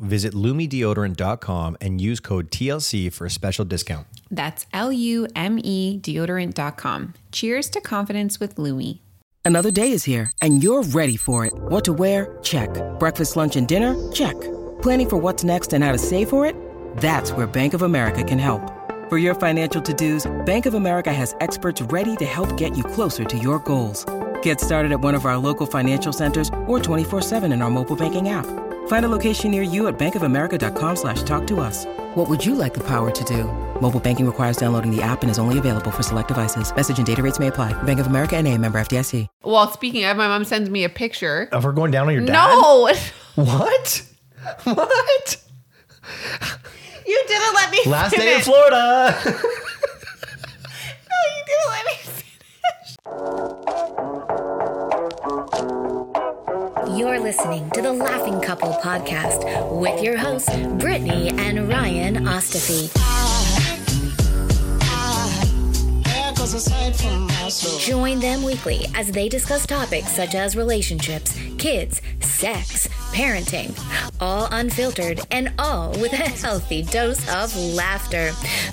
Visit 0.00 0.34
lumedeodorant.com 0.34 1.76
and 1.80 2.00
use 2.00 2.20
code 2.20 2.50
TLC 2.50 3.12
for 3.12 3.26
a 3.26 3.30
special 3.30 3.64
discount. 3.64 4.06
That's 4.30 4.66
L 4.72 4.92
U 4.92 5.26
M 5.36 5.58
E 5.62 5.98
deodorant.com. 6.02 7.14
Cheers 7.32 7.70
to 7.70 7.80
confidence 7.80 8.40
with 8.40 8.58
Lume. 8.58 9.00
Another 9.44 9.70
day 9.70 9.92
is 9.92 10.04
here, 10.04 10.32
and 10.40 10.62
you're 10.62 10.82
ready 10.82 11.16
for 11.16 11.44
it. 11.44 11.52
What 11.54 11.84
to 11.84 11.92
wear? 11.92 12.38
Check. 12.42 12.70
Breakfast, 12.98 13.36
lunch, 13.36 13.56
and 13.56 13.68
dinner? 13.68 13.94
Check. 14.10 14.40
Planning 14.80 15.10
for 15.10 15.16
what's 15.18 15.44
next 15.44 15.74
and 15.74 15.84
how 15.84 15.92
to 15.92 15.98
save 15.98 16.30
for 16.30 16.46
it? 16.46 16.56
That's 16.96 17.30
where 17.32 17.46
Bank 17.46 17.74
of 17.74 17.82
America 17.82 18.24
can 18.24 18.38
help. 18.38 18.62
For 19.10 19.18
your 19.18 19.34
financial 19.34 19.82
to 19.82 19.92
dos, 19.92 20.26
Bank 20.46 20.64
of 20.64 20.72
America 20.72 21.12
has 21.12 21.36
experts 21.40 21.82
ready 21.82 22.16
to 22.16 22.24
help 22.24 22.56
get 22.56 22.74
you 22.74 22.82
closer 22.82 23.24
to 23.24 23.36
your 23.36 23.58
goals. 23.58 24.06
Get 24.42 24.60
started 24.62 24.92
at 24.92 25.00
one 25.00 25.14
of 25.14 25.26
our 25.26 25.36
local 25.36 25.66
financial 25.66 26.12
centers 26.12 26.48
or 26.66 26.78
24-7 26.78 27.52
in 27.52 27.60
our 27.60 27.70
mobile 27.70 27.96
banking 27.96 28.30
app. 28.30 28.46
Find 28.86 29.04
a 29.04 29.08
location 29.08 29.50
near 29.50 29.62
you 29.62 29.88
at 29.88 29.98
bankofamerica.com 29.98 30.96
slash 30.96 31.22
talk 31.24 31.46
to 31.48 31.60
us. 31.60 31.84
What 32.14 32.30
would 32.30 32.46
you 32.46 32.54
like 32.54 32.72
the 32.72 32.82
power 32.84 33.10
to 33.10 33.24
do? 33.24 33.44
Mobile 33.80 34.00
banking 34.00 34.24
requires 34.24 34.56
downloading 34.56 34.90
the 34.94 35.02
app 35.02 35.20
and 35.22 35.30
is 35.30 35.38
only 35.38 35.58
available 35.58 35.90
for 35.90 36.02
select 36.02 36.28
devices. 36.28 36.74
Message 36.74 36.96
and 36.96 37.06
data 37.06 37.22
rates 37.22 37.38
may 37.38 37.48
apply. 37.48 37.74
Bank 37.82 38.00
of 38.00 38.06
America 38.06 38.36
and 38.36 38.48
a 38.48 38.56
member 38.56 38.78
FDIC. 38.80 39.26
Well, 39.42 39.70
speaking 39.72 40.04
of, 40.04 40.16
my 40.16 40.28
mom 40.28 40.44
sends 40.46 40.70
me 40.70 40.84
a 40.84 40.88
picture. 40.88 41.48
Of 41.52 41.64
her 41.64 41.72
going 41.72 41.90
down 41.90 42.06
on 42.06 42.14
your 42.14 42.24
dad? 42.24 42.32
No, 42.32 42.88
What? 43.34 44.02
What? 44.64 45.36
you 47.06 47.22
didn't 47.26 47.54
let 47.54 47.70
me. 47.70 47.80
Last 47.86 48.14
day 48.16 48.36
in. 48.36 48.40
Florida. 48.42 49.14
No, 51.06 51.16
you 51.36 51.42
didn't 51.46 51.70
let 51.70 51.84
me. 51.86 51.94
finish. 53.94 54.10
You're 57.04 57.20
listening 57.20 57.68
to 57.72 57.82
the 57.82 57.92
Laughing 57.92 58.40
Couple 58.40 58.72
podcast 58.82 59.78
with 59.78 60.02
your 60.02 60.16
hosts, 60.16 60.48
Brittany 60.78 61.28
and 61.28 61.68
Ryan 61.68 62.24
Ostafy. 62.24 62.88
Join 67.86 68.20
them 68.20 68.42
weekly 68.42 68.86
as 68.94 69.12
they 69.12 69.28
discuss 69.28 69.66
topics 69.66 70.12
such 70.12 70.34
as 70.34 70.56
relationships, 70.56 71.38
kids, 71.58 72.00
sex, 72.20 72.88
parenting, 73.12 73.78
all 74.18 74.48
unfiltered 74.50 75.20
and 75.30 75.52
all 75.58 75.90
with 76.00 76.14
a 76.14 76.16
healthy 76.16 76.84
dose 76.84 77.20
of 77.34 77.54
laughter. 77.54 78.30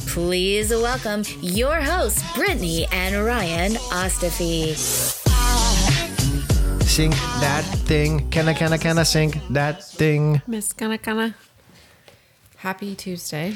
Please 0.08 0.70
welcome 0.70 1.24
your 1.42 1.82
hosts, 1.82 2.24
Brittany 2.34 2.88
and 2.94 3.26
Ryan 3.26 3.74
Ostafy. 3.92 5.21
Sing 6.92 7.12
that 7.40 7.64
thing. 7.86 8.30
Can 8.32 8.50
I, 8.50 8.54
can 8.54 8.74
I, 8.74 8.78
can 8.78 8.98
I 8.98 9.04
sing 9.04 9.42
that 9.52 9.82
thing? 9.82 10.42
Miss 10.46 10.74
Gonna 10.74 10.98
Gonna. 10.98 11.36
Happy 12.58 12.96
Tuesday. 12.96 13.56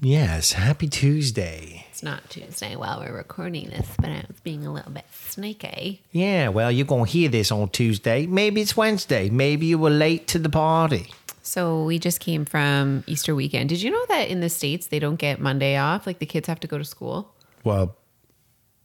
Yes, 0.00 0.52
happy 0.52 0.86
Tuesday. 0.86 1.86
It's 1.90 2.04
not 2.04 2.30
Tuesday 2.30 2.76
while 2.76 3.00
we're 3.00 3.16
recording 3.16 3.70
this, 3.70 3.88
but 3.98 4.10
I 4.10 4.24
was 4.28 4.38
being 4.44 4.64
a 4.64 4.72
little 4.72 4.92
bit 4.92 5.06
sneaky. 5.10 6.02
Yeah, 6.12 6.50
well, 6.50 6.70
you're 6.70 6.86
going 6.86 7.06
to 7.06 7.10
hear 7.10 7.28
this 7.28 7.50
on 7.50 7.68
Tuesday. 7.70 8.26
Maybe 8.26 8.60
it's 8.60 8.76
Wednesday. 8.76 9.28
Maybe 9.28 9.66
you 9.66 9.76
were 9.76 9.90
late 9.90 10.28
to 10.28 10.38
the 10.38 10.48
party. 10.48 11.12
So 11.42 11.82
we 11.82 11.98
just 11.98 12.20
came 12.20 12.44
from 12.44 13.02
Easter 13.08 13.34
weekend. 13.34 13.70
Did 13.70 13.82
you 13.82 13.90
know 13.90 14.06
that 14.06 14.28
in 14.28 14.38
the 14.38 14.50
States 14.50 14.86
they 14.86 15.00
don't 15.00 15.16
get 15.16 15.40
Monday 15.40 15.76
off? 15.76 16.06
Like 16.06 16.20
the 16.20 16.26
kids 16.26 16.46
have 16.46 16.60
to 16.60 16.68
go 16.68 16.78
to 16.78 16.84
school? 16.84 17.34
Well, 17.64 17.96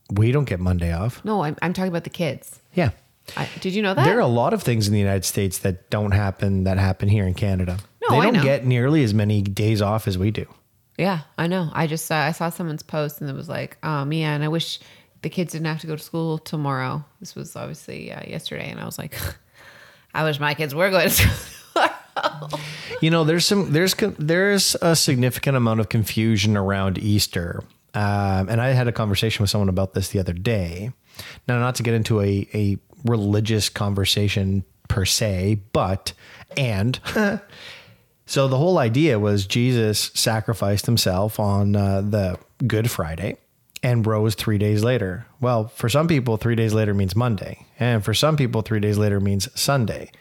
we 0.10 0.32
don't 0.32 0.46
get 0.46 0.60
Monday 0.60 0.92
off. 0.92 1.24
No, 1.24 1.44
I'm, 1.44 1.56
I'm 1.62 1.74
talking 1.74 1.90
about 1.90 2.06
the 2.06 2.10
kids. 2.10 2.60
Yeah. 2.74 2.90
I, 3.38 3.48
did 3.62 3.74
you 3.74 3.82
know 3.82 3.94
that? 3.94 4.04
There 4.06 4.18
are 4.18 4.22
a 4.22 4.28
lot 4.28 4.54
of 4.54 4.64
things 4.64 4.88
in 4.88 4.94
the 4.94 5.00
United 5.00 5.26
States 5.26 5.60
that 5.60 5.90
don't 5.90 6.12
happen 6.12 6.66
that 6.66 6.78
happen 6.78 7.08
here 7.08 7.26
in 7.26 7.34
Canada. 7.34 7.78
No, 8.02 8.10
they 8.10 8.28
I 8.28 8.32
don't 8.32 8.44
get 8.44 8.66
nearly 8.66 9.04
as 9.04 9.14
many 9.14 9.42
days 9.42 9.82
off 9.82 10.08
as 10.08 10.18
we 10.18 10.32
do. 10.32 10.46
Yeah, 10.98 11.22
I 11.38 11.48
know. 11.48 11.70
I 11.74 11.88
just 11.88 12.06
saw, 12.06 12.18
I 12.18 12.32
saw 12.32 12.50
someone's 12.50 12.84
post 12.84 13.22
and 13.22 13.30
it 13.30 13.36
was 13.36 13.50
like, 13.50 13.78
oh 13.84 14.06
man, 14.06 14.42
I 14.42 14.50
wish 14.50 14.80
the 15.22 15.30
kids 15.30 15.54
didn't 15.54 15.68
have 15.68 15.82
to 15.82 15.88
go 15.88 15.96
to 15.96 16.04
school 16.04 16.38
tomorrow. 16.38 17.04
This 17.20 17.36
was 17.36 17.56
obviously 17.56 18.12
uh, 18.12 18.22
yesterday, 18.28 18.70
and 18.70 18.80
I 18.80 18.86
was 18.86 18.98
like, 18.98 19.16
I 20.14 20.24
wish 20.24 20.40
my 20.40 20.54
kids 20.54 20.76
were 20.76 20.90
going 20.90 21.10
to 21.10 21.12
school. 21.30 22.60
You 23.02 23.10
know, 23.10 23.24
there's 23.24 23.46
some 23.46 23.72
there's 23.72 23.96
there's 24.20 24.76
a 24.82 24.96
significant 24.96 25.58
amount 25.58 25.80
of 25.80 25.90
confusion 25.90 26.58
around 26.58 26.98
Easter, 26.98 27.64
um, 27.94 28.50
and 28.50 28.62
I 28.62 28.70
had 28.70 28.88
a 28.88 28.92
conversation 28.92 29.44
with 29.44 29.50
someone 29.50 29.70
about 29.70 29.94
this 29.94 30.10
the 30.10 30.20
other 30.20 30.34
day. 30.34 30.92
Now, 31.48 31.60
not 31.60 31.76
to 31.76 31.84
get 31.84 31.94
into 31.94 32.22
a 32.22 32.48
a 32.54 32.78
religious 33.06 33.70
conversation 33.70 34.64
per 34.88 35.06
se, 35.06 35.60
but 35.74 36.14
and 36.58 37.00
so 38.26 38.48
the 38.48 38.58
whole 38.58 38.78
idea 38.78 39.20
was 39.20 39.46
Jesus 39.46 40.12
sacrificed 40.14 40.86
himself 40.86 41.40
on 41.40 41.76
uh, 41.76 42.02
the 42.02 42.38
Good 42.66 42.92
Friday 42.92 43.38
and 43.84 44.06
rose 44.06 44.36
three 44.36 44.58
days 44.58 44.84
later. 44.84 45.26
Well, 45.40 45.68
for 45.68 45.90
some 45.90 46.08
people, 46.08 46.38
three 46.38 46.56
days 46.56 46.74
later 46.74 46.94
means 46.94 47.16
Monday, 47.16 47.66
and 47.80 48.04
for 48.04 48.14
some 48.14 48.38
people, 48.38 48.62
three 48.62 48.80
days 48.80 48.98
later 48.98 49.20
means 49.20 49.48
Sunday. 49.60 50.12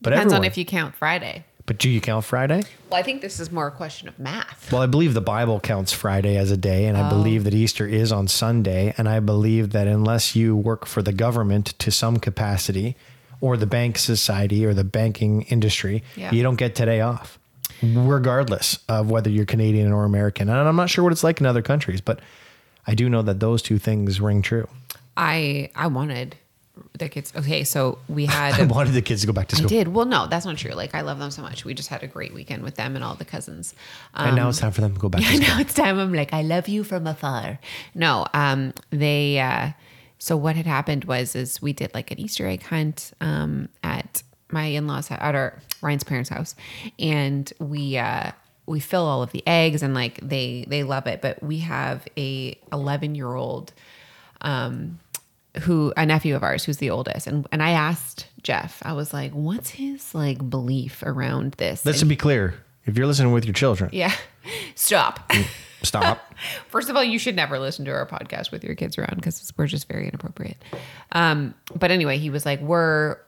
But 0.00 0.10
Depends 0.10 0.32
on 0.32 0.44
if 0.44 0.56
you 0.56 0.64
count 0.64 0.94
Friday. 0.94 1.44
But 1.70 1.78
do 1.78 1.88
you 1.88 2.00
count 2.00 2.24
Friday? 2.24 2.64
Well, 2.90 2.98
I 2.98 3.04
think 3.04 3.22
this 3.22 3.38
is 3.38 3.52
more 3.52 3.68
a 3.68 3.70
question 3.70 4.08
of 4.08 4.18
math. 4.18 4.72
Well, 4.72 4.82
I 4.82 4.86
believe 4.86 5.14
the 5.14 5.20
Bible 5.20 5.60
counts 5.60 5.92
Friday 5.92 6.36
as 6.36 6.50
a 6.50 6.56
day, 6.56 6.86
and 6.86 6.98
I 6.98 7.06
oh. 7.06 7.10
believe 7.10 7.44
that 7.44 7.54
Easter 7.54 7.86
is 7.86 8.10
on 8.10 8.26
Sunday. 8.26 8.92
And 8.98 9.08
I 9.08 9.20
believe 9.20 9.70
that 9.70 9.86
unless 9.86 10.34
you 10.34 10.56
work 10.56 10.84
for 10.84 11.00
the 11.00 11.12
government 11.12 11.78
to 11.78 11.92
some 11.92 12.16
capacity, 12.16 12.96
or 13.40 13.56
the 13.56 13.68
bank 13.68 13.98
society, 13.98 14.66
or 14.66 14.74
the 14.74 14.82
banking 14.82 15.42
industry, 15.42 16.02
Yeah. 16.16 16.32
you 16.32 16.42
don't 16.42 16.56
get 16.56 16.74
today 16.74 17.02
off, 17.02 17.38
regardless 17.80 18.80
of 18.88 19.08
whether 19.08 19.30
you're 19.30 19.46
Canadian 19.46 19.92
or 19.92 20.04
American. 20.04 20.48
And 20.48 20.58
I'm 20.58 20.74
not 20.74 20.90
sure 20.90 21.04
what 21.04 21.12
it's 21.12 21.22
like 21.22 21.38
in 21.38 21.46
other 21.46 21.62
countries, 21.62 22.00
but 22.00 22.18
I 22.84 22.96
do 22.96 23.08
know 23.08 23.22
that 23.22 23.38
those 23.38 23.62
two 23.62 23.78
things 23.78 24.20
ring 24.20 24.42
true. 24.42 24.66
I 25.16 25.70
I 25.76 25.86
wanted 25.86 26.34
the 27.00 27.08
kids. 27.08 27.32
Okay, 27.34 27.64
so 27.64 27.98
we 28.08 28.26
had. 28.38 28.54
I 28.60 28.64
wanted 28.64 28.92
the 28.92 29.02
kids 29.02 29.22
to 29.22 29.26
go 29.26 29.32
back 29.32 29.48
to 29.48 29.56
I 29.56 29.58
school. 29.58 29.68
did. 29.68 29.88
Well, 29.88 30.06
no, 30.06 30.26
that's 30.28 30.46
not 30.46 30.56
true. 30.56 30.72
Like 30.72 30.94
I 30.94 31.00
love 31.00 31.18
them 31.18 31.30
so 31.30 31.42
much. 31.42 31.64
We 31.64 31.74
just 31.74 31.88
had 31.88 32.02
a 32.02 32.06
great 32.06 32.32
weekend 32.32 32.62
with 32.62 32.76
them 32.76 32.94
and 32.94 33.04
all 33.04 33.14
the 33.14 33.24
cousins. 33.24 33.74
Um, 34.14 34.28
and 34.28 34.36
now 34.36 34.48
it's 34.48 34.60
time 34.60 34.72
for 34.72 34.80
them 34.80 34.94
to 34.94 35.00
go 35.00 35.08
back 35.08 35.20
to 35.22 35.26
school. 35.26 35.42
I 35.42 35.48
know 35.48 35.60
it's 35.60 35.74
time. 35.74 35.98
I'm 35.98 36.12
like, 36.12 36.32
I 36.32 36.42
love 36.42 36.68
you 36.68 36.84
from 36.84 37.06
afar. 37.06 37.58
No, 37.94 38.26
um, 38.34 38.72
they. 38.90 39.40
Uh, 39.40 39.70
so 40.18 40.36
what 40.36 40.54
had 40.54 40.66
happened 40.66 41.04
was, 41.06 41.34
is 41.34 41.62
we 41.62 41.72
did 41.72 41.94
like 41.94 42.10
an 42.10 42.20
Easter 42.20 42.46
egg 42.46 42.62
hunt 42.64 43.12
um, 43.20 43.68
at 43.82 44.22
my 44.50 44.66
in-laws 44.66 45.10
at 45.10 45.34
our 45.34 45.58
Ryan's 45.80 46.04
parents' 46.04 46.28
house, 46.28 46.54
and 46.98 47.50
we 47.58 47.96
uh, 47.96 48.32
we 48.66 48.80
fill 48.80 49.04
all 49.04 49.22
of 49.22 49.32
the 49.32 49.42
eggs 49.46 49.82
and 49.82 49.94
like 49.94 50.20
they 50.22 50.64
they 50.68 50.82
love 50.82 51.06
it. 51.06 51.20
But 51.20 51.42
we 51.42 51.58
have 51.58 52.06
a 52.16 52.58
11 52.72 53.14
year 53.14 53.34
old 53.34 53.72
um, 54.42 54.98
who 55.62 55.92
a 55.96 56.06
nephew 56.06 56.36
of 56.36 56.42
ours 56.42 56.64
who's 56.64 56.78
the 56.78 56.90
oldest, 56.90 57.26
and 57.26 57.46
and 57.52 57.62
I 57.62 57.70
asked 57.70 58.26
Jeff, 58.42 58.80
I 58.84 58.92
was 58.92 59.12
like, 59.12 59.32
what's 59.32 59.70
his 59.70 60.14
like 60.14 60.48
belief 60.48 61.02
around 61.02 61.52
this? 61.52 61.84
Let's 61.84 62.02
be 62.02 62.16
clear. 62.16 62.54
If 62.86 62.96
you're 62.96 63.06
listening 63.06 63.32
with 63.32 63.44
your 63.44 63.54
children, 63.54 63.90
yeah, 63.92 64.14
stop. 64.74 65.30
stop. 65.82 66.34
First 66.68 66.88
of 66.88 66.96
all, 66.96 67.04
you 67.04 67.18
should 67.18 67.36
never 67.36 67.58
listen 67.58 67.84
to 67.84 67.90
our 67.90 68.06
podcast 68.06 68.50
with 68.50 68.64
your 68.64 68.74
kids 68.74 68.96
around 68.96 69.16
because 69.16 69.52
we're 69.56 69.66
just 69.66 69.88
very 69.88 70.08
inappropriate. 70.08 70.56
Um, 71.12 71.54
but 71.74 71.90
anyway, 71.90 72.18
he 72.18 72.30
was 72.30 72.46
like, 72.46 72.60
"We're." 72.60 73.18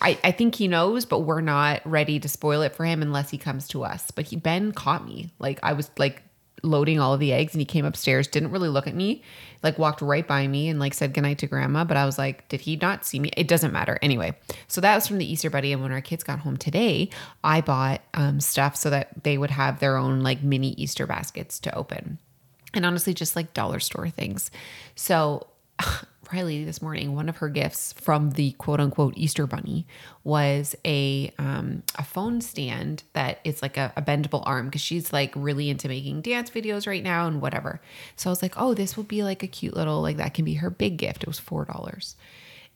I, 0.00 0.18
I 0.24 0.32
think 0.32 0.56
he 0.56 0.66
knows, 0.66 1.04
but 1.04 1.20
we're 1.20 1.42
not 1.42 1.80
ready 1.84 2.18
to 2.18 2.28
spoil 2.28 2.62
it 2.62 2.74
for 2.74 2.84
him 2.84 3.02
unless 3.02 3.30
he 3.30 3.38
comes 3.38 3.68
to 3.68 3.84
us. 3.84 4.10
But 4.10 4.24
he 4.26 4.34
Ben 4.34 4.72
caught 4.72 5.06
me. 5.06 5.30
Like 5.38 5.60
I 5.62 5.74
was 5.74 5.90
like 5.96 6.24
loading 6.62 7.00
all 7.00 7.12
of 7.12 7.20
the 7.20 7.32
eggs 7.32 7.54
and 7.54 7.60
he 7.60 7.64
came 7.64 7.84
upstairs, 7.84 8.28
didn't 8.28 8.50
really 8.50 8.68
look 8.68 8.86
at 8.86 8.94
me, 8.94 9.22
like 9.62 9.78
walked 9.78 10.00
right 10.00 10.26
by 10.26 10.46
me 10.46 10.68
and 10.68 10.78
like 10.78 10.94
said 10.94 11.12
goodnight 11.12 11.38
to 11.38 11.46
grandma. 11.46 11.84
But 11.84 11.96
I 11.96 12.04
was 12.04 12.18
like, 12.18 12.48
did 12.48 12.60
he 12.60 12.76
not 12.76 13.04
see 13.04 13.18
me? 13.18 13.30
It 13.36 13.48
doesn't 13.48 13.72
matter. 13.72 13.98
Anyway, 14.02 14.34
so 14.68 14.80
that 14.80 14.94
was 14.94 15.06
from 15.06 15.18
the 15.18 15.30
Easter 15.30 15.50
Bunny. 15.50 15.72
And 15.72 15.82
when 15.82 15.92
our 15.92 16.00
kids 16.00 16.24
got 16.24 16.40
home 16.40 16.56
today, 16.56 17.10
I 17.42 17.60
bought 17.60 18.00
um, 18.14 18.40
stuff 18.40 18.76
so 18.76 18.90
that 18.90 19.24
they 19.24 19.38
would 19.38 19.50
have 19.50 19.80
their 19.80 19.96
own 19.96 20.20
like 20.20 20.42
mini 20.42 20.70
Easter 20.72 21.06
baskets 21.06 21.58
to 21.60 21.74
open. 21.74 22.18
And 22.74 22.86
honestly, 22.86 23.12
just 23.12 23.36
like 23.36 23.52
dollar 23.54 23.80
store 23.80 24.08
things. 24.08 24.50
So 24.94 25.46
Riley 26.32 26.64
this 26.64 26.80
morning, 26.80 27.14
one 27.14 27.28
of 27.28 27.38
her 27.38 27.48
gifts 27.48 27.92
from 27.92 28.30
the 28.30 28.52
quote 28.52 28.80
unquote 28.80 29.14
Easter 29.16 29.46
bunny 29.46 29.86
was 30.24 30.74
a 30.84 31.32
um, 31.38 31.82
a 31.98 32.04
phone 32.04 32.40
stand 32.40 33.02
that 33.12 33.40
is 33.44 33.60
like 33.60 33.76
a, 33.76 33.92
a 33.96 34.02
bendable 34.02 34.42
arm 34.46 34.66
because 34.66 34.80
she's 34.80 35.12
like 35.12 35.32
really 35.36 35.68
into 35.68 35.88
making 35.88 36.22
dance 36.22 36.50
videos 36.50 36.86
right 36.86 37.02
now 37.02 37.26
and 37.26 37.42
whatever. 37.42 37.80
So 38.16 38.30
I 38.30 38.32
was 38.32 38.42
like, 38.42 38.54
oh, 38.56 38.74
this 38.74 38.96
will 38.96 39.04
be 39.04 39.22
like 39.22 39.42
a 39.42 39.46
cute 39.46 39.76
little 39.76 40.00
like 40.00 40.16
that 40.16 40.34
can 40.34 40.44
be 40.44 40.54
her 40.54 40.70
big 40.70 40.96
gift. 40.96 41.22
It 41.22 41.28
was 41.28 41.38
four 41.38 41.64
dollars, 41.64 42.16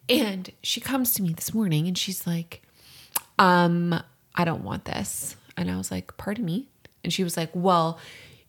and 0.08 0.50
she 0.62 0.80
comes 0.80 1.14
to 1.14 1.22
me 1.22 1.32
this 1.32 1.54
morning 1.54 1.86
and 1.86 1.96
she's 1.96 2.26
like, 2.26 2.62
um, 3.38 3.98
I 4.34 4.44
don't 4.44 4.64
want 4.64 4.84
this, 4.84 5.36
and 5.56 5.70
I 5.70 5.76
was 5.76 5.90
like, 5.90 6.16
pardon 6.16 6.44
me, 6.44 6.68
and 7.02 7.12
she 7.12 7.24
was 7.24 7.36
like, 7.36 7.50
well 7.54 7.98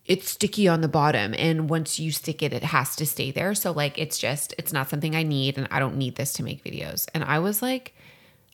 it's 0.08 0.30
sticky 0.30 0.68
on 0.68 0.82
the 0.82 0.88
bottom 0.88 1.36
and 1.38 1.70
once 1.70 2.00
you 2.00 2.12
stick 2.12 2.42
it 2.42 2.54
it 2.54 2.64
has 2.64 2.96
to 2.96 3.06
stay 3.06 3.32
there. 3.32 3.54
So 3.54 3.72
like 3.72 3.98
it's 3.98 4.18
just 4.18 4.54
it's 4.58 4.74
not 4.74 4.90
something 4.90 5.16
i 5.16 5.24
need 5.24 5.58
and 5.58 5.68
i 5.70 5.80
don't 5.80 5.98
need 5.98 6.16
this 6.16 6.34
to 6.34 6.44
make 6.44 6.64
videos. 6.64 7.08
And 7.14 7.24
i 7.24 7.40
was 7.40 7.62
like 7.62 7.94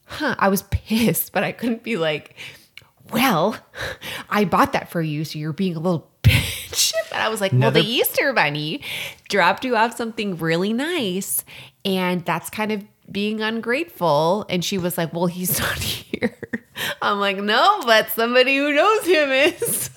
huh 0.05 0.35
i 0.39 0.50
was 0.50 0.61
pissed 0.71 1.31
but 1.31 1.44
i 1.44 1.51
couldn't 1.51 1.83
be 1.83 1.97
like 1.97 2.35
well 3.11 3.55
i 4.29 4.44
bought 4.45 4.73
that 4.73 4.89
for 4.89 5.01
you 5.01 5.23
so 5.23 5.39
you're 5.39 5.53
being 5.53 5.75
a 5.75 5.79
little 5.79 6.09
bitch. 6.23 6.94
But 7.11 7.19
i 7.19 7.29
was 7.29 7.39
like 7.39 7.51
well 7.53 7.71
the 7.71 7.81
easter 7.81 8.33
bunny 8.33 8.81
dropped 9.29 9.63
you 9.63 9.75
off 9.75 9.95
something 9.95 10.38
really 10.38 10.73
nice 10.73 11.45
and 11.85 12.25
that's 12.25 12.49
kind 12.49 12.71
of 12.71 12.83
being 13.11 13.41
ungrateful. 13.41 14.45
And 14.49 14.63
she 14.63 14.77
was 14.77 14.97
like 14.97 15.13
well 15.13 15.27
he's 15.27 15.59
not 15.59 15.77
here. 15.77 16.35
I'm 17.01 17.19
like 17.19 17.38
no 17.38 17.81
but 17.85 18.09
somebody 18.09 18.57
who 18.57 18.73
knows 18.73 19.06
him 19.06 19.29
is 19.29 19.89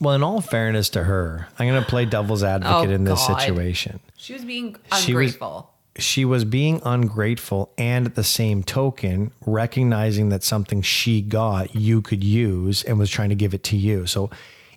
Well, 0.00 0.14
in 0.14 0.22
all 0.22 0.40
fairness 0.40 0.88
to 0.90 1.04
her, 1.04 1.48
I'm 1.58 1.68
going 1.68 1.82
to 1.82 1.88
play 1.88 2.04
devil's 2.04 2.42
advocate 2.44 2.90
Oh, 2.90 2.92
in 2.92 3.04
this 3.04 3.26
God. 3.26 3.40
situation. 3.40 4.00
she 4.16 4.32
was 4.32 4.44
being 4.44 4.76
She 4.96 5.14
was- 5.14 5.32
ungrateful 5.32 5.70
She 5.96 6.24
was 6.24 6.44
being 6.44 6.80
ungrateful 6.84 7.72
and 7.76 8.06
at 8.06 8.14
the 8.14 8.22
same 8.22 8.62
token, 8.62 9.32
recognizing 9.44 10.28
that 10.28 10.44
something 10.44 10.80
she 10.80 11.20
got 11.20 11.74
you 11.74 12.02
could 12.02 12.22
use 12.22 12.84
and 12.84 13.00
was 13.00 13.10
trying 13.10 13.30
to 13.30 13.34
give 13.34 13.52
it 13.52 13.64
to 13.64 13.76
you. 13.76 14.06
So, 14.06 14.30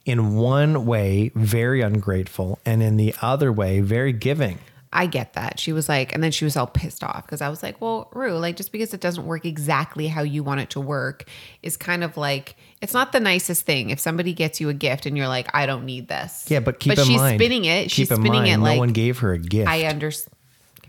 in 0.04 0.34
one 0.34 0.84
way, 0.88 1.32
very 1.36 1.82
ungrateful, 1.82 2.58
and 2.66 2.82
in 2.82 2.98
the 2.98 3.14
other 3.22 3.52
way, 3.52 3.82
very 3.82 4.12
giving. 4.14 4.58
I 4.92 5.06
get 5.06 5.34
that. 5.34 5.60
She 5.60 5.72
was 5.72 5.88
like, 5.88 6.12
and 6.12 6.24
then 6.24 6.32
she 6.32 6.44
was 6.44 6.58
all 6.58 6.66
pissed 6.66 7.04
off 7.04 7.26
because 7.28 7.40
I 7.40 7.50
was 7.50 7.62
like, 7.62 7.80
well, 7.80 8.10
Rue, 8.14 8.34
like 8.40 8.56
just 8.58 8.72
because 8.72 8.92
it 8.96 9.00
doesn't 9.00 9.26
work 9.26 9.46
exactly 9.46 10.08
how 10.08 10.24
you 10.24 10.42
want 10.44 10.62
it 10.62 10.72
to 10.72 10.82
work 10.82 11.26
is 11.62 11.78
kind 11.78 12.04
of 12.04 12.18
like, 12.18 12.56
it's 12.82 12.94
not 12.94 13.12
the 13.12 13.20
nicest 13.20 13.66
thing 13.66 13.92
if 13.92 14.00
somebody 14.00 14.34
gets 14.34 14.60
you 14.60 14.70
a 14.70 14.74
gift 14.74 15.06
and 15.06 15.16
you're 15.16 15.28
like, 15.28 15.48
I 15.54 15.66
don't 15.66 15.86
need 15.86 16.08
this. 16.08 16.46
Yeah, 16.50 16.60
but 16.60 16.80
keep 16.80 16.92
but 16.92 17.00
in 17.00 17.06
she's 17.06 17.18
mind, 17.18 17.40
spinning 17.40 17.66
it. 17.66 17.84
Keep 17.84 17.92
She's 17.92 18.12
in 18.12 18.18
spinning 18.18 18.42
mind, 18.42 18.50
it 18.50 18.58
like 18.60 18.76
no 18.76 18.80
one 18.80 18.94
gave 18.94 19.20
her 19.20 19.34
a 19.34 19.40
gift. 19.40 19.70
I 19.70 19.84
understand. 19.86 20.36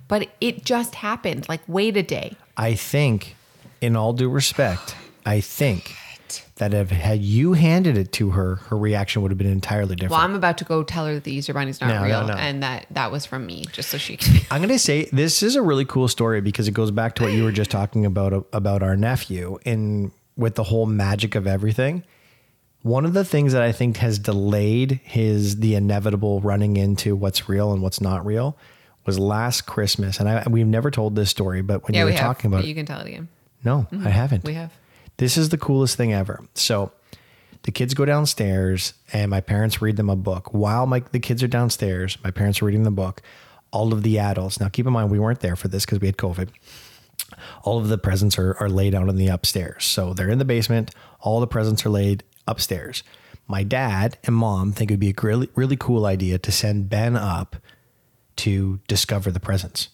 But 0.08 0.28
it 0.40 0.64
just 0.64 0.94
happened. 0.94 1.48
Like, 1.48 1.60
wait 1.66 1.96
a 1.96 2.02
day. 2.02 2.36
I 2.56 2.74
think, 2.74 3.36
in 3.80 3.96
all 3.96 4.12
due 4.12 4.28
respect, 4.28 4.94
I 5.24 5.40
think 5.40 5.94
that 6.56 6.74
if 6.74 6.90
had 6.90 7.22
you 7.22 7.54
handed 7.54 7.96
it 7.96 8.12
to 8.12 8.30
her, 8.30 8.56
her 8.56 8.76
reaction 8.76 9.22
would 9.22 9.30
have 9.30 9.38
been 9.38 9.50
entirely 9.50 9.96
different. 9.96 10.12
Well, 10.12 10.20
I'm 10.20 10.34
about 10.34 10.58
to 10.58 10.64
go 10.64 10.82
tell 10.82 11.06
her 11.06 11.14
that 11.14 11.24
the 11.24 11.32
Easter 11.32 11.52
Bunny's 11.52 11.80
not 11.80 11.88
No, 11.88 12.00
no, 12.00 12.04
real 12.04 12.26
no. 12.28 12.34
and 12.34 12.62
that 12.62 12.86
that 12.90 13.10
was 13.10 13.26
from 13.26 13.46
me 13.46 13.64
just 13.72 13.88
so 13.90 13.98
she 13.98 14.16
can. 14.16 14.40
I'm 14.50 14.60
going 14.60 14.68
to 14.68 14.78
say 14.78 15.08
this 15.12 15.42
is 15.42 15.56
a 15.56 15.62
really 15.62 15.84
cool 15.84 16.08
story 16.08 16.40
because 16.40 16.68
it 16.68 16.72
goes 16.72 16.90
back 16.90 17.14
to 17.16 17.24
what 17.24 17.32
you 17.32 17.44
were 17.44 17.52
just 17.52 17.70
talking 17.70 18.06
about 18.06 18.46
about 18.52 18.82
our 18.82 18.96
nephew 18.96 19.58
and 19.64 20.12
with 20.36 20.54
the 20.54 20.64
whole 20.64 20.86
magic 20.86 21.34
of 21.34 21.46
everything. 21.46 22.04
One 22.82 23.04
of 23.04 23.12
the 23.12 23.24
things 23.24 23.52
that 23.52 23.62
I 23.62 23.70
think 23.70 23.98
has 23.98 24.18
delayed 24.18 25.00
his 25.04 25.60
the 25.60 25.74
inevitable 25.74 26.40
running 26.40 26.76
into 26.76 27.14
what's 27.14 27.48
real 27.48 27.72
and 27.72 27.80
what's 27.80 28.00
not 28.00 28.26
real 28.26 28.56
was 29.06 29.18
last 29.18 29.62
Christmas, 29.62 30.18
and 30.18 30.28
I 30.28 30.44
we've 30.48 30.66
never 30.66 30.90
told 30.90 31.16
this 31.16 31.30
story, 31.30 31.62
but 31.62 31.84
when 31.84 31.94
yeah, 31.94 32.00
you 32.00 32.04
were 32.06 32.10
we 32.10 32.16
have. 32.16 32.24
talking 32.24 32.48
about 32.48 32.64
it, 32.64 32.68
you 32.68 32.74
can 32.74 32.86
tell 32.86 33.00
it 33.00 33.06
again. 33.06 33.28
no, 33.64 33.86
mm-hmm. 33.92 34.06
I 34.06 34.10
haven't. 34.10 34.44
We 34.44 34.54
have. 34.54 34.72
This 35.16 35.36
is 35.36 35.50
the 35.50 35.58
coolest 35.58 35.96
thing 35.96 36.12
ever. 36.12 36.44
So 36.54 36.92
the 37.62 37.70
kids 37.70 37.94
go 37.94 38.04
downstairs 38.04 38.94
and 39.12 39.30
my 39.30 39.40
parents 39.40 39.80
read 39.80 39.96
them 39.96 40.10
a 40.10 40.16
book. 40.16 40.52
While 40.52 40.86
my 40.86 41.02
the 41.12 41.20
kids 41.20 41.42
are 41.42 41.48
downstairs, 41.48 42.18
my 42.24 42.30
parents 42.30 42.62
are 42.62 42.64
reading 42.64 42.82
the 42.82 42.90
book. 42.90 43.22
All 43.70 43.92
of 43.92 44.02
the 44.02 44.18
adults. 44.18 44.60
Now 44.60 44.68
keep 44.68 44.86
in 44.86 44.92
mind 44.92 45.10
we 45.10 45.18
weren't 45.18 45.40
there 45.40 45.56
for 45.56 45.68
this 45.68 45.84
because 45.84 46.00
we 46.00 46.06
had 46.06 46.16
COVID. 46.16 46.48
All 47.64 47.78
of 47.78 47.88
the 47.88 47.98
presents 47.98 48.38
are, 48.38 48.54
are 48.58 48.68
laid 48.68 48.94
out 48.94 49.08
in 49.08 49.16
the 49.16 49.28
upstairs. 49.28 49.84
So 49.84 50.14
they're 50.14 50.30
in 50.30 50.38
the 50.38 50.44
basement. 50.44 50.90
All 51.20 51.40
the 51.40 51.46
presents 51.46 51.84
are 51.86 51.90
laid 51.90 52.24
upstairs. 52.46 53.02
My 53.48 53.62
dad 53.62 54.18
and 54.24 54.34
mom 54.36 54.72
think 54.72 54.90
it 54.90 54.94
would 54.94 55.00
be 55.00 55.10
a 55.10 55.14
really, 55.22 55.48
really 55.54 55.76
cool 55.76 56.06
idea 56.06 56.38
to 56.38 56.52
send 56.52 56.88
Ben 56.88 57.16
up 57.16 57.56
to 58.36 58.80
discover 58.88 59.30
the 59.30 59.40
presents. 59.40 59.88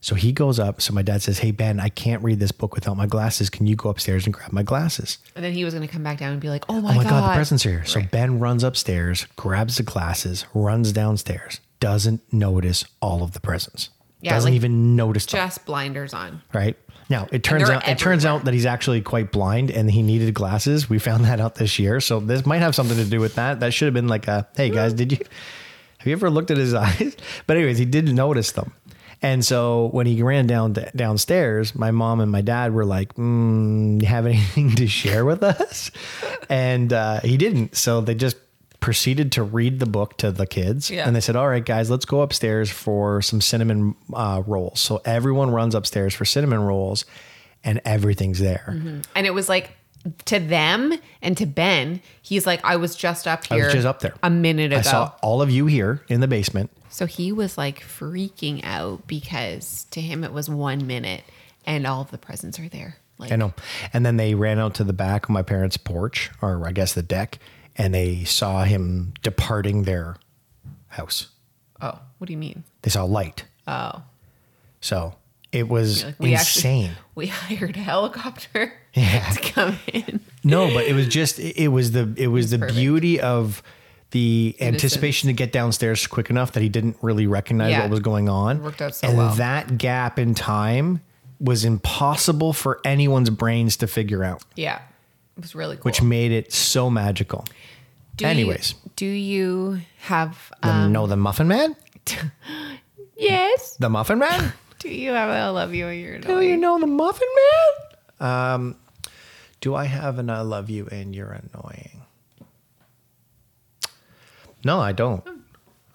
So 0.00 0.14
he 0.14 0.32
goes 0.32 0.58
up. 0.58 0.82
So 0.82 0.92
my 0.92 1.00
dad 1.00 1.22
says, 1.22 1.38
Hey, 1.38 1.50
Ben, 1.50 1.80
I 1.80 1.88
can't 1.88 2.22
read 2.22 2.38
this 2.38 2.52
book 2.52 2.74
without 2.74 2.94
my 2.96 3.06
glasses. 3.06 3.48
Can 3.48 3.66
you 3.66 3.74
go 3.74 3.88
upstairs 3.88 4.26
and 4.26 4.34
grab 4.34 4.52
my 4.52 4.62
glasses? 4.62 5.16
And 5.34 5.42
then 5.42 5.54
he 5.54 5.64
was 5.64 5.72
going 5.72 5.86
to 5.86 5.90
come 5.92 6.02
back 6.02 6.18
down 6.18 6.32
and 6.32 6.40
be 6.42 6.50
like, 6.50 6.64
"Oh 6.68 6.80
my, 6.82 6.92
Oh 6.92 6.96
my 6.96 7.02
god. 7.04 7.10
God, 7.10 7.30
the 7.30 7.34
presents 7.36 7.64
are 7.64 7.70
here. 7.70 7.84
So 7.86 8.02
Ben 8.02 8.38
runs 8.38 8.62
upstairs, 8.62 9.26
grabs 9.36 9.78
the 9.78 9.82
glasses, 9.82 10.44
runs 10.52 10.92
downstairs, 10.92 11.58
doesn't 11.80 12.20
notice 12.30 12.84
all 13.00 13.22
of 13.22 13.32
the 13.32 13.40
presents. 13.40 13.88
Yeah, 14.24 14.32
doesn't 14.34 14.50
like, 14.50 14.56
even 14.56 14.96
notice 14.96 15.26
them, 15.26 15.38
Just 15.38 15.64
blinders 15.64 16.14
on. 16.14 16.42
right? 16.52 16.76
Now 17.10 17.28
it 17.30 17.42
turns 17.42 17.68
out 17.68 17.86
it 17.86 17.98
turns 17.98 18.24
out 18.24 18.46
that 18.46 18.54
he's 18.54 18.64
actually 18.66 19.02
quite 19.02 19.30
blind 19.30 19.70
and 19.70 19.90
he 19.90 20.02
needed 20.02 20.32
glasses. 20.32 20.88
We 20.88 20.98
found 20.98 21.24
that 21.26 21.38
out 21.38 21.56
this 21.56 21.78
year. 21.78 22.00
So 22.00 22.18
this 22.18 22.46
might 22.46 22.58
have 22.60 22.74
something 22.74 22.96
to 22.96 23.04
do 23.04 23.20
with 23.20 23.34
that. 23.34 23.60
That 23.60 23.74
should 23.74 23.86
have 23.86 23.94
been 23.94 24.08
like 24.08 24.26
a 24.26 24.48
hey 24.56 24.70
guys, 24.70 24.94
did 24.94 25.12
you 25.12 25.18
have 25.98 26.06
you 26.06 26.12
ever 26.12 26.30
looked 26.30 26.50
at 26.50 26.56
his 26.56 26.72
eyes? 26.86 27.14
But 27.46 27.58
anyways, 27.58 27.76
he 27.78 27.84
didn't 27.84 28.14
notice 28.14 28.52
them. 28.52 28.72
And 29.20 29.44
so 29.44 29.88
when 29.92 30.06
he 30.06 30.22
ran 30.22 30.46
down 30.46 30.76
downstairs, 30.96 31.74
my 31.74 31.90
mom 31.90 32.20
and 32.20 32.30
my 32.30 32.40
dad 32.42 32.74
were 32.74 32.84
like, 32.84 33.14
mm, 33.14 34.00
"You 34.00 34.08
have 34.08 34.26
anything 34.26 34.70
to 34.76 34.86
share 34.86 35.24
with 35.24 35.42
us?" 35.42 35.90
And 36.48 36.92
uh, 36.92 37.20
he 37.20 37.36
didn't. 37.36 37.76
So 37.76 38.00
they 38.00 38.14
just 38.14 38.36
proceeded 38.84 39.32
to 39.32 39.42
read 39.42 39.78
the 39.80 39.86
book 39.86 40.16
to 40.18 40.30
the 40.30 40.46
kids, 40.46 40.90
Yeah. 40.90 41.06
and 41.06 41.16
they 41.16 41.20
said, 41.20 41.36
"All 41.36 41.48
right, 41.48 41.64
guys, 41.64 41.90
let's 41.90 42.04
go 42.04 42.20
upstairs 42.20 42.70
for 42.70 43.22
some 43.22 43.40
cinnamon 43.40 43.94
uh, 44.12 44.42
rolls." 44.46 44.78
So 44.80 45.00
everyone 45.06 45.50
runs 45.50 45.74
upstairs 45.74 46.12
for 46.14 46.24
cinnamon 46.26 46.60
rolls, 46.60 47.06
and 47.64 47.80
everything's 47.86 48.40
there. 48.40 48.76
And 49.14 49.26
it 49.26 49.32
was 49.32 49.48
like 49.48 49.70
to 50.26 50.38
them 50.38 50.92
and 51.22 51.34
to 51.38 51.46
Ben, 51.46 52.02
he's 52.20 52.46
like, 52.46 52.60
I 52.62 52.76
was 52.76 52.94
just 52.94 53.26
up 53.26 53.44
I 53.50 53.54
here. 53.54 53.64
was 53.64 53.72
just 53.72 53.86
up 53.86 54.00
there 54.00 54.12
a 54.22 54.28
minute 54.28 54.66
ago. 54.72 54.78
I 54.80 54.82
saw 54.82 55.12
all 55.22 55.40
of 55.40 55.50
you 55.50 55.64
here 55.64 56.02
in 56.08 56.20
the 56.20 56.28
basement. 56.28 56.70
so 56.90 57.06
he 57.06 57.32
was 57.32 57.56
like 57.56 57.80
freaking 57.80 58.60
out 58.64 59.06
because 59.06 59.86
to 59.92 60.02
him 60.02 60.22
it 60.22 60.30
was 60.32 60.50
one 60.50 60.86
minute 60.86 61.22
and 61.66 61.86
all 61.86 62.02
of 62.02 62.10
the 62.10 62.18
presents 62.18 62.60
are 62.60 62.68
there. 62.68 62.98
Like, 63.16 63.32
I 63.32 63.36
know. 63.36 63.54
And 63.94 64.04
then 64.04 64.18
they 64.18 64.34
ran 64.34 64.58
out 64.58 64.74
to 64.74 64.84
the 64.84 64.92
back 64.92 65.24
of 65.24 65.30
my 65.30 65.40
parents' 65.42 65.78
porch, 65.78 66.30
or 66.42 66.66
I 66.68 66.72
guess 66.72 66.92
the 66.92 67.02
deck, 67.02 67.38
and 67.76 67.94
they 67.94 68.24
saw 68.24 68.64
him 68.64 69.14
departing 69.22 69.82
their 69.84 70.16
house. 70.88 71.28
Oh, 71.80 71.98
what 72.18 72.26
do 72.26 72.32
you 72.32 72.38
mean? 72.38 72.64
They 72.82 72.90
saw 72.90 73.04
light. 73.04 73.44
Oh, 73.66 74.02
So 74.80 75.14
it 75.52 75.68
was 75.68 76.04
like 76.04 76.14
we 76.18 76.32
insane. 76.32 76.90
actually 76.90 77.02
we 77.14 77.26
hired 77.28 77.76
a 77.76 77.80
helicopter 77.80 78.72
Yeah. 78.94 79.28
to 79.30 79.52
come 79.52 79.78
in. 79.92 80.20
no, 80.44 80.72
but 80.72 80.84
it 80.84 80.94
was 80.94 81.08
just 81.08 81.38
it 81.38 81.56
it 81.56 81.68
was 81.68 81.92
the 81.92 82.12
it 82.16 82.28
was 82.28 82.50
the 82.50 82.58
perfect. 82.58 82.76
beauty 82.78 83.20
of 83.20 83.62
the 84.12 84.54
anticipation 84.60 85.26
to 85.26 85.32
get 85.32 85.50
downstairs 85.50 86.06
quick 86.06 86.30
enough 86.30 86.52
that 86.52 86.62
he 86.62 86.68
didn't 86.68 86.96
really 87.02 87.26
recognize 87.26 87.72
Yeah. 87.72 87.80
what 87.82 87.90
was 87.90 88.00
going 88.00 88.28
on. 88.28 88.62
Worked 88.62 88.80
out 88.82 88.94
so 88.94 89.08
and 89.08 89.16
well. 89.18 89.34
that 89.34 89.76
gap 89.78 90.18
in 90.20 90.34
time 90.34 91.00
was 91.40 91.64
impossible 91.64 92.52
for 92.52 92.80
anyone's 92.84 93.28
brains 93.30 93.76
to 93.78 93.86
figure 93.88 94.22
out, 94.22 94.42
Yeah, 94.54 94.80
it 95.36 95.42
was 95.42 95.54
really 95.54 95.76
cool. 95.76 95.82
which 95.84 96.00
made 96.02 96.32
it 96.32 96.52
so 96.52 96.90
magical. 96.90 97.44
Do 98.16 98.24
you- 98.24 98.30
anyways. 98.30 98.74
do 98.96 99.06
you 99.06 99.80
have? 99.98 100.52
Um, 100.62 100.92
no, 100.92 101.06
the 101.06 101.16
Muffin 101.16 101.48
Man, 101.48 101.74
yes. 103.16 103.76
the 103.76 103.88
Muffin 103.90 104.18
Man. 104.18 104.52
Do 104.78 104.90
you 104.90 105.12
have? 105.12 105.30
a 105.30 105.32
I 105.32 105.48
love 105.48 105.72
you 105.72 105.88
and 105.88 105.98
you're 105.98 106.14
Annoying? 106.16 106.40
Do 106.40 106.46
you 106.46 106.56
know 106.58 106.78
the 106.78 106.86
Muffin 106.86 107.26
Man? 108.20 108.30
Um, 108.30 108.76
do 109.62 109.74
I 109.74 109.86
have 109.86 110.18
an 110.18 110.28
I 110.28 110.42
love 110.42 110.68
you 110.68 110.86
and 110.92 111.14
you're 111.16 111.30
annoying? 111.32 112.02
No, 114.62 114.78
I 114.80 114.92
don't. 114.92 115.24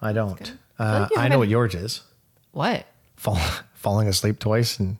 I 0.02 0.12
don't. 0.12 0.54
Uh, 0.78 1.06
like 1.10 1.18
I 1.18 1.28
know 1.28 1.38
what 1.38 1.48
yours 1.48 1.74
is. 1.76 2.00
What? 2.50 2.84
Fall, 3.16 3.38
falling 3.74 4.08
asleep 4.08 4.40
twice 4.40 4.78
and 4.80 4.96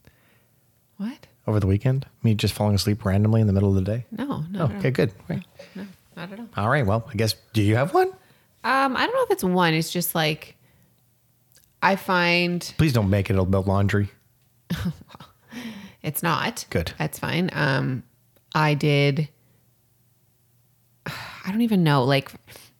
What? 0.98 1.26
Over 1.50 1.60
the 1.60 1.66
weekend. 1.66 2.06
Me 2.22 2.34
just 2.34 2.54
falling 2.54 2.74
asleep 2.74 3.04
randomly 3.04 3.40
in 3.40 3.46
the 3.46 3.52
middle 3.52 3.68
of 3.68 3.74
the 3.74 3.82
day. 3.82 4.06
No, 4.10 4.44
no. 4.50 4.70
Oh, 4.72 4.76
okay, 4.78 4.90
good. 4.90 5.12
Great. 5.26 5.44
No, 5.74 5.86
not 6.16 6.32
at 6.32 6.40
all. 6.40 6.48
All 6.56 6.68
right. 6.70 6.86
Well, 6.86 7.06
I 7.12 7.14
guess. 7.14 7.34
Do 7.52 7.62
you 7.62 7.76
have 7.76 7.92
one? 7.92 8.08
Um, 8.62 8.96
I 8.96 9.06
don't 9.06 9.14
know 9.14 9.22
if 9.22 9.30
it's 9.30 9.44
one. 9.44 9.74
It's 9.74 9.90
just 9.90 10.14
like 10.14 10.56
I 11.82 11.96
find 11.96 12.74
Please 12.76 12.92
don't 12.92 13.10
make 13.10 13.30
it 13.30 13.38
about 13.38 13.66
laundry. 13.66 14.10
it's 16.02 16.22
not 16.22 16.66
Good. 16.70 16.92
That's 16.98 17.18
fine. 17.18 17.50
Um, 17.52 18.02
I 18.54 18.74
did. 18.74 19.28
I 21.06 21.50
don't 21.50 21.62
even 21.62 21.82
know. 21.82 22.04
Like, 22.04 22.30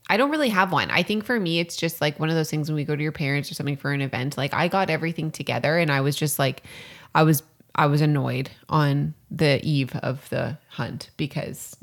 I 0.08 0.16
don't 0.16 0.30
really 0.30 0.50
have 0.50 0.72
one. 0.72 0.90
I 0.90 1.02
think 1.02 1.24
for 1.24 1.38
me, 1.40 1.60
it's 1.60 1.76
just 1.76 2.00
like 2.00 2.20
one 2.20 2.28
of 2.28 2.34
those 2.34 2.50
things 2.50 2.68
when 2.68 2.76
we 2.76 2.84
go 2.84 2.94
to 2.94 3.02
your 3.02 3.12
parents 3.12 3.50
or 3.50 3.54
something 3.54 3.76
for 3.76 3.92
an 3.92 4.02
event. 4.02 4.36
Like, 4.36 4.52
I 4.52 4.68
got 4.68 4.90
everything 4.90 5.30
together, 5.30 5.78
and 5.78 5.90
I 5.90 6.00
was 6.02 6.14
just 6.14 6.38
like, 6.38 6.64
I 7.14 7.22
was, 7.22 7.42
I 7.74 7.86
was 7.86 8.00
annoyed 8.00 8.50
on 8.68 9.14
the 9.30 9.60
eve 9.62 9.94
of 9.96 10.28
the 10.30 10.58
hunt 10.68 11.10
because 11.16 11.76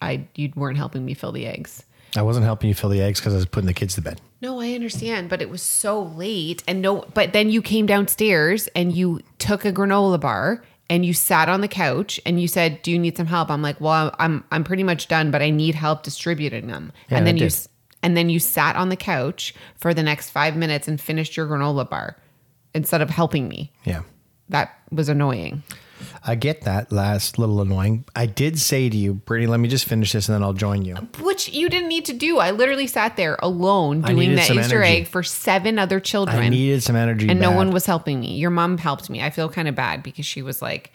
I 0.00 0.26
you 0.34 0.52
weren't 0.54 0.76
helping 0.76 1.04
me 1.04 1.14
fill 1.14 1.32
the 1.32 1.46
eggs. 1.46 1.84
I 2.14 2.22
wasn't 2.22 2.44
helping 2.44 2.68
you 2.68 2.74
fill 2.74 2.90
the 2.90 3.00
eggs 3.00 3.20
because 3.20 3.32
I 3.32 3.36
was 3.36 3.46
putting 3.46 3.66
the 3.66 3.74
kids 3.74 3.94
to 3.94 4.02
bed. 4.02 4.20
No, 4.40 4.60
I 4.60 4.74
understand, 4.74 5.30
but 5.30 5.40
it 5.40 5.48
was 5.48 5.62
so 5.62 6.02
late 6.02 6.62
and 6.66 6.82
no 6.82 7.04
but 7.14 7.32
then 7.32 7.50
you 7.50 7.62
came 7.62 7.86
downstairs 7.86 8.68
and 8.68 8.92
you 8.92 9.20
took 9.38 9.64
a 9.64 9.72
granola 9.72 10.20
bar 10.20 10.62
and 10.90 11.06
you 11.06 11.14
sat 11.14 11.48
on 11.48 11.62
the 11.62 11.68
couch 11.68 12.20
and 12.26 12.40
you 12.40 12.48
said, 12.48 12.82
"Do 12.82 12.90
you 12.90 12.98
need 12.98 13.16
some 13.16 13.26
help?" 13.26 13.50
I'm 13.50 13.62
like, 13.62 13.80
"Well, 13.80 14.14
I'm 14.18 14.44
I'm 14.50 14.64
pretty 14.64 14.82
much 14.82 15.08
done, 15.08 15.30
but 15.30 15.40
I 15.40 15.50
need 15.50 15.74
help 15.74 16.02
distributing 16.02 16.66
them." 16.66 16.92
Yeah, 17.08 17.18
and 17.18 17.26
then 17.26 17.36
you 17.38 17.48
and 18.02 18.16
then 18.16 18.28
you 18.28 18.38
sat 18.38 18.76
on 18.76 18.88
the 18.88 18.96
couch 18.96 19.54
for 19.76 19.94
the 19.94 20.02
next 20.02 20.30
5 20.30 20.56
minutes 20.56 20.88
and 20.88 21.00
finished 21.00 21.36
your 21.36 21.46
granola 21.46 21.88
bar 21.88 22.16
instead 22.74 23.00
of 23.00 23.10
helping 23.10 23.48
me. 23.48 23.72
Yeah. 23.84 24.02
That 24.48 24.76
was 24.90 25.08
annoying. 25.08 25.62
I 26.26 26.34
get 26.34 26.62
that 26.62 26.90
last 26.90 27.38
little 27.38 27.60
annoying. 27.60 28.04
I 28.16 28.26
did 28.26 28.58
say 28.58 28.88
to 28.88 28.96
you, 28.96 29.14
Brittany, 29.14 29.46
let 29.46 29.60
me 29.60 29.68
just 29.68 29.84
finish 29.84 30.12
this 30.12 30.28
and 30.28 30.34
then 30.34 30.42
I'll 30.42 30.52
join 30.52 30.84
you. 30.84 30.94
Which 31.20 31.48
you 31.50 31.68
didn't 31.68 31.88
need 31.88 32.04
to 32.06 32.12
do. 32.12 32.38
I 32.38 32.50
literally 32.50 32.86
sat 32.86 33.16
there 33.16 33.36
alone 33.40 34.02
doing 34.02 34.34
that 34.34 34.50
Easter 34.50 34.82
energy. 34.82 35.02
egg 35.02 35.06
for 35.06 35.22
seven 35.22 35.78
other 35.78 36.00
children. 36.00 36.36
I 36.38 36.48
needed 36.48 36.82
some 36.82 36.96
energy. 36.96 37.28
and 37.28 37.40
no 37.40 37.52
one 37.52 37.70
was 37.70 37.86
helping 37.86 38.20
me. 38.20 38.34
Your 38.36 38.50
mom 38.50 38.78
helped 38.78 39.10
me. 39.10 39.22
I 39.22 39.30
feel 39.30 39.48
kind 39.48 39.68
of 39.68 39.74
bad 39.74 40.02
because 40.02 40.26
she 40.26 40.42
was 40.42 40.60
like, 40.60 40.92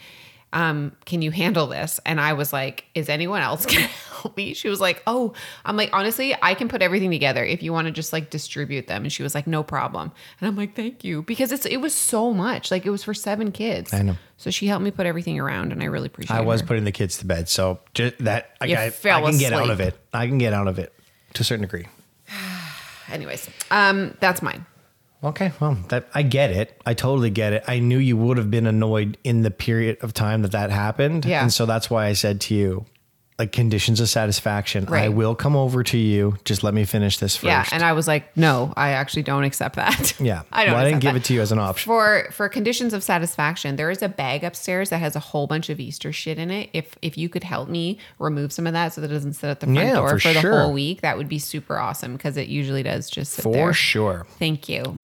um, 0.54 0.96
"Can 1.06 1.22
you 1.22 1.32
handle 1.32 1.68
this?" 1.68 2.00
And 2.06 2.20
I 2.20 2.34
was 2.34 2.54
like, 2.54 2.86
"Is 2.96 3.10
anyone 3.10 3.42
else 3.42 3.66
gonna 3.68 3.82
help 3.82 4.38
me?" 4.38 4.54
She 4.54 4.70
was 4.70 4.80
like, 4.80 5.04
"Oh, 5.08 5.34
I'm 5.66 5.78
like, 5.78 5.90
honestly, 5.94 6.36
I 6.42 6.54
can 6.54 6.70
put 6.70 6.82
everything 6.82 7.12
together 7.12 7.44
if 7.44 7.62
you 7.62 7.74
want 7.74 7.88
to 7.88 7.92
just 7.92 8.14
like 8.14 8.30
distribute 8.30 8.88
them." 8.88 9.04
And 9.04 9.12
she 9.12 9.24
was 9.24 9.36
like, 9.36 9.48
"No 9.48 9.64
problem." 9.64 10.12
And 10.40 10.48
I'm 10.48 10.56
like, 10.56 10.76
"Thank 10.76 11.04
you," 11.04 11.22
because 11.22 11.52
it's 11.52 11.66
it 11.66 11.78
was 11.78 11.94
so 11.94 12.34
much. 12.34 12.72
Like 12.72 12.86
it 12.86 12.90
was 12.90 13.04
for 13.04 13.14
seven 13.14 13.52
kids. 13.52 13.94
I 13.94 14.02
know. 14.02 14.16
So 14.38 14.52
she 14.52 14.68
helped 14.68 14.84
me 14.84 14.92
put 14.92 15.06
everything 15.06 15.40
around, 15.40 15.72
and 15.72 15.82
I 15.82 15.86
really 15.86 16.08
appreciate. 16.08 16.36
It. 16.36 16.40
I 16.40 16.44
was 16.44 16.62
her. 16.62 16.68
putting 16.68 16.84
the 16.84 16.92
kids 16.92 17.18
to 17.20 17.26
bed. 17.26 17.50
So 17.50 17.80
just 17.94 18.18
that 18.20 18.56
I, 18.62 18.74
I, 18.74 18.86
I 18.86 19.22
can 19.22 19.38
get 19.38 19.54
out 19.54 19.70
of 19.70 19.80
it. 19.80 19.98
I 20.14 20.28
can 20.28 20.38
get 20.38 20.54
out 20.54 20.68
of 20.68 20.80
it 20.80 20.94
to 21.34 21.42
a 21.42 21.44
certain 21.44 21.64
degree. 21.64 21.88
Anyways, 23.10 23.50
um, 23.72 24.16
that's 24.20 24.42
mine. 24.42 24.66
Okay, 25.24 25.52
well, 25.60 25.78
that 25.90 26.08
I 26.14 26.22
get 26.22 26.52
it. 26.52 26.80
I 26.86 26.94
totally 26.94 27.30
get 27.32 27.52
it. 27.54 27.64
I 27.68 27.80
knew 27.80 27.98
you 27.98 28.16
would 28.18 28.38
have 28.38 28.52
been 28.52 28.68
annoyed 28.68 29.18
in 29.24 29.42
the 29.42 29.52
period 29.52 29.98
of 30.02 30.14
time 30.14 30.44
that 30.44 30.52
that 30.52 30.70
happened, 30.70 31.26
Yeah. 31.26 31.42
and 31.42 31.52
so 31.52 31.66
that's 31.66 31.90
why 31.90 32.06
I 32.06 32.14
said 32.14 32.40
to 32.42 32.54
you, 32.54 32.86
like 33.40 33.52
conditions 33.52 34.00
of 34.00 34.10
satisfaction. 34.10 34.88
I 34.92 35.10
will 35.10 35.34
come 35.36 35.56
over 35.56 35.84
to 35.84 35.98
you. 35.98 36.38
Just 36.46 36.64
let 36.64 36.74
me 36.76 36.86
finish 36.86 37.18
this 37.18 37.36
first. 37.36 37.46
Yeah, 37.46 37.66
and 37.72 37.84
I 37.84 37.94
was 37.94 38.08
like, 38.08 38.36
"No, 38.38 38.74
I 38.78 38.90
actually 38.92 39.24
don't 39.24 39.44
accept 39.44 39.76
that." 39.76 40.14
yeah. 40.20 40.42
I 40.52 40.66
don't. 40.66 40.74
Well, 40.76 40.84
I 40.84 40.90
didn't 40.90 41.02
give 41.02 41.14
that. 41.14 41.20
it 41.22 41.26
to 41.26 41.34
you 41.36 41.42
as 41.42 41.52
an 41.52 41.60
option. 41.60 41.88
For 41.88 42.28
for 42.32 42.48
conditions 42.50 42.94
of 42.94 43.04
satisfaction, 43.04 43.76
there 43.76 43.90
is 43.92 44.02
a 44.04 44.10
bag 44.10 44.44
upstairs 44.44 44.90
that 44.92 44.98
has 45.00 45.16
a 45.16 45.20
whole 45.20 45.46
bunch 45.48 45.70
of 45.70 45.80
Easter 45.80 46.12
shit 46.14 46.38
in 46.40 46.50
it. 46.52 46.70
If 46.74 46.96
if 47.04 47.18
you 47.18 47.28
could 47.30 47.44
help 47.44 47.70
me 47.70 47.98
remove 48.20 48.52
some 48.52 48.66
of 48.68 48.74
that 48.74 48.94
so 48.94 49.02
that 49.02 49.10
it 49.12 49.14
doesn't 49.16 49.34
sit 49.34 49.50
at 49.50 49.60
the 49.62 49.66
front 49.68 49.80
Yeah, 49.80 49.94
door 49.96 50.10
for 50.10 50.20
for, 50.20 50.34
the 50.34 50.42
whole 50.42 50.74
week, 50.74 51.02
that 51.02 51.18
would 51.18 51.30
be 51.30 51.38
super 51.40 51.78
awesome 51.78 52.14
because 52.14 52.38
it 52.38 52.48
usually 52.48 52.82
does 52.84 53.08
just 53.10 53.34
sit 53.34 53.44
For 53.44 53.52
there. 53.54 53.74
sure. 53.74 54.26
Thank 54.40 54.68
you. 54.70 54.96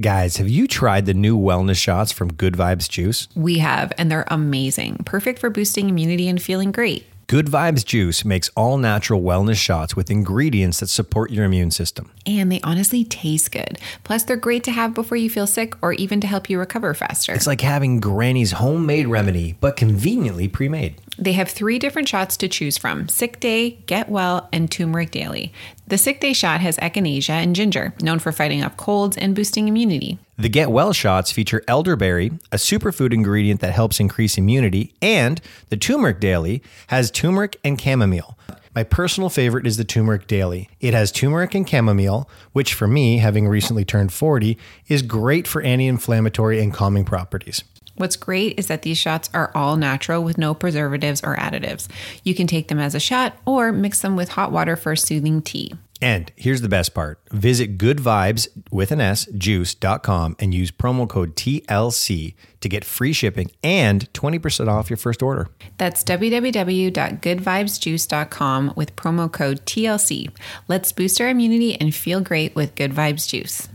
Guys, 0.00 0.38
have 0.38 0.48
you 0.48 0.66
tried 0.66 1.04
the 1.04 1.12
new 1.12 1.38
wellness 1.38 1.76
shots 1.76 2.12
from 2.12 2.32
Good 2.32 2.54
Vibes 2.54 2.88
Juice? 2.88 3.28
We 3.34 3.58
have, 3.58 3.92
and 3.98 4.10
they're 4.10 4.24
amazing. 4.28 4.96
Perfect 5.04 5.38
for 5.38 5.50
boosting 5.50 5.90
immunity 5.90 6.28
and 6.28 6.40
feeling 6.40 6.72
great. 6.72 7.04
Good 7.26 7.46
Vibes 7.46 7.84
Juice 7.84 8.24
makes 8.24 8.50
all 8.56 8.76
natural 8.76 9.22
wellness 9.22 9.56
shots 9.56 9.96
with 9.96 10.10
ingredients 10.10 10.80
that 10.80 10.88
support 10.88 11.30
your 11.30 11.44
immune 11.44 11.70
system. 11.70 12.10
And 12.26 12.52
they 12.52 12.60
honestly 12.62 13.04
taste 13.04 13.52
good. 13.52 13.78
Plus, 14.04 14.24
they're 14.24 14.36
great 14.36 14.64
to 14.64 14.70
have 14.70 14.92
before 14.92 15.16
you 15.16 15.30
feel 15.30 15.46
sick 15.46 15.74
or 15.82 15.92
even 15.94 16.20
to 16.20 16.26
help 16.26 16.50
you 16.50 16.58
recover 16.58 16.92
faster. 16.94 17.32
It's 17.32 17.46
like 17.46 17.62
having 17.62 18.00
Granny's 18.00 18.52
homemade 18.52 19.06
remedy, 19.06 19.56
but 19.60 19.76
conveniently 19.76 20.48
pre 20.48 20.68
made. 20.68 21.00
They 21.18 21.32
have 21.32 21.48
three 21.48 21.78
different 21.78 22.08
shots 22.08 22.36
to 22.38 22.48
choose 22.48 22.78
from 22.78 23.08
Sick 23.08 23.40
Day, 23.40 23.70
Get 23.86 24.08
Well, 24.08 24.48
and 24.52 24.70
Turmeric 24.70 25.10
Daily. 25.10 25.52
The 25.86 25.98
Sick 25.98 26.20
Day 26.20 26.32
shot 26.32 26.60
has 26.60 26.76
echinacea 26.78 27.30
and 27.30 27.54
ginger, 27.54 27.94
known 28.00 28.18
for 28.18 28.32
fighting 28.32 28.64
off 28.64 28.76
colds 28.76 29.16
and 29.16 29.34
boosting 29.34 29.68
immunity. 29.68 30.18
The 30.38 30.48
Get 30.48 30.70
Well 30.70 30.94
shots 30.94 31.30
feature 31.30 31.62
elderberry, 31.68 32.32
a 32.50 32.56
superfood 32.56 33.12
ingredient 33.12 33.60
that 33.60 33.74
helps 33.74 34.00
increase 34.00 34.38
immunity, 34.38 34.94
and 35.02 35.38
the 35.68 35.76
Turmeric 35.76 36.20
Daily 36.20 36.62
has 36.86 37.10
turmeric 37.10 37.60
and 37.62 37.78
chamomile. 37.78 38.38
My 38.74 38.82
personal 38.82 39.28
favorite 39.28 39.66
is 39.66 39.76
the 39.76 39.84
Turmeric 39.84 40.26
Daily. 40.26 40.70
It 40.80 40.94
has 40.94 41.12
turmeric 41.12 41.54
and 41.54 41.68
chamomile, 41.68 42.30
which 42.52 42.72
for 42.72 42.88
me, 42.88 43.18
having 43.18 43.46
recently 43.46 43.84
turned 43.84 44.14
40, 44.14 44.56
is 44.88 45.02
great 45.02 45.46
for 45.46 45.60
anti 45.60 45.86
inflammatory 45.86 46.62
and 46.62 46.72
calming 46.72 47.04
properties. 47.04 47.62
What's 47.96 48.16
great 48.16 48.58
is 48.58 48.68
that 48.68 48.82
these 48.82 48.96
shots 48.96 49.28
are 49.34 49.52
all 49.54 49.76
natural 49.76 50.24
with 50.24 50.38
no 50.38 50.54
preservatives 50.54 51.22
or 51.22 51.36
additives. 51.36 51.88
You 52.24 52.34
can 52.34 52.46
take 52.46 52.68
them 52.68 52.78
as 52.78 52.94
a 52.94 53.00
shot 53.00 53.36
or 53.44 53.70
mix 53.70 54.00
them 54.00 54.16
with 54.16 54.30
hot 54.30 54.50
water 54.50 54.76
for 54.76 54.92
a 54.92 54.96
soothing 54.96 55.42
tea. 55.42 55.74
And 56.02 56.30
here's 56.36 56.60
the 56.60 56.68
best 56.68 56.92
part. 56.94 57.20
Visit 57.30 57.78
goodvibes 57.78 58.48
with 58.72 58.90
an 58.90 59.00
S 59.00 59.26
juice.com 59.26 60.34
and 60.40 60.52
use 60.52 60.72
promo 60.72 61.08
code 61.08 61.36
TLC 61.36 62.34
to 62.60 62.68
get 62.68 62.84
free 62.84 63.12
shipping 63.12 63.52
and 63.62 64.12
20% 64.12 64.68
off 64.68 64.90
your 64.90 64.96
first 64.96 65.22
order. 65.22 65.46
That's 65.78 66.02
www.goodvibesjuice.com 66.02 68.72
with 68.74 68.96
promo 68.96 69.32
code 69.32 69.64
TLC. 69.64 70.30
Let's 70.66 70.90
boost 70.90 71.20
our 71.20 71.28
immunity 71.28 71.80
and 71.80 71.94
feel 71.94 72.20
great 72.20 72.56
with 72.56 72.74
Good 72.74 72.90
Vibes 72.90 73.28
Juice. 73.28 73.68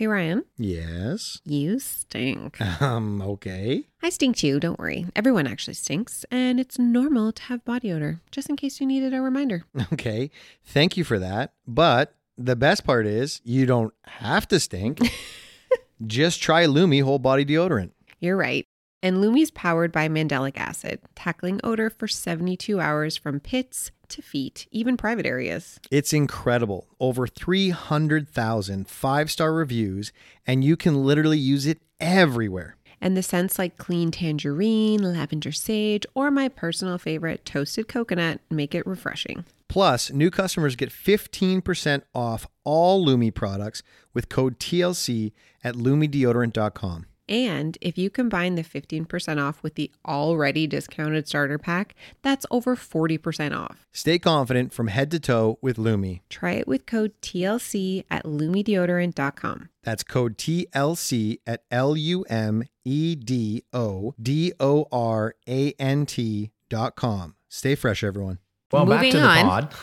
Hey 0.00 0.06
Ryan, 0.06 0.44
Yes. 0.56 1.42
you 1.44 1.78
stink. 1.78 2.58
Um, 2.80 3.20
okay. 3.20 3.84
I 4.02 4.08
stink 4.08 4.34
too, 4.36 4.58
don't 4.58 4.78
worry. 4.78 5.04
Everyone 5.14 5.46
actually 5.46 5.74
stinks, 5.74 6.24
and 6.30 6.58
it's 6.58 6.78
normal 6.78 7.32
to 7.32 7.42
have 7.42 7.62
body 7.66 7.92
odor, 7.92 8.22
just 8.30 8.48
in 8.48 8.56
case 8.56 8.80
you 8.80 8.86
needed 8.86 9.12
a 9.12 9.20
reminder. 9.20 9.64
Okay. 9.92 10.30
Thank 10.64 10.96
you 10.96 11.04
for 11.04 11.18
that. 11.18 11.52
But 11.68 12.14
the 12.38 12.56
best 12.56 12.82
part 12.84 13.04
is 13.04 13.42
you 13.44 13.66
don't 13.66 13.92
have 14.04 14.48
to 14.48 14.58
stink. 14.58 15.00
Just 16.06 16.40
try 16.40 16.64
Lume 16.64 17.04
whole 17.04 17.18
body 17.18 17.44
deodorant. 17.44 17.90
You're 18.20 18.38
right. 18.38 18.66
And 19.02 19.20
Lume's 19.20 19.50
powered 19.50 19.92
by 19.92 20.08
mandelic 20.08 20.56
acid, 20.56 21.00
tackling 21.14 21.60
odor 21.62 21.90
for 21.90 22.08
72 22.08 22.80
hours 22.80 23.18
from 23.18 23.38
pits 23.38 23.90
to 24.10 24.22
feet, 24.22 24.66
even 24.70 24.96
private 24.96 25.26
areas. 25.26 25.80
It's 25.90 26.12
incredible. 26.12 26.86
Over 26.98 27.26
300,000 27.26 28.88
five 28.88 29.30
star 29.30 29.52
reviews, 29.52 30.12
and 30.46 30.62
you 30.62 30.76
can 30.76 31.04
literally 31.04 31.38
use 31.38 31.66
it 31.66 31.78
everywhere. 32.00 32.76
And 33.00 33.16
the 33.16 33.22
scents 33.22 33.58
like 33.58 33.78
clean 33.78 34.10
tangerine, 34.10 35.02
lavender 35.02 35.52
sage, 35.52 36.04
or 36.14 36.30
my 36.30 36.48
personal 36.48 36.98
favorite, 36.98 37.44
toasted 37.44 37.88
coconut, 37.88 38.40
make 38.50 38.74
it 38.74 38.86
refreshing. 38.86 39.44
Plus, 39.68 40.10
new 40.10 40.30
customers 40.30 40.76
get 40.76 40.90
15% 40.90 42.02
off 42.14 42.46
all 42.64 43.02
Lume 43.04 43.32
products 43.32 43.82
with 44.12 44.28
code 44.28 44.58
TLC 44.58 45.32
at 45.64 45.76
lumedeodorant.com. 45.76 47.06
And 47.30 47.78
if 47.80 47.96
you 47.96 48.10
combine 48.10 48.56
the 48.56 48.64
15% 48.64 49.40
off 49.40 49.62
with 49.62 49.76
the 49.76 49.90
already 50.04 50.66
discounted 50.66 51.28
starter 51.28 51.58
pack, 51.58 51.94
that's 52.22 52.44
over 52.50 52.74
40% 52.74 53.56
off. 53.56 53.86
Stay 53.92 54.18
confident 54.18 54.72
from 54.72 54.88
head 54.88 55.12
to 55.12 55.20
toe 55.20 55.58
with 55.62 55.78
Lume. 55.78 56.20
Try 56.28 56.52
it 56.54 56.66
with 56.68 56.84
code 56.86 57.12
TLC 57.22 58.04
at 58.10 58.24
lumedeodorant.com. 58.24 59.68
That's 59.84 60.02
code 60.02 60.36
TLC 60.36 61.38
at 61.46 61.62
L 61.70 61.96
U 61.96 62.22
M 62.28 62.64
E 62.84 63.14
D 63.14 63.62
O 63.72 64.14
D 64.20 64.52
O 64.58 64.86
R 64.90 65.36
A 65.48 65.72
N 65.78 66.04
T 66.04 66.50
dot 66.68 66.96
com. 66.96 67.36
Stay 67.48 67.74
fresh, 67.74 68.04
everyone. 68.04 68.38
Well, 68.72 68.86
back 68.86 68.98
Moving 68.98 69.12
to 69.12 69.18
the 69.18 69.26
pod. 69.26 69.74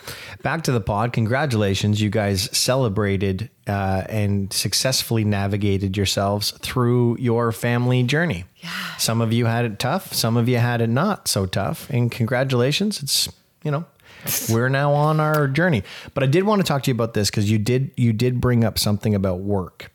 Back 0.44 0.64
to 0.64 0.72
the 0.72 0.80
pod. 0.80 1.12
Congratulations. 1.12 2.02
You 2.02 2.10
guys 2.10 2.50
celebrated 2.58 3.50
uh, 3.68 4.04
and 4.08 4.52
successfully 4.54 5.26
navigated 5.26 5.98
yourselves 5.98 6.52
through 6.60 7.18
your 7.20 7.52
family 7.52 8.04
journey. 8.04 8.46
Yeah. 8.58 8.70
Some 8.98 9.20
of 9.20 9.34
you 9.34 9.46
had 9.46 9.66
it 9.66 9.80
tough, 9.80 10.14
some 10.14 10.38
of 10.38 10.48
you 10.48 10.58
had 10.58 10.80
it 10.82 10.88
not 10.90 11.28
so 11.28 11.46
tough. 11.46 11.90
And 11.90 12.10
congratulations. 12.10 13.04
It's, 13.04 13.28
you 13.64 13.72
know, 13.72 13.86
we're 14.50 14.70
now 14.70 14.94
on 14.94 15.20
our 15.20 15.48
journey. 15.48 15.84
But 16.14 16.24
I 16.24 16.28
did 16.28 16.44
want 16.44 16.62
to 16.62 16.68
talk 16.68 16.84
to 16.84 16.92
you 16.92 16.96
about 16.96 17.14
this 17.14 17.30
because 17.30 17.50
you 17.52 17.58
did 17.58 17.92
you 17.98 18.14
did 18.14 18.40
bring 18.40 18.64
up 18.64 18.80
something 18.80 19.14
about 19.16 19.40
work. 19.40 19.92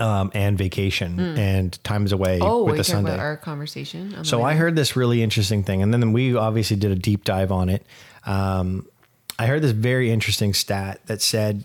Um, 0.00 0.30
and 0.34 0.56
vacation 0.58 1.18
and 1.38 1.82
times 1.84 2.12
away 2.12 2.38
Oh, 2.40 2.64
with 2.64 2.76
the 2.76 2.84
Sunday. 2.84 3.16
our 3.18 3.36
conversation. 3.36 4.14
on 4.14 4.24
So 4.24 4.42
I 4.42 4.54
heard 4.54 4.76
this 4.76 4.96
really 4.96 5.22
interesting 5.22 5.62
thing, 5.62 5.82
and 5.82 5.92
then 5.92 6.12
we 6.12 6.34
obviously 6.36 6.76
did 6.76 6.90
a 6.92 6.96
deep 6.96 7.24
dive 7.24 7.50
on 7.52 7.68
it. 7.68 7.84
Um, 8.24 8.86
I 9.38 9.46
heard 9.46 9.62
this 9.62 9.72
very 9.72 10.10
interesting 10.10 10.54
stat 10.54 11.00
that 11.06 11.20
said 11.22 11.64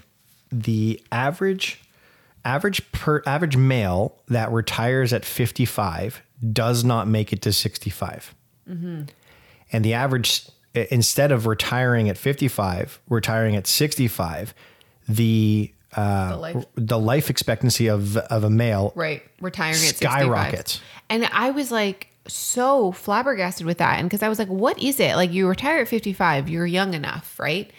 the 0.51 1.01
average 1.11 1.81
average 2.43 2.91
per 2.91 3.21
average 3.25 3.55
male 3.55 4.15
that 4.27 4.51
retires 4.51 5.13
at 5.13 5.23
55 5.23 6.21
does 6.51 6.83
not 6.83 7.07
make 7.07 7.31
it 7.31 7.41
to 7.43 7.53
65. 7.53 8.33
And 8.67 9.85
the 9.85 9.93
average 9.93 10.47
instead 10.73 11.31
of 11.31 11.45
retiring 11.45 12.09
at 12.09 12.17
55, 12.17 12.99
retiring 13.09 13.55
at 13.55 13.67
65, 13.67 14.53
the 15.07 15.71
uh, 15.95 16.37
life- 16.39 16.65
the 16.75 16.97
life 16.99 17.29
expectancy 17.29 17.87
of 17.87 18.17
of 18.17 18.43
a 18.43 18.49
male 18.49 18.93
Right. 18.95 19.23
Retiring 19.41 19.73
at 19.73 19.79
65. 19.79 20.11
Skyrockets. 20.21 20.81
And 21.09 21.25
I 21.33 21.51
was 21.51 21.71
like 21.71 22.07
so 22.27 22.91
flabbergasted 22.91 23.65
with 23.65 23.79
that. 23.79 23.99
And 23.99 24.07
because 24.09 24.23
I 24.23 24.29
was 24.29 24.39
like, 24.39 24.47
what 24.47 24.81
is 24.81 24.99
it? 24.99 25.15
Like 25.15 25.31
you 25.31 25.47
retire 25.47 25.81
at 25.81 25.87
55, 25.87 26.49
you're 26.49 26.65
young 26.65 26.93
enough, 26.93 27.37
right? 27.39 27.71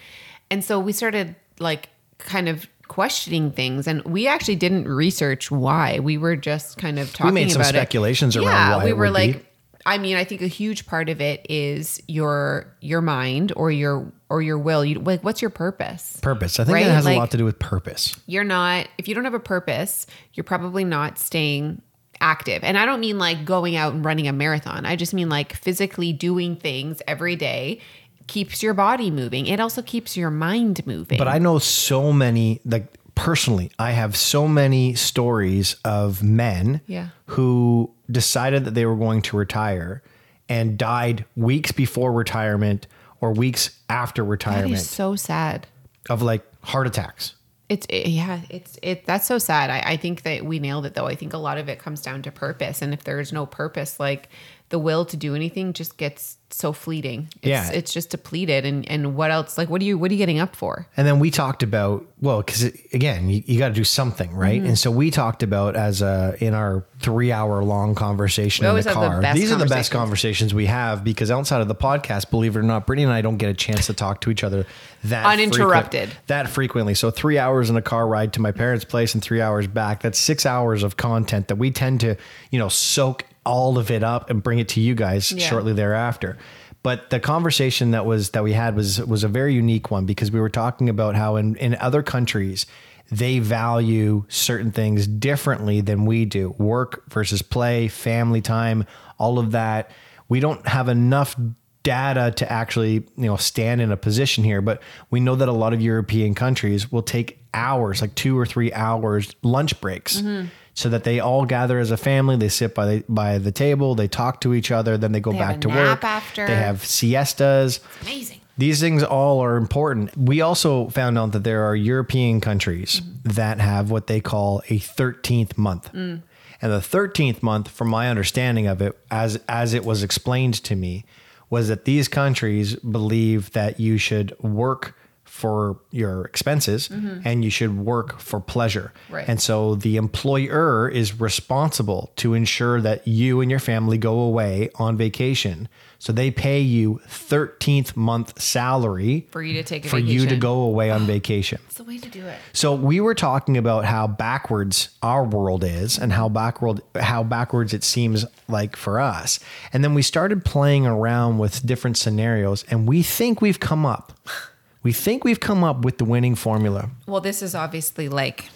And 0.50 0.64
so 0.64 0.78
we 0.78 0.92
started 0.92 1.34
like 1.58 1.88
kind 2.18 2.48
of 2.48 2.66
questioning 2.88 3.50
things 3.52 3.86
and 3.86 4.02
we 4.04 4.26
actually 4.26 4.56
didn't 4.56 4.86
research 4.86 5.50
why. 5.50 5.98
We 6.00 6.18
were 6.18 6.36
just 6.36 6.76
kind 6.76 6.98
of 6.98 7.10
talking 7.12 7.26
about 7.28 7.34
we 7.34 7.40
made 7.44 7.52
some 7.52 7.62
about 7.62 7.74
it. 7.74 7.78
speculations 7.78 8.36
around 8.36 8.44
yeah, 8.46 8.76
why 8.76 8.84
we 8.84 8.92
were 8.92 9.04
would 9.10 9.14
be. 9.18 9.32
like 9.32 9.46
I 9.84 9.98
mean, 9.98 10.16
I 10.16 10.22
think 10.24 10.42
a 10.42 10.46
huge 10.46 10.86
part 10.86 11.08
of 11.08 11.20
it 11.20 11.44
is 11.48 12.00
your 12.06 12.66
your 12.80 13.00
mind 13.00 13.52
or 13.56 13.70
your 13.72 14.12
or 14.32 14.42
your 14.42 14.58
will. 14.58 14.84
You 14.84 14.98
like 14.98 15.22
what's 15.22 15.40
your 15.42 15.50
purpose? 15.50 16.18
purpose. 16.22 16.58
I 16.58 16.64
think 16.64 16.74
Right? 16.74 16.86
it 16.86 16.90
has 16.90 17.06
a 17.06 17.14
lot 17.16 17.30
to 17.32 17.36
do 17.36 17.44
with 17.44 17.58
purpose. 17.58 18.16
you're 18.26 18.42
not 18.44 18.88
if 18.98 19.06
you 19.06 19.14
don't 19.14 19.24
have 19.24 19.34
a 19.34 19.40
purpose 19.40 20.06
you're 20.34 20.44
probably 20.44 20.84
not 20.84 21.18
staying 21.18 21.82
active 22.20 22.62
and 22.62 22.78
i 22.78 22.86
don't 22.86 23.00
mean 23.00 23.18
like 23.18 23.44
going 23.44 23.74
out 23.74 23.92
and 23.94 24.04
running 24.04 24.28
a 24.28 24.32
marathon 24.32 24.86
i 24.86 24.94
just 24.94 25.12
mean 25.12 25.28
like 25.28 25.54
physically 25.54 26.12
doing 26.12 26.54
things 26.54 27.02
every 27.08 27.34
day 27.34 27.80
keeps 28.28 28.62
your 28.62 28.74
body 28.74 29.10
moving 29.10 29.46
it 29.46 29.58
also 29.58 29.82
keeps 29.82 30.16
your 30.16 30.30
mind 30.30 30.86
moving 30.86 31.18
But 31.18 31.26
I 31.28 31.38
know 31.38 31.58
so 31.58 32.12
many, 32.12 32.60
like 32.64 32.86
personally, 33.16 33.70
I 33.78 33.90
have 33.90 34.16
so 34.16 34.46
many 34.48 34.94
stories 34.94 35.74
of 35.84 36.22
men 36.22 36.80
Yeah. 36.86 37.08
who 37.26 37.90
decided 38.10 38.64
that 38.64 38.74
they 38.74 38.86
were 38.86 38.96
going 38.96 39.20
to 39.22 39.36
retire 39.36 40.02
and 40.48 40.78
died 40.78 41.24
weeks 41.36 41.72
before 41.72 42.12
retirement 42.12 42.86
or 43.22 43.32
weeks 43.32 43.78
after 43.88 44.22
retirement 44.22 44.74
is 44.74 44.90
so 44.90 45.16
sad 45.16 45.66
of 46.10 46.20
like 46.20 46.44
heart 46.64 46.86
attacks. 46.86 47.36
It's 47.68 47.86
it, 47.88 48.08
yeah, 48.08 48.40
it's 48.50 48.78
it. 48.82 49.06
That's 49.06 49.24
so 49.24 49.38
sad. 49.38 49.70
I, 49.70 49.92
I 49.92 49.96
think 49.96 50.22
that 50.24 50.44
we 50.44 50.58
nailed 50.58 50.84
it 50.84 50.94
though. 50.94 51.06
I 51.06 51.14
think 51.14 51.32
a 51.32 51.38
lot 51.38 51.56
of 51.56 51.70
it 51.70 51.78
comes 51.78 52.02
down 52.02 52.20
to 52.22 52.32
purpose, 52.32 52.82
and 52.82 52.92
if 52.92 53.04
there 53.04 53.20
is 53.20 53.32
no 53.32 53.46
purpose, 53.46 53.98
like 53.98 54.28
the 54.72 54.78
will 54.78 55.04
to 55.04 55.16
do 55.18 55.34
anything 55.36 55.74
just 55.74 55.98
gets 55.98 56.38
so 56.50 56.72
fleeting. 56.72 57.28
It's, 57.36 57.46
Yeah. 57.46 57.70
it's 57.70 57.92
just 57.94 58.10
depleted. 58.10 58.66
And 58.66 58.86
and 58.88 59.14
what 59.14 59.30
else? 59.30 59.56
Like, 59.56 59.70
what 59.70 59.80
are 59.80 59.84
you 59.84 59.96
what 59.98 60.10
are 60.10 60.14
you 60.14 60.18
getting 60.18 60.38
up 60.40 60.56
for? 60.56 60.86
And 60.96 61.06
then 61.06 61.18
we 61.18 61.30
talked 61.30 61.62
about 61.62 62.04
well, 62.20 62.38
because 62.42 62.64
again, 62.92 63.28
you, 63.28 63.42
you 63.46 63.58
got 63.58 63.68
to 63.68 63.74
do 63.74 63.84
something, 63.84 64.34
right? 64.34 64.58
Mm-hmm. 64.60 64.68
And 64.68 64.78
so 64.78 64.90
we 64.90 65.10
talked 65.10 65.42
about 65.42 65.76
as 65.76 66.00
a 66.02 66.36
in 66.40 66.54
our 66.54 66.84
three 67.00 67.32
hour 67.32 67.62
long 67.62 67.94
conversation 67.94 68.64
in 68.64 68.70
the 68.70 68.76
have 68.76 68.84
the 68.84 68.92
car. 68.92 69.34
These 69.34 69.52
are 69.52 69.56
the 69.56 69.66
best 69.66 69.90
conversations. 69.90 70.52
conversations 70.52 70.54
we 70.54 70.66
have 70.66 71.04
because 71.04 71.30
outside 71.30 71.60
of 71.60 71.68
the 71.68 71.74
podcast, 71.74 72.30
believe 72.30 72.56
it 72.56 72.60
or 72.60 72.62
not, 72.62 72.86
Brittany 72.86 73.04
and 73.04 73.12
I 73.12 73.20
don't 73.22 73.36
get 73.38 73.50
a 73.50 73.54
chance 73.54 73.86
to 73.86 73.92
talk 73.94 74.20
to 74.22 74.30
each 74.30 74.42
other 74.44 74.66
that 75.04 75.26
Uninterrupted. 75.26 76.08
frequent- 76.10 76.26
that 76.28 76.48
frequently. 76.48 76.94
So 76.94 77.10
three 77.10 77.38
hours 77.38 77.68
in 77.70 77.76
a 77.76 77.82
car 77.82 78.06
ride 78.06 78.32
to 78.34 78.40
my 78.40 78.52
parents' 78.52 78.84
place 78.84 79.14
and 79.14 79.22
three 79.22 79.40
hours 79.42 79.66
back. 79.66 80.00
That's 80.02 80.18
six 80.18 80.46
hours 80.46 80.82
of 80.82 80.96
content 80.96 81.48
that 81.48 81.56
we 81.56 81.70
tend 81.70 82.00
to, 82.00 82.16
you 82.50 82.58
know, 82.58 82.68
soak 82.68 83.24
all 83.44 83.78
of 83.78 83.90
it 83.90 84.02
up 84.02 84.30
and 84.30 84.42
bring 84.42 84.58
it 84.58 84.68
to 84.68 84.80
you 84.80 84.94
guys 84.94 85.32
Yeah. 85.32 85.46
shortly 85.48 85.72
thereafter. 85.72 86.38
But 86.82 87.10
the 87.10 87.20
conversation 87.20 87.92
that 87.92 88.06
was 88.06 88.30
that 88.30 88.42
we 88.42 88.52
had 88.52 88.74
was 88.74 89.00
was 89.04 89.22
a 89.24 89.28
very 89.28 89.54
unique 89.54 89.90
one 89.90 90.04
because 90.04 90.32
we 90.32 90.40
were 90.40 90.48
talking 90.48 90.88
about 90.88 91.14
how 91.14 91.36
in, 91.36 91.56
in 91.56 91.76
other 91.76 92.02
countries 92.02 92.66
they 93.10 93.38
value 93.38 94.24
certain 94.28 94.72
things 94.72 95.06
differently 95.06 95.80
than 95.80 96.06
we 96.06 96.24
do. 96.24 96.54
Work 96.58 97.04
versus 97.10 97.42
play, 97.42 97.88
family 97.88 98.40
time, 98.40 98.84
all 99.18 99.38
of 99.38 99.52
that. 99.52 99.90
We 100.28 100.40
don't 100.40 100.66
have 100.66 100.88
enough 100.88 101.36
data 101.82 102.32
to 102.36 102.50
actually, 102.50 102.92
you 103.16 103.26
know, 103.26 103.36
stand 103.36 103.80
in 103.80 103.92
a 103.92 103.96
position 103.96 104.44
here, 104.44 104.62
but 104.62 104.80
we 105.10 105.20
know 105.20 105.34
that 105.34 105.48
a 105.48 105.52
lot 105.52 105.72
of 105.72 105.82
European 105.82 106.34
countries 106.34 106.90
will 106.90 107.02
take 107.02 107.38
hours, 107.52 108.00
like 108.00 108.14
2 108.14 108.38
or 108.38 108.46
3 108.46 108.72
hours 108.72 109.34
lunch 109.42 109.78
breaks 109.80 110.20
mm-hmm. 110.20 110.46
So 110.74 110.88
that 110.88 111.04
they 111.04 111.20
all 111.20 111.44
gather 111.44 111.78
as 111.78 111.90
a 111.90 111.96
family. 111.96 112.36
They 112.36 112.48
sit 112.48 112.74
by 112.74 112.86
the 112.86 113.04
by 113.08 113.38
the 113.38 113.52
table, 113.52 113.94
they 113.94 114.08
talk 114.08 114.40
to 114.42 114.54
each 114.54 114.70
other, 114.70 114.96
then 114.96 115.12
they 115.12 115.20
go 115.20 115.32
have 115.32 115.40
back 115.40 115.60
to 115.62 115.68
work. 115.68 116.04
after. 116.04 116.46
They 116.46 116.54
have 116.54 116.84
siestas. 116.84 117.80
Amazing. 118.02 118.40
These 118.58 118.80
things 118.80 119.02
all 119.02 119.42
are 119.42 119.56
important. 119.56 120.16
We 120.16 120.42
also 120.42 120.88
found 120.90 121.16
out 121.18 121.32
that 121.32 121.42
there 121.42 121.64
are 121.64 121.74
European 121.74 122.40
countries 122.40 123.00
that 123.24 123.60
have 123.60 123.90
what 123.90 124.08
they 124.08 124.20
call 124.20 124.60
a 124.68 124.78
13th 124.78 125.56
month. 125.56 125.90
And 125.94 126.22
the 126.60 126.78
13th 126.78 127.42
month, 127.42 127.68
from 127.68 127.88
my 127.88 128.08
understanding 128.08 128.66
of 128.66 128.80
it, 128.82 128.96
as 129.10 129.40
as 129.48 129.74
it 129.74 129.84
was 129.84 130.02
explained 130.02 130.54
to 130.64 130.76
me, 130.76 131.04
was 131.50 131.68
that 131.68 131.84
these 131.86 132.08
countries 132.08 132.76
believe 132.76 133.50
that 133.52 133.80
you 133.80 133.98
should 133.98 134.38
work 134.40 134.94
for 135.32 135.78
your 135.90 136.26
expenses 136.26 136.88
mm-hmm. 136.88 137.20
and 137.24 137.42
you 137.42 137.48
should 137.48 137.78
work 137.78 138.20
for 138.20 138.38
pleasure. 138.38 138.92
Right. 139.08 139.26
And 139.26 139.40
so 139.40 139.74
the 139.74 139.96
employer 139.96 140.90
is 140.90 141.18
responsible 141.18 142.12
to 142.16 142.34
ensure 142.34 142.82
that 142.82 143.08
you 143.08 143.40
and 143.40 143.50
your 143.50 143.58
family 143.58 143.96
go 143.96 144.20
away 144.20 144.68
on 144.74 144.98
vacation. 144.98 145.70
So 145.98 146.12
they 146.12 146.30
pay 146.30 146.60
you 146.60 147.00
13th 147.08 147.96
month 147.96 148.42
salary 148.42 149.26
For 149.30 149.42
you 149.42 149.54
to 149.54 149.62
take 149.62 149.86
a 149.86 149.88
for 149.88 149.98
you 149.98 150.26
to 150.26 150.36
go 150.36 150.60
away 150.60 150.90
on 150.90 151.06
vacation. 151.06 151.60
It's 151.64 151.76
the 151.76 151.84
way 151.84 151.96
to 151.96 152.10
do 152.10 152.26
it. 152.26 152.38
So 152.52 152.74
we 152.74 153.00
were 153.00 153.14
talking 153.14 153.56
about 153.56 153.86
how 153.86 154.06
backwards 154.08 154.90
our 155.02 155.24
world 155.24 155.64
is 155.64 155.98
and 155.98 156.12
how 156.12 156.28
backward 156.28 156.82
how 157.00 157.24
backwards 157.24 157.72
it 157.72 157.84
seems 157.84 158.26
like 158.48 158.76
for 158.76 159.00
us. 159.00 159.40
And 159.72 159.82
then 159.82 159.94
we 159.94 160.02
started 160.02 160.44
playing 160.44 160.86
around 160.86 161.38
with 161.38 161.66
different 161.66 161.96
scenarios 161.96 162.66
and 162.70 162.86
we 162.86 163.02
think 163.02 163.40
we've 163.40 163.60
come 163.60 163.86
up. 163.86 164.12
We 164.82 164.92
think 164.92 165.24
we've 165.24 165.40
come 165.40 165.62
up 165.62 165.84
with 165.84 165.98
the 165.98 166.04
winning 166.04 166.34
formula. 166.34 166.90
Well, 167.06 167.20
this 167.20 167.42
is 167.42 167.54
obviously 167.54 168.08
like 168.08 168.46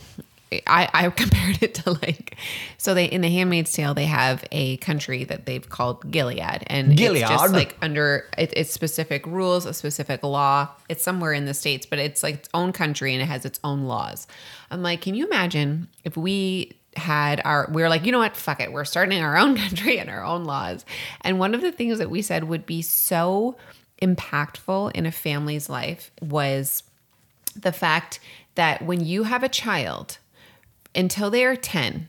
I, 0.67 0.89
I 0.93 1.11
compared 1.17 1.63
it 1.63 1.75
to 1.75 1.93
like 1.93 2.37
so 2.79 2.95
they 2.95 3.07
in 3.07 3.21
the 3.21 3.29
Handmaid's 3.29 3.73
Tale 3.73 3.95
they 3.95 4.07
have 4.07 4.45
a 4.53 4.77
country 4.79 5.25
that 5.25 5.47
they've 5.47 5.69
called 5.69 6.11
Gilead 6.11 6.65
and 6.69 6.97
Gilead. 6.97 7.23
it's 7.23 7.31
just 7.31 7.53
like 7.53 7.77
under 7.83 8.29
it, 8.39 8.53
it's 8.57 8.73
specific 8.73 9.27
rules, 9.27 9.67
a 9.67 9.75
specific 9.75 10.23
law. 10.23 10.69
It's 10.89 11.03
somewhere 11.03 11.33
in 11.33 11.47
the 11.47 11.55
states, 11.55 11.87
but 11.87 11.99
it's 11.99 12.23
like 12.23 12.37
its 12.37 12.49
own 12.55 12.73
country 12.73 13.13
and 13.13 13.23
it 13.23 13.27
has 13.27 13.45
its 13.45 13.59
own 13.65 13.85
laws. 13.85 14.27
I'm 14.71 14.83
like, 14.83 15.01
can 15.01 15.15
you 15.15 15.27
imagine 15.27 15.89
if 16.05 16.17
we 16.17 16.77
had 16.97 17.43
our 17.45 17.69
we 17.73 17.83
were 17.83 17.89
like, 17.89 18.07
you 18.07 18.13
know 18.13 18.19
what, 18.19 18.37
fuck 18.37 18.61
it, 18.61 18.73
we're 18.73 18.85
starting 18.85 19.23
our 19.23 19.37
own 19.37 19.57
country 19.57 19.99
and 19.99 20.09
our 20.09 20.25
own 20.25 20.45
laws. 20.45 20.85
And 21.23 21.39
one 21.39 21.55
of 21.55 21.61
the 21.61 21.73
things 21.73 21.99
that 21.99 22.11
we 22.11 22.23
said 22.23 22.45
would 22.45 22.67
be 22.67 22.83
so 22.83 23.57
impactful 24.03 24.93
in 24.93 25.07
a 25.07 25.13
family's 25.13 25.69
life 25.69 26.11
was 26.21 26.83
the 27.55 27.73
fact 27.73 28.21
that 28.55 28.83
when 28.83 29.05
you 29.05 29.25
have 29.25 29.43
a 29.43 29.49
child 29.49 30.19
until 30.95 31.31
they 31.31 31.45
are 31.45 31.57
10 31.57 32.09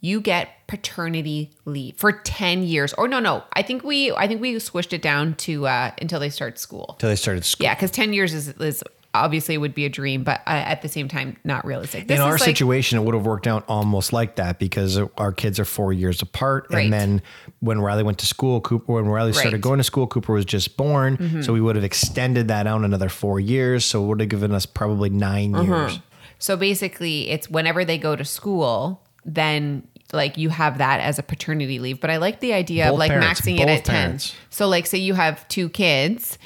you 0.00 0.20
get 0.20 0.66
paternity 0.66 1.50
leave 1.64 1.96
for 1.96 2.12
10 2.12 2.62
years 2.62 2.92
or 2.94 3.08
no 3.08 3.18
no 3.20 3.42
i 3.52 3.62
think 3.62 3.82
we 3.82 4.12
i 4.12 4.26
think 4.26 4.40
we 4.40 4.54
squished 4.56 4.92
it 4.92 5.02
down 5.02 5.34
to 5.34 5.66
uh 5.66 5.90
until 6.00 6.20
they 6.20 6.30
start 6.30 6.58
school 6.58 6.86
until 6.94 7.08
they 7.08 7.16
started 7.16 7.44
school. 7.44 7.64
yeah 7.64 7.74
because 7.74 7.90
10 7.90 8.12
years 8.12 8.34
is, 8.34 8.48
is 8.48 8.82
obviously 9.14 9.56
would 9.56 9.74
be 9.74 9.84
a 9.84 9.88
dream 9.88 10.22
but 10.22 10.40
uh, 10.46 10.50
at 10.50 10.82
the 10.82 10.88
same 10.88 11.08
time 11.08 11.36
not 11.42 11.64
realistic 11.64 12.06
This 12.08 12.16
in 12.16 12.22
our 12.22 12.32
like- 12.32 12.40
situation, 12.40 12.98
it 12.98 13.02
would 13.04 13.14
have 13.14 13.24
worked 13.26 13.46
out 13.46 13.64
almost 13.66 14.12
like 14.12 14.36
that 14.36 14.58
because 14.58 14.98
our 15.16 15.32
kids 15.32 15.58
are 15.58 15.64
four 15.64 15.92
years 15.92 16.20
apart. 16.22 16.66
Right. 16.70 16.84
And 16.84 16.92
then 16.92 17.22
when 17.60 17.80
Riley 17.80 18.02
went 18.02 18.18
to 18.18 18.26
school, 18.26 18.60
Cooper, 18.60 18.92
when 18.92 19.06
Riley 19.06 19.32
started 19.32 19.48
Right. 19.48 19.54
Mm-hmm. 19.60 19.68
going 19.68 19.78
to 19.78 19.84
school, 19.84 20.06
Cooper 20.06 20.32
was 20.34 20.44
just 20.44 20.76
born. 20.76 21.42
So 21.42 21.52
we 21.52 21.60
would 21.60 21.74
have 21.76 21.84
extended 21.84 22.48
that 22.48 22.66
out 22.66 22.84
another 22.84 23.08
four 23.08 23.40
years. 23.40 23.84
So 23.84 24.04
it 24.04 24.06
would 24.08 24.20
have 24.20 24.28
given 24.28 24.52
us 24.52 24.66
probably 24.66 25.08
9 25.10 25.54
Uh-huh. 25.54 25.64
years. 25.74 26.00
So 26.38 26.56
basically, 26.56 27.30
it's 27.30 27.48
whenever 27.50 27.84
they 27.84 27.98
go 27.98 28.14
to 28.14 28.24
school, 28.24 29.02
then 29.24 29.82
like 30.12 30.38
you 30.38 30.48
have 30.50 30.78
that 30.78 31.00
as 31.00 31.18
a 31.18 31.22
paternity 31.22 31.78
leave. 31.80 32.00
But 32.00 32.10
I 32.10 32.18
like 32.18 32.40
the 32.40 32.52
idea 32.52 32.90
of 32.90 32.98
like 32.98 33.10
parents, 33.10 33.40
maxing 33.40 33.54
it 33.60 33.66
both 33.66 33.78
at 33.78 33.84
10. 33.84 34.20
So, 34.50 34.68
like, 34.68 34.86
say 34.86 34.98
you 34.98 35.14
have 35.14 35.46
two 35.48 35.68
kids, 35.68 36.38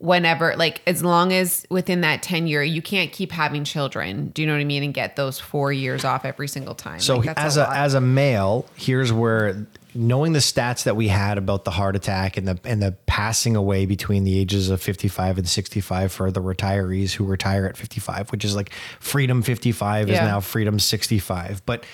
whenever, 0.00 0.56
like, 0.56 0.80
as 0.86 1.04
long 1.04 1.30
as 1.32 1.66
within 1.70 2.00
that 2.00 2.22
10 2.22 2.46
year, 2.46 2.62
you 2.62 2.80
can't 2.80 3.12
keep 3.12 3.30
having 3.30 3.64
children. 3.64 4.28
Do 4.30 4.40
you 4.40 4.48
know 4.48 4.54
what 4.54 4.60
I 4.60 4.64
mean? 4.64 4.82
And 4.82 4.94
get 4.94 5.14
those 5.14 5.38
four 5.38 5.72
years 5.72 6.04
off 6.04 6.24
every 6.24 6.48
single 6.48 6.74
time. 6.74 7.00
So 7.00 7.18
Like, 7.18 7.36
as 7.36 7.58
a, 7.58 7.64
lot. 7.64 7.76
as 7.76 7.94
a 7.94 8.00
male, 8.00 8.66
here's 8.74 9.12
where 9.12 9.66
knowing 9.94 10.32
the 10.32 10.38
stats 10.38 10.84
that 10.84 10.96
we 10.96 11.08
had 11.08 11.36
about 11.36 11.64
the 11.64 11.70
heart 11.70 11.96
attack 11.96 12.36
and 12.36 12.46
the 12.48 12.58
and 12.64 12.80
the 12.80 12.92
passing 13.06 13.56
away 13.56 13.86
between 13.86 14.24
the 14.24 14.38
ages 14.38 14.70
of 14.70 14.80
55 14.80 15.38
and 15.38 15.48
65 15.48 16.12
for 16.12 16.30
the 16.30 16.40
retirees 16.40 17.12
who 17.12 17.24
retire 17.24 17.66
at 17.66 17.76
55, 17.76 18.30
which 18.30 18.44
is 18.44 18.56
like 18.56 18.72
freedom 19.00 19.42
55 19.42 20.08
is 20.08 20.18
now 20.18 20.40
freedom 20.40 20.78
65. 20.78 21.62
But 21.66 21.84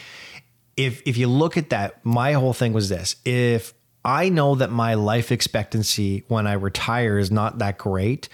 if 0.76 1.02
if 1.06 1.16
you 1.16 1.26
look 1.26 1.56
at 1.56 1.70
that, 1.70 2.04
my 2.04 2.34
whole 2.34 2.52
thing 2.52 2.72
was 2.72 2.88
this. 2.88 3.16
If 3.24 3.72
I 4.06 4.28
know 4.28 4.54
that 4.54 4.70
my 4.70 4.94
life 4.94 5.32
expectancy 5.32 6.22
when 6.28 6.46
I 6.46 6.52
retire 6.52 7.18
is 7.18 7.32
not 7.32 7.58
that 7.58 7.76
great, 7.76 8.28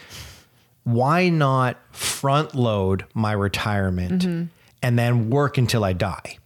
why 0.85 1.30
not 1.30 1.78
front 1.92 2.54
load 2.54 3.06
my 3.14 3.32
retirement 3.32 4.22
mm-hmm. 4.22 4.44
and 4.82 4.98
then 4.98 5.30
work 5.30 5.56
until 5.56 5.82
I 5.82 5.94
die? 5.94 6.37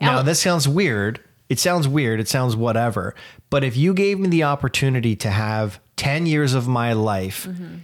Now, 0.00 0.18
Al- 0.18 0.24
this 0.24 0.40
sounds 0.40 0.66
weird. 0.66 1.20
It 1.50 1.58
sounds 1.58 1.86
weird. 1.86 2.20
It 2.20 2.28
sounds 2.28 2.56
whatever. 2.56 3.14
But 3.50 3.64
if 3.64 3.76
you 3.76 3.92
gave 3.92 4.18
me 4.18 4.28
the 4.28 4.44
opportunity 4.44 5.14
to 5.16 5.30
have 5.30 5.78
10 5.96 6.24
years 6.24 6.54
of 6.54 6.66
my 6.66 6.94
life 6.94 7.46
mm-hmm. 7.46 7.78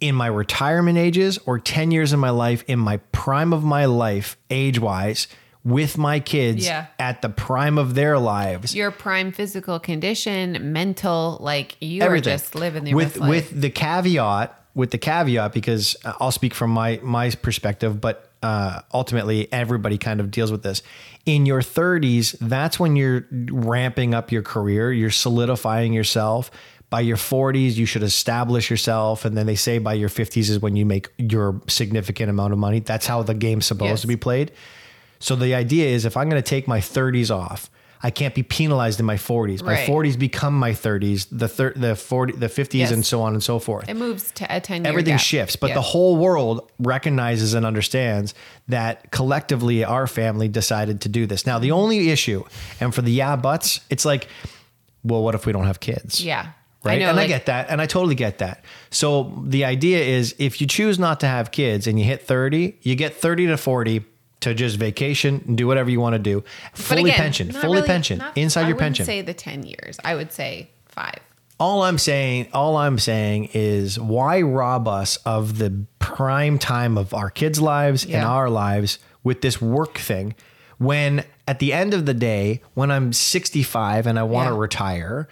in 0.00 0.14
my 0.14 0.28
retirement 0.28 0.96
ages 0.96 1.38
or 1.44 1.58
10 1.58 1.90
years 1.90 2.14
of 2.14 2.20
my 2.20 2.30
life 2.30 2.64
in 2.66 2.78
my 2.78 2.96
prime 3.12 3.52
of 3.52 3.64
my 3.64 3.84
life, 3.84 4.38
age 4.48 4.78
wise, 4.78 5.28
with 5.64 5.96
my 5.96 6.18
kids 6.20 6.64
Yeah. 6.66 6.86
at 6.98 7.22
the 7.22 7.28
prime 7.28 7.78
of 7.78 7.94
their 7.94 8.18
lives, 8.18 8.74
Your 8.74 8.90
prime 8.90 9.30
physical 9.32 9.78
condition, 9.78 10.72
mental, 10.72 11.38
like 11.40 11.76
you 11.80 12.02
everything 12.02 12.32
are 12.32 12.36
just 12.36 12.54
living 12.54 12.84
the 12.84 12.94
with 12.94 13.16
life. 13.16 13.28
with 13.28 13.60
the 13.60 13.70
caveat 13.70 14.58
with 14.74 14.90
the 14.90 14.98
caveat 14.98 15.52
because 15.52 15.96
uh, 16.04 16.14
I'll 16.18 16.32
speak 16.32 16.54
from 16.54 16.70
my 16.70 16.98
my 17.02 17.30
perspective, 17.30 18.00
but 18.00 18.30
uh, 18.42 18.80
ultimately 18.92 19.52
everybody 19.52 19.98
kind 19.98 20.18
of 20.18 20.30
deals 20.30 20.50
with 20.50 20.62
this. 20.62 20.82
In 21.26 21.44
your 21.46 21.60
30s, 21.60 22.34
that's 22.40 22.80
when 22.80 22.96
you're 22.96 23.26
ramping 23.30 24.14
up 24.14 24.32
your 24.32 24.42
career, 24.42 24.90
you're 24.92 25.10
solidifying 25.10 25.92
yourself. 25.92 26.50
By 26.90 27.00
your 27.00 27.16
40s, 27.18 27.76
you 27.76 27.86
should 27.86 28.02
establish 28.02 28.68
yourself, 28.70 29.24
and 29.24 29.36
then 29.36 29.46
they 29.46 29.54
say 29.54 29.78
by 29.78 29.92
your 29.94 30.08
50s 30.08 30.50
is 30.50 30.58
when 30.60 30.74
you 30.74 30.84
make 30.84 31.08
your 31.18 31.60
significant 31.68 32.28
amount 32.30 32.52
of 32.52 32.58
money. 32.58 32.80
That's 32.80 33.06
how 33.06 33.22
the 33.22 33.34
game's 33.34 33.66
supposed 33.66 33.90
Yes. 33.90 34.00
to 34.02 34.06
be 34.08 34.16
played. 34.16 34.50
So 35.22 35.36
the 35.36 35.54
idea 35.54 35.86
is 35.88 36.04
if 36.04 36.16
I'm 36.16 36.28
going 36.28 36.42
to 36.42 36.48
take 36.48 36.66
my 36.66 36.80
30s 36.80 37.30
off, 37.30 37.70
I 38.04 38.10
can't 38.10 38.34
be 38.34 38.42
penalized 38.42 38.98
in 38.98 39.06
my 39.06 39.14
40s. 39.16 39.62
My 39.62 39.74
Right. 39.74 39.88
40s 39.88 40.16
become 40.18 40.58
my 40.58 40.72
30s, 40.72 41.28
the 41.30 41.46
thir- 41.46 41.72
the 41.76 41.94
40 41.94 42.32
the 42.32 42.48
50s 42.48 42.74
Yes. 42.80 42.90
and 42.90 43.06
so 43.06 43.22
on 43.22 43.32
and 43.34 43.42
so 43.42 43.60
forth. 43.60 43.88
it 43.88 43.94
moves 43.94 44.32
to 44.32 44.46
a 44.56 44.60
10 44.60 44.82
year 44.82 44.88
Everything 44.90 45.12
gap. 45.14 45.20
shifts, 45.20 45.54
but 45.54 45.68
Yes. 45.68 45.76
the 45.76 45.82
whole 45.82 46.16
world 46.16 46.68
recognizes 46.80 47.54
and 47.54 47.64
understands 47.64 48.34
that 48.66 49.12
collectively 49.12 49.84
our 49.84 50.08
family 50.08 50.48
decided 50.48 51.00
to 51.02 51.08
do 51.08 51.26
this. 51.26 51.46
Now, 51.46 51.60
the 51.60 51.70
only 51.70 52.10
issue, 52.10 52.42
and 52.80 52.92
for 52.92 53.02
the 53.02 53.12
yeah 53.12 53.36
buts, 53.36 53.78
it's 53.88 54.04
like, 54.04 54.26
well, 55.04 55.22
what 55.22 55.36
if 55.36 55.46
we 55.46 55.52
don't 55.52 55.66
have 55.66 55.78
kids? 55.78 56.24
Yeah. 56.24 56.46
Right. 56.84 56.98
know, 56.98 57.10
and 57.10 57.20
I 57.20 57.28
get 57.28 57.46
that. 57.46 57.70
And 57.70 57.80
I 57.80 57.86
totally 57.86 58.16
get 58.16 58.38
that. 58.38 58.64
So 58.90 59.32
the 59.46 59.64
idea 59.64 60.00
is 60.02 60.34
if 60.40 60.60
you 60.60 60.66
choose 60.66 60.98
not 60.98 61.20
to 61.20 61.28
have 61.28 61.52
kids 61.52 61.86
and 61.86 61.96
you 61.96 62.04
hit 62.04 62.26
30, 62.26 62.74
you 62.82 62.96
get 62.96 63.14
30 63.14 63.46
to 63.46 63.56
40 63.56 64.04
to 64.42 64.54
just 64.54 64.76
vacation 64.76 65.42
and 65.46 65.56
do 65.58 65.66
whatever 65.66 65.90
you 65.90 66.00
want 66.00 66.14
to 66.14 66.18
do. 66.18 66.44
Fully 66.74 67.02
again, 67.10 67.14
pension, 67.16 67.52
fully 67.52 67.76
really- 67.78 67.86
pension, 67.86 68.18
not- 68.18 68.36
inside 68.36 68.64
I 68.64 68.68
your 68.68 68.76
pension. 68.76 69.06
say 69.06 69.20
the 69.22 69.34
10 69.34 69.62
years. 69.64 69.98
I 70.04 70.14
would 70.14 70.32
say 70.32 70.70
five. 70.86 71.18
all 71.58 71.82
I'm 71.82 71.98
saying, 71.98 72.48
all 72.52 72.76
I'm 72.76 72.98
saying 72.98 73.50
is 73.54 73.98
why 73.98 74.42
rob 74.42 74.88
us 74.88 75.16
of 75.24 75.58
the 75.58 75.84
prime 76.00 76.58
time 76.58 76.98
of 76.98 77.14
our 77.14 77.30
kids' 77.30 77.60
lives 77.60 78.04
and 78.04 78.24
our 78.24 78.50
lives 78.50 78.98
with 79.22 79.42
this 79.42 79.60
work 79.62 79.96
thing 79.98 80.34
when 80.78 81.24
at 81.46 81.60
the 81.60 81.72
end 81.72 81.94
of 81.94 82.06
the 82.06 82.14
day, 82.14 82.60
when 82.74 82.90
I'm 82.90 83.12
65 83.12 84.06
and 84.06 84.18
I 84.18 84.22
want 84.24 84.48
to 84.48 84.54
Yeah. 84.54 84.60
retire, 84.60 85.28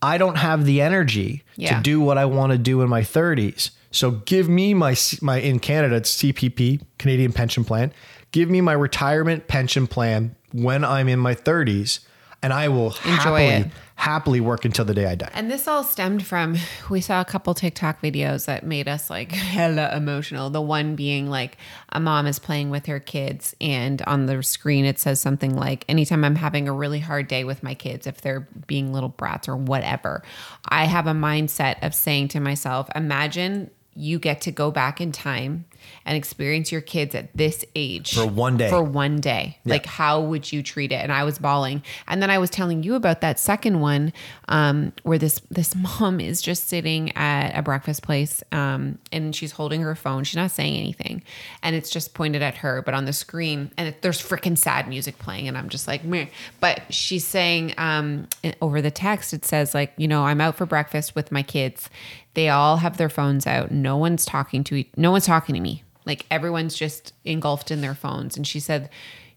I 0.00 0.16
don't 0.16 0.36
have 0.36 0.64
the 0.64 0.80
energy 0.80 1.42
Yeah. 1.56 1.76
to 1.76 1.82
do 1.82 2.00
what 2.00 2.16
I 2.18 2.24
want 2.24 2.52
to 2.52 2.58
do 2.58 2.80
in 2.82 2.88
my 2.88 3.02
30s. 3.02 3.70
So 3.90 4.10
give 4.12 4.48
me 4.48 4.72
my 4.74 4.94
my 5.22 5.38
in 5.38 5.58
Canada 5.58 5.96
it's 5.96 6.10
CPP, 6.10 6.80
Canadian 6.98 7.32
Pension 7.32 7.64
Plan. 7.64 7.90
Give 8.32 8.50
me 8.50 8.60
my 8.60 8.72
retirement 8.72 9.48
pension 9.48 9.86
plan 9.86 10.36
when 10.52 10.84
I'm 10.84 11.08
in 11.08 11.18
my 11.18 11.34
30s 11.34 12.00
and 12.42 12.52
I 12.52 12.68
will 12.68 12.90
happily 12.90 13.46
it. 13.46 13.66
happily 13.96 14.40
work 14.40 14.64
until 14.64 14.84
the 14.84 14.94
day 14.94 15.06
I 15.06 15.16
die. 15.16 15.30
And 15.34 15.50
this 15.50 15.66
all 15.66 15.82
stemmed 15.82 16.24
from 16.24 16.56
we 16.88 17.00
saw 17.00 17.20
a 17.20 17.24
couple 17.24 17.52
TikTok 17.54 18.00
videos 18.00 18.46
that 18.46 18.64
made 18.64 18.86
us 18.86 19.10
like 19.10 19.32
hella 19.32 19.96
emotional. 19.96 20.50
The 20.50 20.60
one 20.60 20.94
being 20.94 21.28
like 21.28 21.56
a 21.90 21.98
mom 21.98 22.26
is 22.26 22.38
playing 22.38 22.70
with 22.70 22.86
her 22.86 23.00
kids, 23.00 23.56
and 23.60 24.00
on 24.02 24.26
the 24.26 24.42
screen 24.42 24.84
it 24.84 24.98
says 24.98 25.20
something 25.20 25.56
like, 25.56 25.84
Anytime 25.88 26.24
I'm 26.24 26.36
having 26.36 26.68
a 26.68 26.72
really 26.72 27.00
hard 27.00 27.28
day 27.28 27.44
with 27.44 27.62
my 27.62 27.74
kids, 27.74 28.06
if 28.06 28.20
they're 28.20 28.48
being 28.66 28.92
little 28.92 29.08
brats 29.08 29.48
or 29.48 29.56
whatever, 29.56 30.22
I 30.68 30.84
have 30.84 31.06
a 31.06 31.12
mindset 31.12 31.82
of 31.82 31.94
saying 31.94 32.28
to 32.28 32.40
myself, 32.40 32.88
Imagine 32.94 33.70
you 33.94 34.20
get 34.20 34.40
to 34.42 34.52
go 34.52 34.70
back 34.70 35.00
in 35.00 35.10
time 35.10 35.64
and 36.04 36.16
experience 36.16 36.72
your 36.72 36.80
kids 36.80 37.14
at 37.14 37.34
this 37.36 37.64
age 37.74 38.14
For 38.14 38.26
one 38.26 38.56
day. 38.56 38.70
For 38.70 38.82
one 38.82 39.20
day. 39.20 39.58
Like, 39.64 39.86
how 39.86 40.20
would 40.20 40.50
you 40.50 40.62
treat 40.62 40.92
it? 40.92 40.96
And 40.96 41.12
I 41.12 41.24
was 41.24 41.38
bawling. 41.38 41.82
And 42.06 42.22
then 42.22 42.30
I 42.30 42.38
was 42.38 42.50
telling 42.50 42.82
you 42.82 42.94
about 42.94 43.20
that 43.20 43.38
second 43.38 43.80
one 43.80 44.12
um, 44.48 44.92
where 45.02 45.18
this 45.18 45.40
this 45.50 45.74
mom 45.74 46.20
is 46.28 46.40
just 46.40 46.68
sitting 46.68 47.14
at 47.16 47.58
a 47.58 47.62
breakfast 47.62 48.02
place 48.02 48.42
um, 48.52 48.98
and 49.12 49.34
she's 49.34 49.52
holding 49.52 49.82
her 49.82 49.94
phone. 49.94 50.24
She's 50.24 50.36
not 50.36 50.50
saying 50.50 50.76
anything. 50.76 51.22
And 51.62 51.76
it's 51.76 51.90
just 51.90 52.14
pointed 52.14 52.42
at 52.42 52.56
her, 52.56 52.82
but 52.82 52.94
on 52.94 53.04
the 53.04 53.12
screen, 53.12 53.70
and 53.76 53.88
it, 53.88 54.02
there's 54.02 54.20
freaking 54.20 54.56
sad 54.56 54.88
music 54.88 55.18
playing. 55.18 55.48
And 55.48 55.56
I'm 55.56 55.68
just 55.68 55.86
like, 55.86 56.04
Meh. 56.04 56.26
but 56.60 56.82
she's 56.90 57.26
saying 57.26 57.74
um, 57.78 58.28
over 58.60 58.80
the 58.80 58.90
text, 58.90 59.32
it 59.34 59.44
says, 59.44 59.74
like, 59.74 59.92
you 59.96 60.08
know, 60.08 60.24
I'm 60.24 60.40
out 60.40 60.56
for 60.56 60.66
breakfast 60.66 61.14
with 61.14 61.30
my 61.32 61.42
kids. 61.42 61.90
They 62.34 62.48
all 62.48 62.78
have 62.78 62.96
their 62.96 63.08
phones 63.08 63.46
out. 63.46 63.70
No 63.70 63.96
one's 63.96 64.24
talking 64.24 64.64
to 64.64 64.84
no 64.96 65.10
one's 65.10 65.26
talking 65.26 65.54
to 65.54 65.60
me. 65.60 65.82
Like 66.04 66.26
everyone's 66.30 66.74
just 66.74 67.12
engulfed 67.24 67.70
in 67.70 67.80
their 67.80 67.94
phones. 67.94 68.36
And 68.36 68.46
she 68.46 68.60
said, 68.60 68.88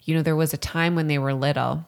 you 0.03 0.15
know, 0.15 0.21
there 0.21 0.35
was 0.35 0.53
a 0.53 0.57
time 0.57 0.95
when 0.95 1.07
they 1.07 1.17
were 1.17 1.33
little 1.33 1.85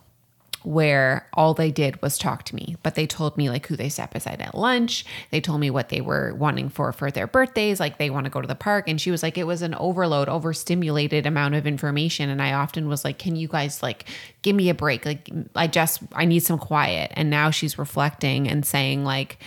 where 0.64 1.28
all 1.34 1.54
they 1.54 1.72
did 1.72 2.02
was 2.02 2.18
talk 2.18 2.44
to 2.44 2.56
me 2.56 2.76
but 2.84 2.96
they 2.96 3.06
told 3.06 3.38
me 3.38 3.50
like 3.50 3.68
who 3.68 3.76
they 3.76 3.90
sat 3.90 4.12
beside 4.12 4.42
at 4.42 4.56
lunch 4.56 5.06
they 5.30 5.42
told 5.42 5.60
me 5.60 5.70
what 5.70 5.90
they 5.90 6.00
were 6.00 6.34
wanting 6.36 6.70
for 6.70 6.92
for 6.94 7.12
their 7.12 7.28
birthdays 7.28 7.80
like 7.80 7.98
they 7.98 8.10
want 8.10 8.24
to 8.24 8.30
go 8.30 8.40
to 8.40 8.48
the 8.48 8.56
park 8.56 8.88
and 8.88 9.00
she 9.00 9.12
was 9.12 9.22
like 9.22 9.38
it 9.38 9.46
was 9.46 9.62
an 9.62 9.76
overload 9.76 10.30
overstimulated 10.30 11.26
amount 11.26 11.54
of 11.54 11.68
information 11.68 12.30
and 12.30 12.42
i 12.42 12.54
often 12.54 12.88
was 12.88 13.04
like 13.04 13.18
can 13.18 13.36
you 13.36 13.48
guys 13.48 13.84
like 13.84 14.06
give 14.42 14.56
me 14.56 14.70
a 14.70 14.74
break 14.74 15.06
like 15.06 15.30
i 15.56 15.68
just 15.68 16.02
i 16.14 16.24
need 16.24 16.40
some 16.40 16.58
quiet 16.58 17.12
and 17.16 17.30
now 17.30 17.50
she's 17.50 17.78
reflecting 17.78 18.48
and 18.48 18.66
saying 18.66 19.04
like 19.04 19.38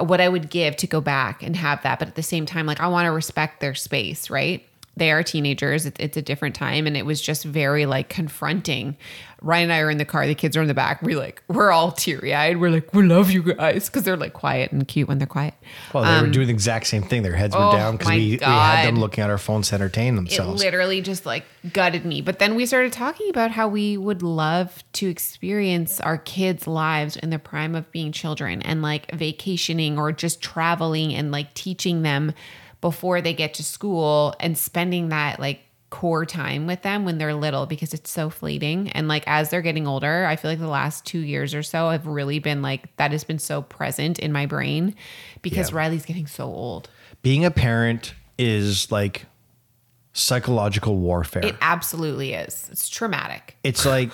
what 0.00 0.20
i 0.20 0.28
would 0.28 0.50
give 0.50 0.76
to 0.76 0.86
go 0.86 1.00
back 1.00 1.42
and 1.42 1.56
have 1.56 1.82
that 1.82 1.98
but 1.98 2.08
at 2.08 2.14
the 2.14 2.22
same 2.22 2.46
time 2.46 2.66
like 2.66 2.80
i 2.80 2.86
want 2.86 3.06
to 3.06 3.10
respect 3.10 3.60
their 3.60 3.74
space 3.74 4.30
right 4.30 4.66
they 4.96 5.10
are 5.10 5.22
teenagers. 5.22 5.86
It's, 5.86 5.96
it's 5.98 6.16
a 6.16 6.22
different 6.22 6.54
time. 6.54 6.86
And 6.86 6.96
it 6.96 7.06
was 7.06 7.20
just 7.20 7.44
very 7.44 7.86
like 7.86 8.08
confronting. 8.08 8.96
Ryan 9.40 9.64
and 9.64 9.72
I 9.72 9.78
are 9.80 9.90
in 9.90 9.98
the 9.98 10.04
car. 10.04 10.26
The 10.26 10.34
kids 10.36 10.56
are 10.56 10.62
in 10.62 10.68
the 10.68 10.74
back. 10.74 11.02
We're 11.02 11.18
like, 11.18 11.42
we're 11.48 11.72
all 11.72 11.90
teary 11.90 12.32
eyed. 12.32 12.58
We're 12.58 12.70
like, 12.70 12.92
we 12.94 13.02
love 13.02 13.30
you 13.30 13.42
guys. 13.42 13.88
Cause 13.88 14.04
they're 14.04 14.16
like 14.16 14.34
quiet 14.34 14.70
and 14.70 14.86
cute 14.86 15.08
when 15.08 15.18
they're 15.18 15.26
quiet. 15.26 15.54
Well, 15.92 16.04
they 16.04 16.26
were 16.26 16.32
doing 16.32 16.46
the 16.46 16.52
exact 16.52 16.86
same 16.86 17.02
thing. 17.02 17.22
Their 17.22 17.34
heads 17.34 17.56
were 17.56 17.62
Um, 17.62 17.68
oh 17.68 17.72
down 17.72 17.96
because 17.96 18.10
we, 18.12 18.30
we 18.36 18.44
had 18.44 18.86
them 18.86 18.96
looking 19.00 19.24
at 19.24 19.30
our 19.30 19.38
phones 19.38 19.70
to 19.70 19.74
entertain 19.76 20.12
It 20.12 20.16
themselves. 20.16 20.62
literally 20.62 21.00
just 21.00 21.26
like 21.26 21.44
gutted 21.72 22.04
me. 22.04 22.20
But 22.20 22.38
then 22.38 22.54
we 22.54 22.66
started 22.66 22.92
talking 22.92 23.30
about 23.30 23.50
how 23.50 23.66
we 23.66 23.96
would 23.96 24.22
love 24.22 24.84
to 24.94 25.08
experience 25.08 26.00
our 26.00 26.18
kids' 26.18 26.66
lives 26.66 27.16
in 27.16 27.30
the 27.30 27.38
prime 27.38 27.74
of 27.74 27.90
being 27.90 28.12
children 28.12 28.62
and 28.62 28.82
like 28.82 29.10
vacationing 29.12 29.98
or 29.98 30.12
just 30.12 30.40
traveling 30.42 31.14
and 31.14 31.32
like 31.32 31.52
teaching 31.54 32.02
them 32.02 32.32
before 32.82 33.22
they 33.22 33.32
get 33.32 33.54
to 33.54 33.62
school 33.64 34.34
and 34.40 34.58
spending 34.58 35.08
that 35.08 35.40
like 35.40 35.60
core 35.88 36.24
time 36.26 36.66
with 36.66 36.80
them 36.82 37.04
when 37.04 37.18
they're 37.18 37.34
little 37.34 37.66
because 37.66 37.92
it's 37.94 38.10
so 38.10 38.28
fleeting 38.30 38.88
and 38.92 39.08
like 39.08 39.22
as 39.26 39.50
they're 39.50 39.60
getting 39.60 39.86
older 39.86 40.24
i 40.24 40.36
feel 40.36 40.50
like 40.50 40.58
the 40.58 40.66
last 40.66 41.04
two 41.04 41.18
years 41.18 41.54
or 41.54 41.62
so 41.62 41.90
have 41.90 42.06
really 42.06 42.38
been 42.38 42.62
like 42.62 42.94
that 42.96 43.12
has 43.12 43.24
been 43.24 43.38
so 43.38 43.60
present 43.60 44.18
in 44.18 44.32
my 44.32 44.46
brain 44.46 44.94
because 45.42 45.70
Yeah. 45.70 45.76
riley's 45.76 46.06
getting 46.06 46.26
so 46.26 46.44
old 46.44 46.88
Being 47.20 47.44
a 47.44 47.50
parent 47.50 48.14
is 48.38 48.90
like 48.90 49.26
psychological 50.14 50.96
warfare. 50.96 51.44
it 51.44 51.56
absolutely 51.60 52.34
is 52.34 52.68
it's 52.70 52.88
traumatic 52.88 53.56
it's 53.62 53.84
like 53.86 54.10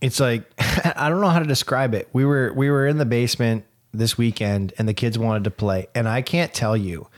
it's 0.00 0.20
like 0.20 0.42
I 0.58 1.08
don't 1.08 1.20
know 1.22 1.28
how 1.30 1.38
to 1.38 1.46
describe 1.46 1.94
it. 1.94 2.08
We 2.12 2.26
were 2.26 2.52
we 2.54 2.68
were 2.70 2.86
in 2.86 2.98
the 2.98 3.06
basement 3.06 3.64
this 3.92 4.18
weekend 4.18 4.74
and 4.76 4.86
the 4.86 4.92
kids 4.92 5.18
wanted 5.18 5.44
to 5.44 5.50
play 5.50 5.86
and 5.94 6.06
I 6.08 6.20
can't 6.20 6.52
tell 6.52 6.76
you 6.76 7.08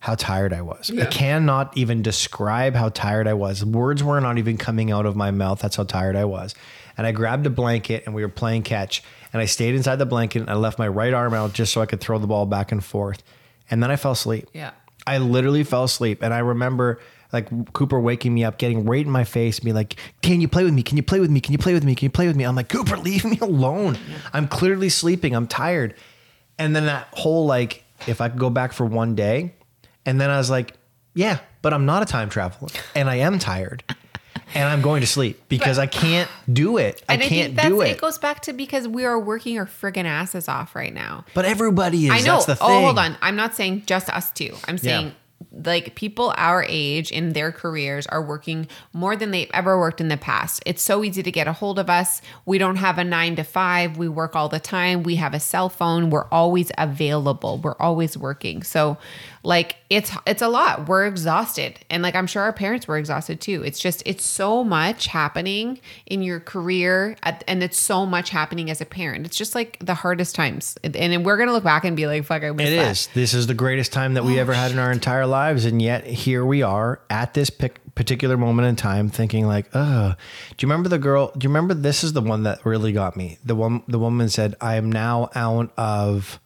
how 0.00 0.14
tired 0.14 0.54
I 0.54 0.62
was. 0.62 0.90
I 0.98 1.04
cannot 1.04 1.76
even 1.76 2.00
describe 2.00 2.74
how 2.74 2.88
tired 2.88 3.28
I 3.28 3.34
was. 3.34 3.62
Words 3.64 4.02
were 4.02 4.18
not 4.20 4.38
even 4.38 4.56
coming 4.56 4.90
out 4.90 5.04
of 5.04 5.14
my 5.14 5.30
mouth. 5.30 5.60
That's 5.60 5.76
how 5.76 5.84
tired 5.84 6.16
I 6.16 6.24
was. 6.24 6.54
And 6.96 7.06
I 7.06 7.12
grabbed 7.12 7.46
a 7.46 7.50
blanket 7.50 8.04
and 8.06 8.14
we 8.14 8.22
were 8.22 8.30
playing 8.30 8.62
catch 8.62 9.02
and 9.32 9.42
I 9.42 9.44
stayed 9.44 9.74
inside 9.74 9.96
the 9.96 10.06
blanket 10.06 10.40
and 10.40 10.50
I 10.50 10.54
left 10.54 10.78
my 10.78 10.88
right 10.88 11.12
arm 11.12 11.34
out 11.34 11.52
just 11.52 11.72
so 11.72 11.82
I 11.82 11.86
could 11.86 12.00
throw 12.00 12.18
the 12.18 12.26
ball 12.26 12.46
back 12.46 12.72
and 12.72 12.82
forth. 12.82 13.22
And 13.70 13.82
then 13.82 13.90
I 13.90 13.96
fell 13.96 14.12
asleep. 14.12 14.48
Yeah. 14.54 14.70
I 15.06 15.18
literally 15.18 15.64
fell 15.64 15.84
asleep. 15.84 16.22
And 16.22 16.32
I 16.32 16.38
remember 16.38 16.98
like 17.30 17.72
Cooper 17.74 18.00
waking 18.00 18.32
me 18.32 18.42
up, 18.42 18.56
getting 18.56 18.86
right 18.86 19.04
in 19.04 19.12
my 19.12 19.24
face, 19.24 19.58
and 19.58 19.64
being 19.64 19.76
like, 19.76 19.96
Can 20.22 20.40
you 20.40 20.48
play 20.48 20.64
with 20.64 20.72
me? 20.72 20.82
Can 20.82 20.96
you 20.96 21.02
play 21.02 21.20
with 21.20 21.30
me? 21.30 21.40
Can 21.40 21.52
you 21.52 21.58
play 21.58 21.74
with 21.74 21.84
me? 21.84 21.94
Can 21.94 22.06
you 22.06 22.10
play 22.10 22.26
with 22.26 22.36
me? 22.36 22.44
I'm 22.44 22.56
like, 22.56 22.70
Cooper, 22.70 22.96
leave 22.98 23.24
me 23.24 23.38
alone. 23.40 23.98
I'm 24.32 24.48
clearly 24.48 24.88
sleeping. 24.88 25.34
I'm 25.34 25.46
tired. 25.46 25.94
And 26.58 26.74
then 26.74 26.86
that 26.86 27.08
whole 27.12 27.46
like, 27.46 27.84
if 28.06 28.20
I 28.20 28.30
could 28.30 28.38
go 28.38 28.50
back 28.50 28.72
for 28.72 28.84
one 28.84 29.14
day, 29.14 29.54
and 30.06 30.20
then 30.20 30.30
I 30.30 30.38
was 30.38 30.50
like, 30.50 30.74
Yeah, 31.14 31.38
but 31.62 31.72
I'm 31.74 31.86
not 31.86 32.02
a 32.02 32.06
time 32.06 32.28
traveler 32.28 32.70
and 32.94 33.08
I 33.10 33.16
am 33.16 33.38
tired. 33.38 33.82
And 34.52 34.68
I'm 34.68 34.82
going 34.82 35.00
to 35.00 35.06
sleep 35.06 35.40
because 35.48 35.78
I 35.78 35.86
can't 35.86 36.28
do 36.52 36.76
it. 36.76 37.04
I 37.08 37.12
And 37.12 37.22
can't 37.22 37.30
think 37.30 37.56
that's, 37.56 37.68
do 37.68 37.82
it. 37.82 37.90
It 37.90 38.00
goes 38.00 38.18
back 38.18 38.40
to 38.42 38.52
because 38.52 38.88
we 38.88 39.04
are 39.04 39.16
working 39.16 39.56
our 39.60 39.66
friggin' 39.66 40.06
asses 40.06 40.48
off 40.48 40.74
right 40.74 40.92
now. 40.92 41.24
but 41.34 41.44
everybody 41.44 42.06
is. 42.06 42.10
I 42.12 42.18
know. 42.18 42.34
That's 42.34 42.46
the 42.46 42.56
thing. 42.56 42.66
Oh, 42.68 42.80
hold 42.86 42.98
on. 42.98 43.16
I'm 43.22 43.36
not 43.36 43.54
saying 43.54 43.84
just 43.86 44.08
us 44.10 44.32
two. 44.32 44.52
I'm 44.66 44.76
saying 44.76 45.12
like 45.52 45.94
people 45.94 46.34
our 46.36 46.64
age 46.68 47.10
in 47.12 47.32
their 47.32 47.50
careers 47.52 48.06
are 48.08 48.22
working 48.22 48.66
more 48.92 49.14
than 49.16 49.30
they've 49.30 49.50
ever 49.54 49.78
worked 49.78 50.00
in 50.00 50.08
the 50.08 50.16
past. 50.16 50.62
It's 50.66 50.82
so 50.82 51.02
easy 51.04 51.22
to 51.22 51.30
get 51.30 51.46
a 51.46 51.52
hold 51.52 51.78
of 51.78 51.88
us. 51.88 52.20
We 52.44 52.58
don't 52.58 52.76
have 52.76 52.98
a 52.98 53.04
9 53.04 53.36
to 53.36 53.44
5. 53.44 53.96
We 53.98 54.08
work 54.08 54.34
all 54.36 54.48
the 54.48 54.60
time. 54.60 55.02
We 55.04 55.16
have 55.16 55.32
a 55.32 55.40
cell 55.40 55.68
phone. 55.68 56.10
We're 56.10 56.26
always 56.26 56.70
available. 56.76 57.58
We're 57.58 57.76
always 57.78 58.18
working. 58.18 58.62
So 58.64 58.98
like 59.42 59.76
it's 59.88 60.12
it's 60.26 60.42
a 60.42 60.48
lot. 60.48 60.86
We're 60.86 61.06
exhausted. 61.06 61.78
And 61.88 62.02
like 62.02 62.14
I'm 62.14 62.26
sure 62.26 62.42
our 62.42 62.52
parents 62.52 62.86
were 62.86 62.98
exhausted 62.98 63.40
too. 63.40 63.62
It's 63.64 63.80
just 63.80 64.02
it's 64.04 64.24
so 64.24 64.62
much 64.62 65.06
happening 65.06 65.80
in 66.06 66.22
your 66.22 66.40
career 66.40 67.16
at, 67.22 67.42
and 67.48 67.62
it's 67.62 67.78
so 67.78 68.04
much 68.04 68.30
happening 68.30 68.70
as 68.70 68.80
a 68.82 68.84
parent. 68.84 69.24
It's 69.24 69.38
just 69.38 69.54
like 69.54 69.78
the 69.80 69.94
hardest 69.94 70.34
times. 70.34 70.76
And, 70.84 70.94
and 70.94 71.24
we're 71.24 71.36
going 71.38 71.48
to 71.48 71.54
look 71.54 71.64
back 71.64 71.84
and 71.84 71.96
be 71.96 72.06
like 72.06 72.24
fuck 72.24 72.42
I 72.42 72.50
missed 72.50 72.70
It 72.72 72.76
that. 72.76 72.90
is. 72.90 73.06
This 73.14 73.32
is 73.34 73.46
the 73.46 73.54
greatest 73.54 73.92
time 73.92 74.14
that 74.14 74.24
we 74.24 74.38
ever 74.38 74.52
had 74.52 74.72
in 74.72 74.78
our 74.78 74.92
entire 74.92 75.26
lives, 75.26 75.64
and 75.64 75.80
yet 75.80 76.04
here 76.06 76.44
we 76.44 76.62
are 76.62 77.00
at 77.08 77.32
this 77.32 77.48
pic- 77.48 77.80
particular 77.94 78.36
moment 78.36 78.68
in 78.68 78.76
time, 78.76 79.08
thinking 79.08 79.46
like, 79.46 79.70
"Oh, 79.74 80.14
do 80.56 80.66
you 80.66 80.70
remember 80.70 80.90
the 80.90 80.98
girl? 80.98 81.32
Do 81.36 81.44
you 81.44 81.48
remember 81.48 81.72
this 81.72 82.04
is 82.04 82.12
the 82.12 82.20
one 82.22 82.42
that 82.42 82.64
really 82.66 82.92
got 82.92 83.16
me? 83.16 83.38
The 83.44 83.54
one, 83.54 83.82
the 83.88 83.98
woman 83.98 84.28
said, 84.28 84.54
"I 84.60 84.76
am 84.76 84.92
now 84.92 85.30
out 85.34 85.72
of 85.78 86.38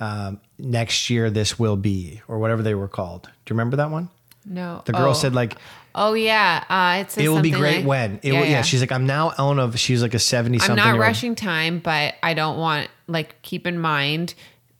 um, 0.00 0.40
next 0.62 1.10
year. 1.10 1.30
This 1.30 1.58
will 1.58 1.76
be, 1.76 2.22
or 2.28 2.38
whatever 2.38 2.62
they 2.62 2.74
were 2.74 2.88
called. 2.88 3.22
Do 3.22 3.28
you 3.48 3.54
remember 3.54 3.76
that 3.76 3.90
one? 3.90 4.08
No. 4.44 4.82
The 4.84 4.92
girl 4.92 5.10
oh. 5.10 5.14
said 5.14 5.34
like, 5.34 5.56
Oh 5.94 6.14
yeah, 6.14 6.64
uh, 6.68 7.04
it 7.04 7.18
"It 7.18 7.28
will 7.28 7.42
be 7.42 7.50
great 7.50 7.78
like- 7.78 7.86
when." 7.86 8.20
It 8.22 8.32
yeah, 8.32 8.40
will, 8.40 8.46
yeah, 8.46 8.52
yeah. 8.52 8.62
She's 8.62 8.80
like, 8.80 8.92
"I'm 8.92 9.06
now 9.06 9.34
out 9.38 9.58
of." 9.58 9.78
She's 9.78 10.00
like 10.00 10.14
a 10.14 10.18
seventy 10.18 10.58
I'm 10.60 10.74
not 10.74 10.86
year 10.86 10.94
old. 10.94 11.00
rushing 11.00 11.34
time, 11.34 11.80
but 11.80 12.14
I 12.22 12.34
don't 12.34 12.56
want 12.58 12.88
like 13.08 13.40
keep 13.42 13.66
in 13.66 13.78
mind 13.78 14.34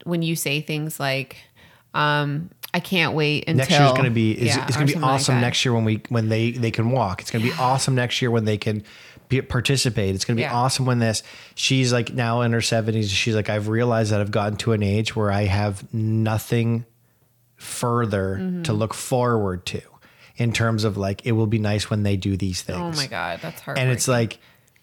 when 0.04 0.22
you 0.22 0.36
say 0.36 0.62
things 0.62 0.98
like, 0.98 1.36
um, 1.92 2.48
"I 2.72 2.80
can't 2.80 3.12
wait 3.12 3.44
until 3.46 3.56
next 3.56 3.70
year's 3.72 3.92
going 3.92 4.04
to 4.04 4.10
be 4.10 4.32
is, 4.32 4.56
Yeah, 4.56 4.64
it's 4.66 4.76
going 4.76 4.86
to 4.86 4.90
be 4.90 4.92
something 4.94 5.02
like 5.02 5.20
awesome 5.20 5.40
next 5.40 5.64
year 5.64 5.74
when 5.74 5.84
we 5.84 6.02
when 6.08 6.30
they 6.30 6.52
they 6.52 6.70
can 6.70 6.90
walk 6.90 7.20
it's 7.20 7.30
going 7.30 7.44
to 7.44 7.50
be 7.50 7.56
awesome 7.58 7.94
next 7.94 8.22
year 8.22 8.30
when 8.30 8.46
they 8.46 8.56
can 8.56 8.82
participate 9.40 10.14
it's 10.14 10.24
going 10.26 10.36
to 10.36 10.40
be 10.40 10.42
Yeah. 10.42 10.54
awesome 10.54 10.84
when 10.84 10.98
this 10.98 11.22
she's 11.54 11.92
like 11.92 12.12
now 12.12 12.42
in 12.42 12.52
her 12.52 12.58
70s 12.60 13.08
she's 13.08 13.34
like 13.34 13.48
i've 13.48 13.68
realized 13.68 14.12
that 14.12 14.20
i've 14.20 14.30
gotten 14.30 14.56
to 14.58 14.72
an 14.72 14.82
age 14.82 15.16
where 15.16 15.30
i 15.30 15.44
have 15.44 15.82
nothing 15.94 16.84
further 17.56 18.38
Mm-hmm. 18.40 18.62
to 18.64 18.72
look 18.72 18.92
forward 18.94 19.64
to 19.66 19.80
in 20.36 20.52
terms 20.52 20.84
of 20.84 20.96
like 20.96 21.24
it 21.24 21.32
will 21.32 21.46
be 21.46 21.58
nice 21.58 21.88
when 21.88 22.02
they 22.02 22.16
do 22.16 22.36
these 22.36 22.62
things 22.62 22.78
Oh 22.78 22.90
my 23.00 23.06
god, 23.06 23.38
that's 23.40 23.60
hard. 23.60 23.78
and 23.78 23.90
it's 23.90 24.08
like 24.08 24.38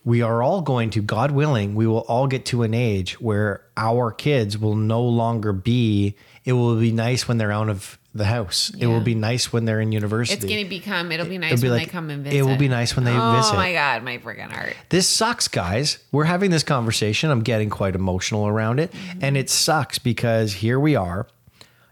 we 0.05 0.21
are 0.21 0.41
all 0.41 0.61
going 0.61 0.89
to 0.91 1.01
god 1.01 1.31
willing 1.31 1.75
we 1.75 1.85
will 1.85 1.99
all 2.07 2.27
get 2.27 2.45
to 2.45 2.63
an 2.63 2.73
age 2.73 3.19
where 3.19 3.63
our 3.75 4.11
kids 4.11 4.57
will 4.57 4.75
no 4.75 5.03
longer 5.03 5.51
be 5.51 6.15
it 6.45 6.53
will 6.53 6.79
be 6.79 6.91
nice 6.93 7.27
when 7.27 7.37
they're 7.37 7.51
out 7.51 7.67
of 7.69 7.98
the 8.15 8.25
house 8.25 8.71
it 8.79 8.87
will 8.87 9.01
be 9.01 9.13
nice 9.13 9.53
when 9.53 9.65
they're 9.65 9.79
in 9.81 9.91
university 9.91 10.35
it's 10.35 10.43
gonna 10.45 10.67
become. 10.67 11.11
It'll 11.11 11.27
be 11.27 11.37
nice 11.37 11.53
It'll 11.53 11.61
be 11.61 11.69
when 11.69 11.77
like- 11.79 11.87
they 11.87 11.91
come 11.91 12.09
and 12.09 12.23
visit. 12.23 12.37
it 12.39 12.41
will 12.43 12.57
be 12.57 12.67
nice 12.67 12.95
when 12.95 13.05
they 13.05 13.15
oh 13.15 13.33
visit. 13.37 13.53
Oh 13.53 13.57
my 13.57 13.71
god, 13.71 14.01
my 14.03 14.17
freaking 14.17 14.51
heart. 14.51 14.75
this 14.89 15.07
sucks 15.07 15.47
guys 15.47 15.99
we're 16.11 16.23
having 16.23 16.49
this 16.49 16.63
conversation 16.63 17.29
i'm 17.29 17.41
getting 17.43 17.69
quite 17.69 17.93
emotional 17.95 18.47
around 18.47 18.79
it 18.79 18.91
Mm-hmm. 18.91 19.19
and 19.21 19.37
it 19.37 19.49
sucks 19.49 19.99
because 19.99 20.53
here 20.53 20.79
we 20.79 20.95
are 20.95 21.27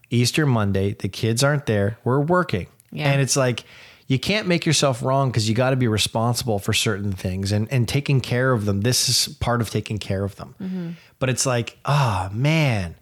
easter 0.10 0.46
monday 0.46 0.94
the 0.94 1.08
kids 1.10 1.44
aren't 1.44 1.66
there 1.68 1.98
we're 2.04 2.20
working 2.22 2.68
Yeah. 2.92 3.12
and 3.12 3.22
it's 3.22 3.36
like 3.38 3.64
you 4.08 4.18
can't 4.18 4.48
make 4.48 4.66
yourself 4.66 5.04
wrong 5.04 5.30
because 5.30 5.50
you 5.50 5.54
got 5.56 5.72
to 5.72 5.76
be 5.76 5.88
responsible 5.88 6.60
for 6.60 6.74
certain 6.74 7.12
things 7.12 7.52
and 7.52 7.68
and 7.72 7.88
taking 7.88 8.22
care 8.22 8.54
of 8.54 8.66
them 8.66 8.82
this 8.82 9.08
is 9.10 9.36
part 9.36 9.62
of 9.62 9.70
taking 9.70 9.98
care 10.00 10.24
of 10.24 10.36
them 10.38 10.96
but 11.20 11.30
it's 11.30 11.46
like 11.46 11.78
ah 11.86 12.30
man 12.34 12.96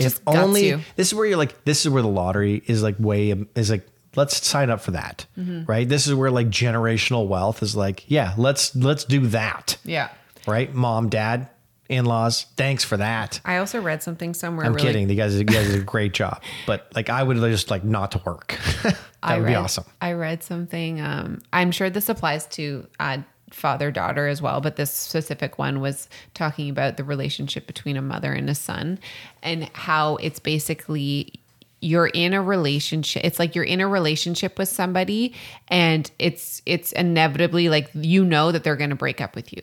if. 0.00 0.12
Just 0.14 0.22
only 0.26 0.72
this 0.96 1.08
is 1.08 1.14
where 1.14 1.26
you're 1.26 1.36
like 1.36 1.64
this 1.64 1.84
is 1.84 1.90
where 1.90 2.02
the 2.02 2.08
lottery 2.08 2.62
is 2.66 2.82
like 2.82 2.96
way 2.98 3.30
is 3.54 3.70
like 3.70 3.86
let's 4.16 4.44
sign 4.46 4.70
up 4.70 4.80
for 4.80 4.90
that 4.92 5.26
Mm-hmm. 5.38 5.64
right 5.66 5.88
this 5.88 6.06
is 6.08 6.14
where 6.14 6.30
like 6.30 6.48
generational 6.48 7.28
wealth 7.28 7.62
is 7.62 7.76
like 7.76 8.04
yeah 8.10 8.34
let's 8.36 8.74
let's 8.74 9.04
do 9.04 9.26
that 9.28 9.76
Yeah. 9.84 10.08
right 10.48 10.74
mom 10.74 11.08
dad 11.10 11.48
in-laws 11.88 12.46
thanks 12.56 12.84
for 12.84 12.96
that 12.96 13.40
I 13.44 13.56
also 13.58 13.80
read 13.80 14.02
something 14.02 14.32
somewhere. 14.34 14.64
i'm 14.66 14.74
really, 14.74 14.86
kidding 14.86 15.08
you 15.10 15.16
guys 15.16 15.36
you 15.36 15.44
guys 15.44 15.68
did 15.68 15.80
a 15.80 15.84
great 15.84 16.12
job 16.12 16.42
but 16.66 16.88
like 16.94 17.08
i 17.10 17.22
would 17.22 17.36
just 17.38 17.70
like 17.70 17.84
not 17.84 18.12
to 18.12 18.22
work 18.24 18.58
that 18.82 18.96
I 19.22 19.36
would 19.36 19.44
read, 19.44 19.50
be 19.50 19.54
awesome 19.56 19.84
I 20.00 20.12
read 20.12 20.42
something. 20.42 21.00
Um, 21.00 21.40
I'm 21.52 21.72
sure 21.72 21.90
this 21.90 22.08
applies 22.08 22.46
to 22.48 22.86
uh, 22.98 23.18
father 23.50 23.90
daughter 23.90 24.26
as 24.26 24.40
well, 24.40 24.60
but 24.60 24.76
this 24.76 24.90
specific 24.90 25.58
one 25.58 25.80
was 25.80 26.08
talking 26.34 26.70
about 26.70 26.96
the 26.96 27.04
relationship 27.04 27.66
between 27.66 27.96
a 27.96 28.02
mother 28.02 28.32
and 28.32 28.48
a 28.48 28.54
son, 28.54 28.98
and 29.42 29.64
how 29.74 30.16
it's 30.16 30.38
basically 30.38 31.34
you're 31.82 32.08
in 32.08 32.34
a 32.34 32.42
relationship 32.42 33.24
it's 33.24 33.38
like 33.38 33.54
you're 33.54 33.64
in 33.64 33.80
a 33.80 33.88
relationship 33.88 34.58
with 34.58 34.68
somebody 34.68 35.34
and 35.68 36.10
it's 36.18 36.60
it's 36.66 36.92
inevitably 36.92 37.70
like 37.70 37.88
you 37.94 38.22
know 38.22 38.52
that 38.52 38.62
they're 38.62 38.76
going 38.76 38.90
to 38.90 38.96
break 38.96 39.18
up 39.18 39.34
with 39.34 39.50
you 39.50 39.62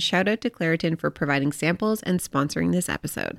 Shout 0.00 0.28
out 0.28 0.40
to 0.40 0.50
Claritin 0.50 0.98
for 0.98 1.10
providing 1.10 1.52
samples 1.52 2.02
and 2.02 2.20
sponsoring 2.20 2.72
this 2.72 2.88
episode. 2.88 3.38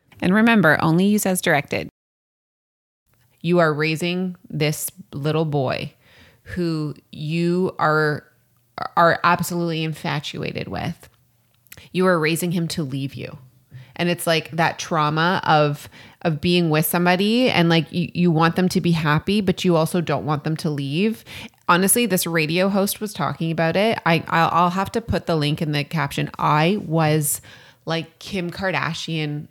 And 0.21 0.33
remember, 0.33 0.77
only 0.81 1.05
use 1.05 1.25
as 1.25 1.41
directed. 1.41 1.89
you 3.41 3.59
are 3.59 3.73
raising 3.73 4.35
this 4.49 4.89
little 5.13 5.45
boy 5.45 5.93
who 6.43 6.93
you 7.11 7.75
are 7.79 8.25
are 8.97 9.19
absolutely 9.23 9.83
infatuated 9.83 10.67
with. 10.67 11.09
You 11.91 12.07
are 12.07 12.19
raising 12.19 12.51
him 12.51 12.67
to 12.69 12.83
leave 12.83 13.13
you. 13.15 13.37
And 13.95 14.09
it's 14.09 14.25
like 14.25 14.49
that 14.51 14.79
trauma 14.79 15.41
of 15.43 15.89
of 16.23 16.39
being 16.41 16.69
with 16.69 16.85
somebody 16.85 17.49
and 17.49 17.67
like 17.69 17.91
you, 17.91 18.09
you 18.13 18.31
want 18.31 18.55
them 18.55 18.69
to 18.69 18.81
be 18.81 18.91
happy 18.91 19.41
but 19.41 19.65
you 19.65 19.75
also 19.75 20.01
don't 20.01 20.25
want 20.25 20.43
them 20.43 20.55
to 20.57 20.69
leave. 20.69 21.23
Honestly 21.67 22.05
this 22.05 22.25
radio 22.25 22.69
host 22.69 23.01
was 23.01 23.13
talking 23.13 23.51
about 23.51 23.75
it. 23.75 23.99
I 24.05 24.23
i'll, 24.27 24.49
I'll 24.51 24.69
have 24.71 24.91
to 24.93 25.01
put 25.01 25.25
the 25.25 25.35
link 25.35 25.61
in 25.61 25.71
the 25.71 25.83
caption. 25.83 26.29
I 26.37 26.79
was 26.85 27.41
like 27.85 28.19
kim 28.19 28.51
kardashian 28.51 29.47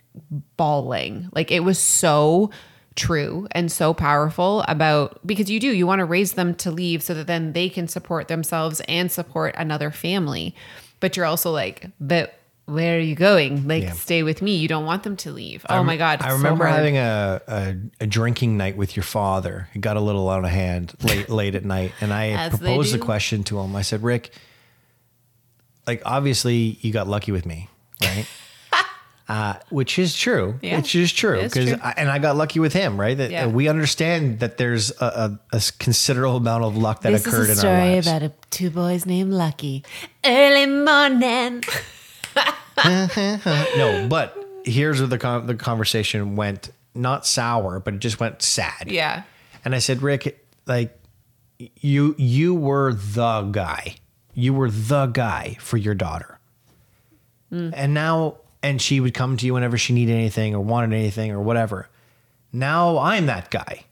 bawling 0.57 1.29
like 1.35 1.51
it 1.51 1.61
was 1.61 1.79
so 1.79 2.51
true 2.97 3.47
and 3.53 3.71
so 3.73 3.95
powerful 3.95 4.65
about 4.69 5.25
because 5.27 5.51
you 5.51 5.59
do 5.61 5.69
you 5.73 5.87
want 5.87 6.01
to 6.01 6.05
raise 6.05 6.33
them 6.33 6.55
to 6.55 6.71
leave 6.71 7.03
so 7.03 7.15
that 7.15 7.27
then 7.27 7.53
they 7.53 7.69
can 7.69 7.89
support 7.89 8.29
themselves 8.29 8.81
and 8.89 9.11
support 9.11 9.55
another 9.57 9.91
family 9.91 10.55
but 11.01 11.17
you're 11.17 11.27
also 11.27 11.51
like 11.51 11.87
but 12.01 12.35
where 12.67 12.97
are 12.99 13.01
you 13.01 13.15
going 13.15 13.67
like 13.67 13.83
Yeah. 13.85 13.93
stay 13.93 14.23
with 14.23 14.43
me 14.43 14.55
you 14.57 14.69
don't 14.69 14.85
want 14.85 15.03
them 15.03 15.17
to 15.19 15.33
leave 15.33 15.65
oh 15.69 15.83
my 15.83 15.97
god 15.97 16.21
I 16.21 16.27
it's 16.27 16.33
so 16.35 16.37
remember 16.37 16.67
having 16.67 16.99
a, 16.99 17.41
a 17.49 17.75
a 18.01 18.07
drinking 18.07 18.57
night 18.57 18.77
with 18.77 18.95
your 18.97 19.03
father. 19.03 19.69
It 19.75 19.81
got 19.81 19.97
a 19.97 20.01
little 20.01 20.29
out 20.29 20.45
of 20.45 20.51
hand 20.51 20.95
late 21.03 21.29
late 21.41 21.55
at 21.57 21.65
night, 21.65 21.93
and 22.01 22.13
I 22.13 22.49
proposed 22.51 22.93
do. 22.93 23.01
question 23.01 23.43
to 23.45 23.59
him. 23.59 23.75
I 23.75 23.83
said, 23.83 24.03
"Rick, 24.05 24.31
like 25.87 26.03
obviously 26.05 26.79
you 26.81 26.93
got 26.93 27.09
lucky 27.09 27.33
with 27.33 27.45
me, 27.47 27.69
right?" 28.03 28.27
Uh, 29.29 29.55
which 29.69 29.97
is 29.97 30.17
true. 30.17 30.59
Yeah, 30.61 30.79
which 30.79 30.93
is 30.97 31.13
true. 31.13 31.41
Because 31.43 31.71
and 31.71 32.11
I 32.11 32.19
got 32.19 32.35
lucky 32.35 32.59
with 32.59 32.73
him, 32.73 33.01
right? 33.01 33.17
That 33.17 33.31
Yeah. 33.31 33.47
we 33.47 33.69
understand 33.69 34.41
that 34.41 34.59
there's 34.59 34.91
a, 35.01 35.39
a, 35.53 35.57
a 35.59 35.63
considerable 35.79 36.39
amount 36.39 36.65
of 36.65 36.77
luck 36.77 37.03
that 37.03 37.13
This 37.13 37.25
occurred 37.25 37.49
is 37.49 37.63
a 37.63 37.69
in 37.69 37.73
our 37.73 37.79
story 37.79 37.95
lives. 37.95 38.07
about 38.09 38.23
a, 38.25 38.33
two 38.51 38.71
boys 38.71 39.07
named 39.07 39.33
Lucky. 39.33 39.85
Early 40.25 40.67
morning. 40.67 41.63
no, 42.85 44.07
but 44.09 44.37
here's 44.65 44.99
where 44.99 45.07
the 45.07 45.19
con- 45.19 45.47
the 45.47 45.55
conversation 45.55 46.35
went 46.35 46.71
not 46.97 47.25
sour, 47.25 47.79
but 47.79 47.95
it 47.95 48.01
just 48.01 48.19
went 48.19 48.43
sad. 48.43 48.87
Yeah. 48.91 49.23
And 49.65 49.77
I 49.77 49.79
said, 49.79 50.03
Rick, 50.03 50.45
like 50.67 50.99
you 51.59 52.17
you 52.19 52.53
were 52.55 52.95
the 52.95 53.43
guy. 53.53 53.95
You 54.35 54.55
were 54.55 54.71
the 54.73 55.07
guy 55.07 55.57
for 55.61 55.77
your 55.77 55.95
daughter. 55.95 56.40
And 57.51 57.95
now 57.95 58.37
and 58.63 58.81
she 58.81 59.01
would 59.01 59.15
come 59.15 59.37
to 59.39 59.47
you 59.47 59.55
whenever 59.55 59.77
she 59.79 59.93
needed 59.93 60.13
anything 60.15 60.55
or 60.55 60.61
wanted 60.61 60.95
anything 60.95 61.31
or 61.33 61.41
whatever. 61.41 61.89
Now 62.53 62.99
I'm 62.99 63.27
that 63.27 63.51
guy. 63.51 63.85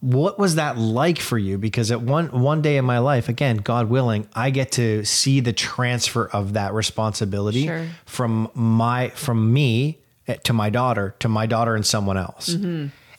What 0.00 0.38
was 0.38 0.54
that 0.54 0.78
like 0.78 1.18
for 1.18 1.36
you? 1.36 1.58
Because 1.58 1.90
at 1.90 2.00
one 2.00 2.28
one 2.40 2.62
day 2.62 2.78
in 2.78 2.84
my 2.86 2.98
life, 2.98 3.28
again, 3.28 3.58
God 3.58 3.90
willing, 3.90 4.26
I 4.34 4.48
get 4.50 4.72
to 4.72 5.04
see 5.04 5.40
the 5.40 5.52
transfer 5.52 6.26
of 6.26 6.54
that 6.54 6.72
responsibility 6.72 7.66
Sure. 7.66 7.86
from 8.06 8.50
my 8.54 9.10
from 9.10 9.52
me 9.52 9.98
eh, 10.26 10.36
to 10.44 10.54
my 10.54 10.70
daughter 10.70 11.14
to 11.18 11.28
my 11.28 11.44
daughter 11.44 11.74
and 11.76 11.84
someone 11.84 12.16
else. 12.16 12.56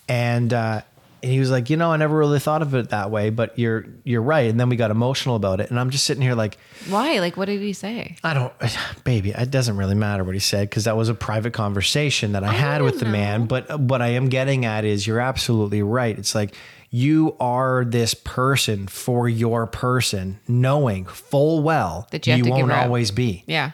And 0.10 0.54
uh, 0.54 0.82
and 1.24 1.32
he 1.32 1.40
was 1.40 1.52
like, 1.52 1.70
you 1.70 1.78
know, 1.78 1.92
I 1.92 1.98
never 1.98 2.18
really 2.18 2.40
thought 2.40 2.62
of 2.62 2.74
it 2.74 2.90
that 2.90 3.12
way, 3.12 3.30
but 3.30 3.58
you're 3.58 3.86
you're 4.04 4.22
right. 4.22 4.50
And 4.50 4.60
then 4.60 4.70
we 4.70 4.76
got 4.76 4.92
emotional 4.92 5.36
about 5.36 5.60
it, 5.60 5.70
and 5.70 5.80
I'm 5.80 5.90
just 5.90 6.06
sitting 6.06 6.22
here 6.22 6.36
like, 6.36 6.58
Why? 6.90 7.20
Like, 7.20 7.38
what 7.38 7.46
did 7.46 7.62
he 7.62 7.74
say? 7.74 8.18
I 8.24 8.34
don't, 8.34 8.54
baby, 9.04 9.32
it 9.32 9.52
doesn't 9.52 9.78
really 9.78 9.96
matter 9.96 10.24
what 10.24 10.34
he 10.34 10.40
said 10.40 10.70
because 10.70 10.86
that 10.86 10.98
was 10.98 11.10
a 11.10 11.14
private 11.14 11.54
conversation 11.54 12.32
that 12.34 12.44
I 12.44 12.52
had 12.54 12.82
with 12.82 13.00
the 13.00 13.06
man. 13.06 13.46
But 13.46 13.70
uh, 13.70 13.78
what 13.78 14.02
I 14.02 14.10
am 14.10 14.30
getting 14.30 14.66
at 14.66 14.86
is 14.86 15.06
you're 15.06 15.20
absolutely 15.20 15.84
right. 15.84 16.18
It's 16.18 16.36
like 16.36 16.56
you 16.90 17.36
are 17.40 17.86
this 17.86 18.14
person 18.14 18.88
for 18.88 19.30
your 19.30 19.66
person, 19.66 20.40
knowing 20.48 21.06
full 21.06 21.64
well 21.64 22.08
That 22.12 22.28
you 22.28 22.44
give 22.44 22.48
won't 22.48 22.72
always 22.72 23.12
be. 23.12 23.44
Yeah. 23.48 23.72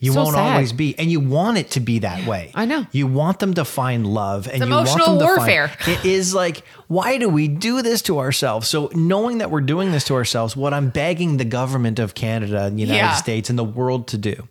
You 0.00 0.12
So 0.12 0.22
won't 0.22 0.34
sad. 0.36 0.52
always 0.52 0.72
be, 0.72 0.96
and 0.96 1.10
you 1.10 1.18
want 1.18 1.58
it 1.58 1.72
to 1.72 1.80
be 1.80 1.98
that 2.00 2.24
way. 2.24 2.52
I 2.54 2.66
know. 2.66 2.86
You 2.92 3.08
want 3.08 3.40
them 3.40 3.54
to 3.54 3.64
find 3.64 4.06
love, 4.06 4.46
and 4.46 4.58
you 4.58 4.62
emotional 4.64 5.06
want 5.08 5.18
them 5.18 5.28
to 5.28 5.34
warfare. 5.38 5.68
Find, 5.68 5.98
it 5.98 6.04
is 6.04 6.32
like, 6.34 6.58
why 6.86 7.18
do 7.18 7.28
we 7.28 7.48
do 7.48 7.82
this 7.82 8.00
to 8.02 8.20
ourselves? 8.20 8.68
So, 8.68 8.90
knowing 8.94 9.38
that 9.38 9.50
we're 9.50 9.60
doing 9.60 9.90
this 9.90 10.04
to 10.04 10.14
ourselves, 10.14 10.56
what 10.56 10.72
I'm 10.72 10.90
begging 10.90 11.36
the 11.38 11.44
government 11.44 11.98
of 11.98 12.14
Canada 12.14 12.62
and 12.64 12.76
the 12.78 12.82
United 12.82 12.98
Yeah. 12.98 13.14
States 13.14 13.50
and 13.50 13.58
the 13.58 13.64
world 13.64 14.06
to 14.08 14.18
do 14.18 14.46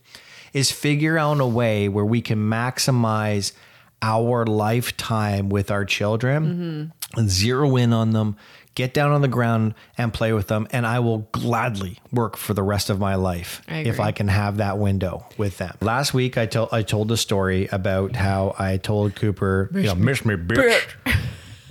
is 0.54 0.70
figure 0.72 1.18
out 1.18 1.40
a 1.40 1.46
way 1.48 1.88
where 1.88 2.06
we 2.06 2.20
can 2.22 2.40
maximize 2.40 3.54
our 4.02 4.46
lifetime 4.46 5.50
with 5.50 5.72
our 5.72 5.86
children, 5.86 6.92
Mm-hmm. 7.16 7.28
zero 7.28 7.76
in 7.78 7.94
on 7.94 8.12
them, 8.12 8.36
get 8.78 8.94
down 8.94 9.12
on 9.12 9.22
the 9.22 9.28
ground 9.28 9.74
and 9.98 10.14
play 10.14 10.32
with 10.34 10.48
them. 10.48 10.68
And 10.72 10.86
I 10.86 11.00
will 11.00 11.28
gladly 11.32 11.98
work 12.12 12.38
for 12.38 12.54
the 12.54 12.62
rest 12.62 12.92
of 12.92 13.00
my 13.00 13.16
life 13.16 13.64
I 13.68 13.80
if. 13.80 14.00
I 14.00 14.12
can 14.12 14.28
have 14.28 14.58
that 14.58 14.78
window 14.78 15.26
with 15.36 15.58
them. 15.58 15.76
Last 15.82 16.14
week, 16.14 16.38
I 16.38 16.46
told 16.46 16.70
I 16.72 16.84
told 16.84 17.12
a 17.12 17.18
story 17.18 17.68
about 17.72 18.16
how 18.16 18.56
I 18.60 18.78
told 18.78 19.16
Cooper, 19.16 19.72
you 19.74 19.82
know, 19.82 19.96
miss 19.96 20.24
me, 20.24 20.36
bitch. 20.36 20.94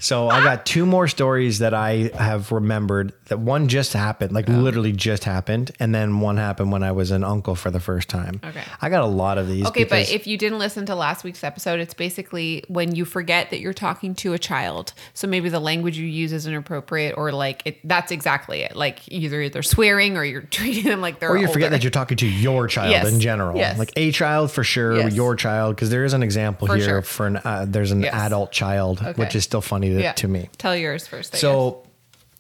So 0.07 0.29
I 0.29 0.41
got 0.45 0.65
two 0.65 0.87
more 0.87 1.09
stories 1.09 1.59
that 1.59 1.75
I 1.75 2.13
have 2.17 2.53
remembered. 2.53 3.13
That 3.25 3.41
one 3.41 3.67
just 3.67 3.93
happened, 3.93 4.31
like 4.31 4.49
literally 4.49 4.93
just 4.93 5.25
happened, 5.25 5.73
and 5.81 5.93
then 5.93 6.21
one 6.21 6.37
happened 6.37 6.71
when 6.71 6.85
I 6.85 6.93
was 6.93 7.11
an 7.11 7.25
uncle 7.25 7.57
for 7.57 7.73
the 7.73 7.81
first 7.81 8.09
time. 8.09 8.41
Okay. 8.45 8.63
I 8.81 8.89
got 8.89 9.03
a 9.03 9.07
lot 9.09 9.37
of 9.37 9.49
these. 9.49 9.67
Okay, 9.67 9.83
but 9.83 10.09
if 10.09 10.29
you 10.29 10.39
didn't 10.39 10.61
listen 10.61 10.87
to 10.87 10.95
last 10.95 11.25
week's 11.25 11.43
episode, 11.43 11.81
it's 11.81 11.93
basically 11.93 12.63
when 12.69 12.95
you 12.95 13.05
forget 13.05 13.51
that 13.51 13.59
you're 13.59 13.73
talking 13.75 14.15
to 14.17 14.33
a 14.33 14.39
child. 14.39 14.93
So 15.13 15.27
maybe 15.27 15.49
the 15.49 15.59
language 15.59 15.99
you 15.99 16.07
use 16.07 16.33
isn't 16.33 16.55
appropriate, 16.55 17.15
or 17.17 17.33
like 17.33 17.63
it, 17.65 17.79
that's 17.83 18.13
exactly 18.13 18.61
it. 18.61 18.77
Like 18.77 19.01
either 19.09 19.49
they're 19.49 19.65
swearing 19.65 20.17
or 20.17 20.25
you're 20.25 20.43
treating 20.59 20.85
them 20.85 21.01
like 21.01 21.19
they're 21.19 21.31
or 21.31 21.37
you 21.37 21.49
forget 21.49 21.65
older. 21.65 21.79
that 21.79 21.83
you're 21.83 21.91
talking 21.91 22.17
to 22.19 22.29
your 22.29 22.69
child 22.69 22.93
Yes. 22.93 23.13
in 23.13 23.19
general, 23.19 23.57
Yes. 23.57 23.77
like 23.77 23.91
a 23.97 24.13
child 24.13 24.53
for 24.53 24.63
sure, 24.63 24.99
Yes. 24.99 25.15
your 25.15 25.35
child, 25.35 25.75
because 25.75 25.91
there 25.91 26.05
is 26.05 26.13
an 26.13 26.23
example 26.23 26.69
For 26.69 26.77
here 26.77 26.85
sure. 26.85 27.03
for 27.03 27.27
an 27.27 27.37
uh, 27.39 27.65
there's 27.69 27.91
an 27.91 28.05
adult 28.05 28.53
child, 28.53 29.01
which 29.17 29.35
is 29.35 29.43
still 29.43 29.61
funny 29.61 29.96
to, 29.97 30.03
Yeah. 30.03 30.13
to 30.13 30.29
me. 30.29 30.49
Tell 30.59 30.77
yours 30.77 31.07
first. 31.07 31.33
I 31.33 31.37
guess. 31.37 31.41
So 31.41 31.83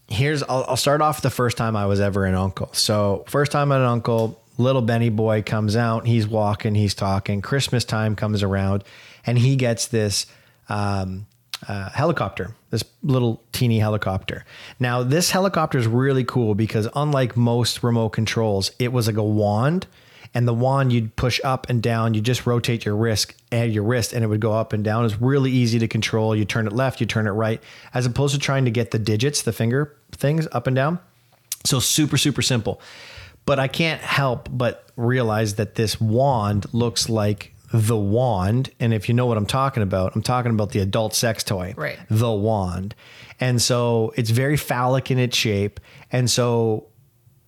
here's 0.08 0.42
I'll, 0.42 0.64
I'll 0.68 0.76
start 0.76 1.00
off 1.00 1.20
the 1.22 1.30
first 1.30 1.56
time 1.56 1.74
I 1.76 1.86
was 1.86 2.00
ever 2.00 2.24
an 2.24 2.34
uncle. 2.34 2.70
So 2.72 3.24
first 3.28 3.52
time 3.52 3.72
an 3.72 3.82
uncle, 3.82 4.40
little 4.58 4.82
Benny 4.82 5.08
boy 5.10 5.42
comes 5.42 5.76
out. 5.76 6.06
He's 6.06 6.26
walking, 6.26 6.74
he's 6.74 6.94
talking. 6.94 7.42
Christmas 7.42 7.84
time 7.84 8.16
comes 8.16 8.42
around, 8.42 8.84
and 9.26 9.38
he 9.38 9.56
gets 9.56 9.86
this 9.88 10.26
um, 10.68 11.26
uh, 11.68 11.90
helicopter, 11.90 12.54
this 12.70 12.84
little 13.02 13.42
teeny 13.52 13.78
helicopter. 13.78 14.44
Now 14.78 15.02
this 15.02 15.30
helicopter 15.30 15.78
is 15.78 15.86
really 15.86 16.24
cool 16.24 16.54
because 16.54 16.88
unlike 16.94 17.36
most 17.36 17.82
remote 17.82 18.10
controls, 18.10 18.70
it 18.78 18.92
was 18.92 19.06
like 19.06 19.16
a 19.16 19.22
wand. 19.24 19.86
And 20.36 20.46
the 20.46 20.52
wand 20.52 20.92
you'd 20.92 21.16
push 21.16 21.40
up 21.42 21.70
and 21.70 21.82
down. 21.82 22.12
You 22.12 22.20
just 22.20 22.44
rotate 22.44 22.84
your 22.84 22.94
wrist 22.94 23.32
and 23.50 23.70
eh, 23.70 23.72
your 23.72 23.84
wrist, 23.84 24.12
and 24.12 24.22
it 24.22 24.26
would 24.26 24.40
go 24.40 24.52
up 24.52 24.74
and 24.74 24.84
down. 24.84 25.06
It's 25.06 25.18
really 25.18 25.50
easy 25.50 25.78
to 25.78 25.88
control. 25.88 26.36
You 26.36 26.44
turn 26.44 26.66
it 26.66 26.74
left, 26.74 27.00
you 27.00 27.06
turn 27.06 27.26
it 27.26 27.30
right, 27.30 27.62
as 27.94 28.04
opposed 28.04 28.34
to 28.34 28.38
trying 28.38 28.66
to 28.66 28.70
get 28.70 28.90
the 28.90 28.98
digits, 28.98 29.40
the 29.40 29.52
finger 29.52 29.96
things 30.12 30.46
up 30.52 30.66
and 30.66 30.76
down. 30.76 30.98
So 31.64 31.80
super, 31.80 32.18
super 32.18 32.42
simple. 32.42 32.82
But 33.46 33.58
I 33.58 33.66
can't 33.66 34.02
help 34.02 34.48
but 34.52 34.90
realize 34.96 35.54
that 35.54 35.76
this 35.76 35.98
wand 36.00 36.66
looks 36.74 37.08
like 37.08 37.54
the 37.72 37.96
wand. 37.96 38.70
And 38.78 38.92
if 38.92 39.08
you 39.08 39.14
know 39.14 39.26
what 39.26 39.38
I'm 39.38 39.46
talking 39.46 39.82
about, 39.82 40.14
I'm 40.14 40.22
talking 40.22 40.52
about 40.52 40.70
the 40.70 40.80
adult 40.80 41.14
sex 41.14 41.44
toy, 41.44 41.72
Right. 41.76 41.98
The 42.10 42.30
wand. 42.30 42.94
And 43.40 43.60
so 43.62 44.12
it's 44.16 44.30
very 44.30 44.56
phallic 44.56 45.10
in 45.10 45.18
its 45.18 45.36
shape. 45.36 45.80
And 46.12 46.30
so, 46.30 46.88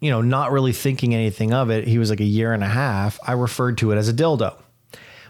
you 0.00 0.10
know, 0.10 0.20
not 0.20 0.52
really 0.52 0.72
thinking 0.72 1.14
anything 1.14 1.52
of 1.52 1.70
it, 1.70 1.86
he 1.86 1.98
was 1.98 2.10
like 2.10 2.20
a 2.20 2.24
year 2.24 2.52
and 2.52 2.62
a 2.62 2.68
half. 2.68 3.18
I 3.26 3.32
referred 3.32 3.78
to 3.78 3.92
it 3.92 3.96
as 3.96 4.08
a 4.08 4.12
dildo. 4.12 4.54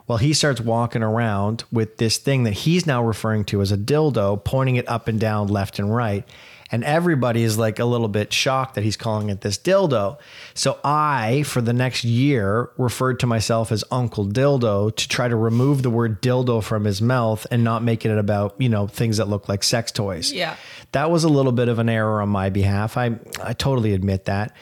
Well, 0.06 0.18
he 0.18 0.32
starts 0.32 0.60
walking 0.60 1.02
around 1.02 1.64
with 1.70 1.98
this 1.98 2.16
thing 2.16 2.44
that 2.44 2.52
he's 2.52 2.86
now 2.86 3.04
referring 3.04 3.44
to 3.46 3.60
as 3.60 3.70
a 3.70 3.76
dildo, 3.76 4.42
pointing 4.42 4.76
it 4.76 4.88
up 4.88 5.06
and 5.06 5.20
down, 5.20 5.48
left 5.48 5.78
and 5.78 5.94
right. 5.94 6.26
And 6.70 6.84
everybody 6.84 7.42
is 7.42 7.58
like 7.58 7.78
a 7.78 7.84
little 7.84 8.08
bit 8.08 8.32
shocked 8.32 8.74
that 8.74 8.84
he's 8.84 8.96
calling 8.96 9.30
it 9.30 9.40
this 9.40 9.58
dildo. 9.58 10.18
So 10.54 10.78
I, 10.84 11.42
for 11.44 11.60
the 11.60 11.72
next 11.72 12.04
year, 12.04 12.70
referred 12.76 13.20
to 13.20 13.26
myself 13.26 13.72
as 13.72 13.84
Uncle 13.90 14.26
Dildo 14.26 14.94
to 14.94 15.08
try 15.08 15.28
to 15.28 15.36
remove 15.36 15.82
the 15.82 15.90
word 15.90 16.20
dildo 16.20 16.62
from 16.62 16.84
his 16.84 17.00
mouth 17.00 17.46
and 17.50 17.64
not 17.64 17.82
make 17.82 18.04
it 18.04 18.16
about, 18.16 18.54
you 18.58 18.68
know, 18.68 18.86
things 18.86 19.16
that 19.16 19.28
look 19.28 19.48
like 19.48 19.62
sex 19.62 19.90
toys. 19.90 20.32
Yeah. 20.32 20.56
That 20.92 21.10
was 21.10 21.24
a 21.24 21.28
little 21.28 21.52
bit 21.52 21.68
of 21.68 21.78
an 21.78 21.88
error 21.88 22.20
on 22.20 22.28
my 22.28 22.50
behalf. 22.50 22.96
I 22.96 23.18
I 23.42 23.52
totally 23.54 23.94
admit 23.94 24.26
that 24.26 24.54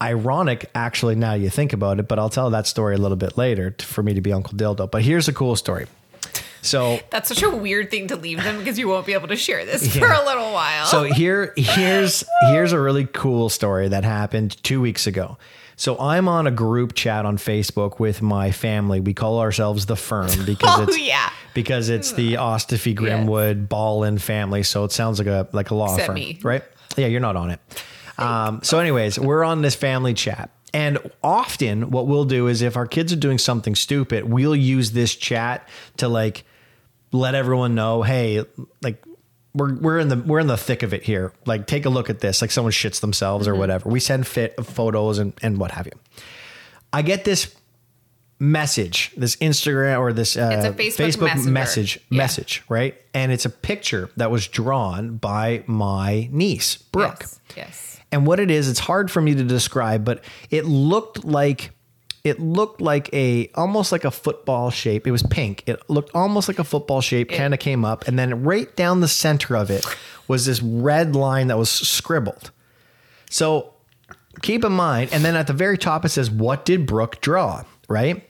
ironic 0.00 0.70
actually 0.74 1.14
now 1.14 1.34
you 1.34 1.50
think 1.50 1.72
about 1.72 1.98
it 1.98 2.08
but 2.08 2.18
i'll 2.18 2.30
tell 2.30 2.50
that 2.50 2.66
story 2.66 2.94
a 2.94 2.98
little 2.98 3.16
bit 3.16 3.36
later 3.36 3.74
for 3.80 4.02
me 4.02 4.14
to 4.14 4.20
be 4.20 4.32
uncle 4.32 4.54
dildo 4.54 4.90
but 4.90 5.02
here's 5.02 5.28
a 5.28 5.32
cool 5.32 5.56
story 5.56 5.86
so 6.62 6.98
that's 7.10 7.28
such 7.28 7.42
a 7.42 7.50
weird 7.50 7.90
thing 7.90 8.08
to 8.08 8.16
leave 8.16 8.42
them 8.42 8.58
because 8.58 8.78
you 8.78 8.88
won't 8.88 9.06
be 9.06 9.12
able 9.12 9.28
to 9.28 9.36
share 9.36 9.64
this 9.64 9.96
for 9.98 10.10
a 10.10 10.24
little 10.24 10.52
while. 10.52 10.86
so 10.86 11.04
here 11.04 11.52
here's 11.56 12.24
here's 12.48 12.72
a 12.72 12.80
really 12.80 13.06
cool 13.06 13.48
story 13.48 13.88
that 13.88 14.04
happened 14.04 14.62
two 14.62 14.80
weeks 14.80 15.06
ago. 15.06 15.38
So 15.76 15.96
i'm 16.00 16.26
on 16.28 16.48
a 16.48 16.50
group 16.50 16.94
chat 16.94 17.24
on 17.24 17.36
facebook 17.38 18.00
with 18.00 18.20
my 18.22 18.50
family. 18.50 18.98
We 19.00 19.14
call 19.14 19.38
ourselves 19.38 19.86
the 19.86 19.94
firm 19.96 20.30
because 20.46 20.78
Oh, 20.80 20.82
it's 20.82 20.98
yeah. 20.98 21.30
because 21.54 21.88
it's 21.88 22.12
the 22.12 22.34
ostafy 22.34 22.96
grimwood 22.96 23.68
ballin 23.68 24.18
family. 24.18 24.64
So 24.64 24.82
it 24.84 24.90
sounds 24.92 25.18
like 25.20 25.28
a 25.28 25.48
like 25.52 25.70
a 25.70 25.74
law 25.76 25.92
Except 25.94 26.06
firm 26.08 26.14
me. 26.16 26.38
right? 26.42 26.64
Yeah 26.96 27.06
you're 27.06 27.20
not 27.20 27.36
on 27.36 27.50
it. 27.50 27.60
Um, 28.18 28.60
so 28.64 28.80
anyways 28.80 29.18
we're 29.20 29.44
on 29.44 29.62
this 29.62 29.76
family 29.76 30.12
chat 30.14 30.50
and 30.74 30.98
often 31.22 31.90
what 31.90 32.06
we'll 32.06 32.24
do 32.24 32.46
is 32.46 32.60
if 32.62 32.76
our 32.76 32.86
kids 32.86 33.12
are 33.12 33.16
doing 33.16 33.38
something 33.38 33.74
stupid 33.74 34.24
we'll 34.24 34.56
use 34.56 34.92
this 34.92 35.14
chat 35.14 35.68
to 35.96 36.08
like 36.08 36.44
let 37.10 37.34
everyone 37.34 37.74
know, 37.74 38.02
hey, 38.02 38.44
like 38.82 39.02
we're 39.54 39.74
we're 39.76 39.98
in 39.98 40.08
the 40.08 40.16
we're 40.16 40.40
in 40.40 40.46
the 40.46 40.58
thick 40.58 40.82
of 40.82 40.92
it 40.92 41.02
here. 41.04 41.32
Like 41.46 41.66
take 41.66 41.86
a 41.86 41.88
look 41.88 42.10
at 42.10 42.20
this. 42.20 42.42
Like 42.42 42.50
someone 42.50 42.72
shits 42.72 43.00
themselves 43.00 43.48
or 43.48 43.54
whatever. 43.54 43.88
We 43.88 43.98
send 43.98 44.26
fit 44.26 44.54
photos 44.62 45.18
and 45.18 45.32
and 45.40 45.56
what 45.56 45.70
have 45.70 45.86
you. 45.86 45.92
I 46.92 47.00
get 47.00 47.24
this 47.24 47.54
message, 48.38 49.12
this 49.16 49.36
Instagram 49.36 50.00
or 50.00 50.12
this 50.12 50.36
uh, 50.36 50.50
It's 50.52 50.98
a 50.98 51.02
Facebook 51.02 51.22
Messenger. 51.22 51.50
message 51.50 52.00
Yeah. 52.10 52.18
message, 52.18 52.62
right? 52.68 52.94
And 53.14 53.32
it's 53.32 53.44
a 53.46 53.50
picture 53.50 54.10
that 54.16 54.30
was 54.30 54.46
drawn 54.46 55.16
by 55.16 55.64
my 55.66 56.28
niece, 56.30 56.76
Brooke. 56.76 57.20
Yes. 57.20 57.40
yes. 57.56 57.97
And 58.10 58.26
what 58.26 58.40
it 58.40 58.50
is, 58.50 58.68
it's 58.68 58.78
hard 58.78 59.10
for 59.10 59.20
me 59.20 59.34
to 59.34 59.44
describe, 59.44 60.04
but 60.04 60.24
it 60.50 60.64
looked 60.64 61.24
like 61.24 61.72
it 62.24 62.40
looked 62.40 62.80
like 62.80 63.12
a 63.12 63.50
almost 63.54 63.92
like 63.92 64.04
a 64.04 64.10
football 64.10 64.70
shape. 64.70 65.06
It 65.06 65.10
was 65.10 65.22
pink. 65.22 65.62
It 65.66 65.88
looked 65.88 66.14
almost 66.14 66.48
like 66.48 66.58
a 66.58 66.64
football 66.64 67.00
shape, 67.00 67.30
kind 67.30 67.54
of 67.54 67.60
came 67.60 67.84
up, 67.84 68.08
and 68.08 68.18
then 68.18 68.42
right 68.42 68.74
down 68.76 69.00
the 69.00 69.08
center 69.08 69.56
of 69.56 69.70
it 69.70 69.84
was 70.26 70.46
this 70.46 70.62
red 70.62 71.14
line 71.14 71.48
that 71.48 71.58
was 71.58 71.70
scribbled. 71.70 72.50
So 73.30 73.74
keep 74.42 74.64
in 74.64 74.72
mind, 74.72 75.10
and 75.12 75.24
then 75.24 75.36
at 75.36 75.46
the 75.46 75.52
very 75.52 75.78
top 75.78 76.04
it 76.04 76.10
says, 76.10 76.30
"What 76.30 76.64
did 76.64 76.86
Brooke 76.86 77.20
draw?" 77.20 77.64
Right. 77.88 78.24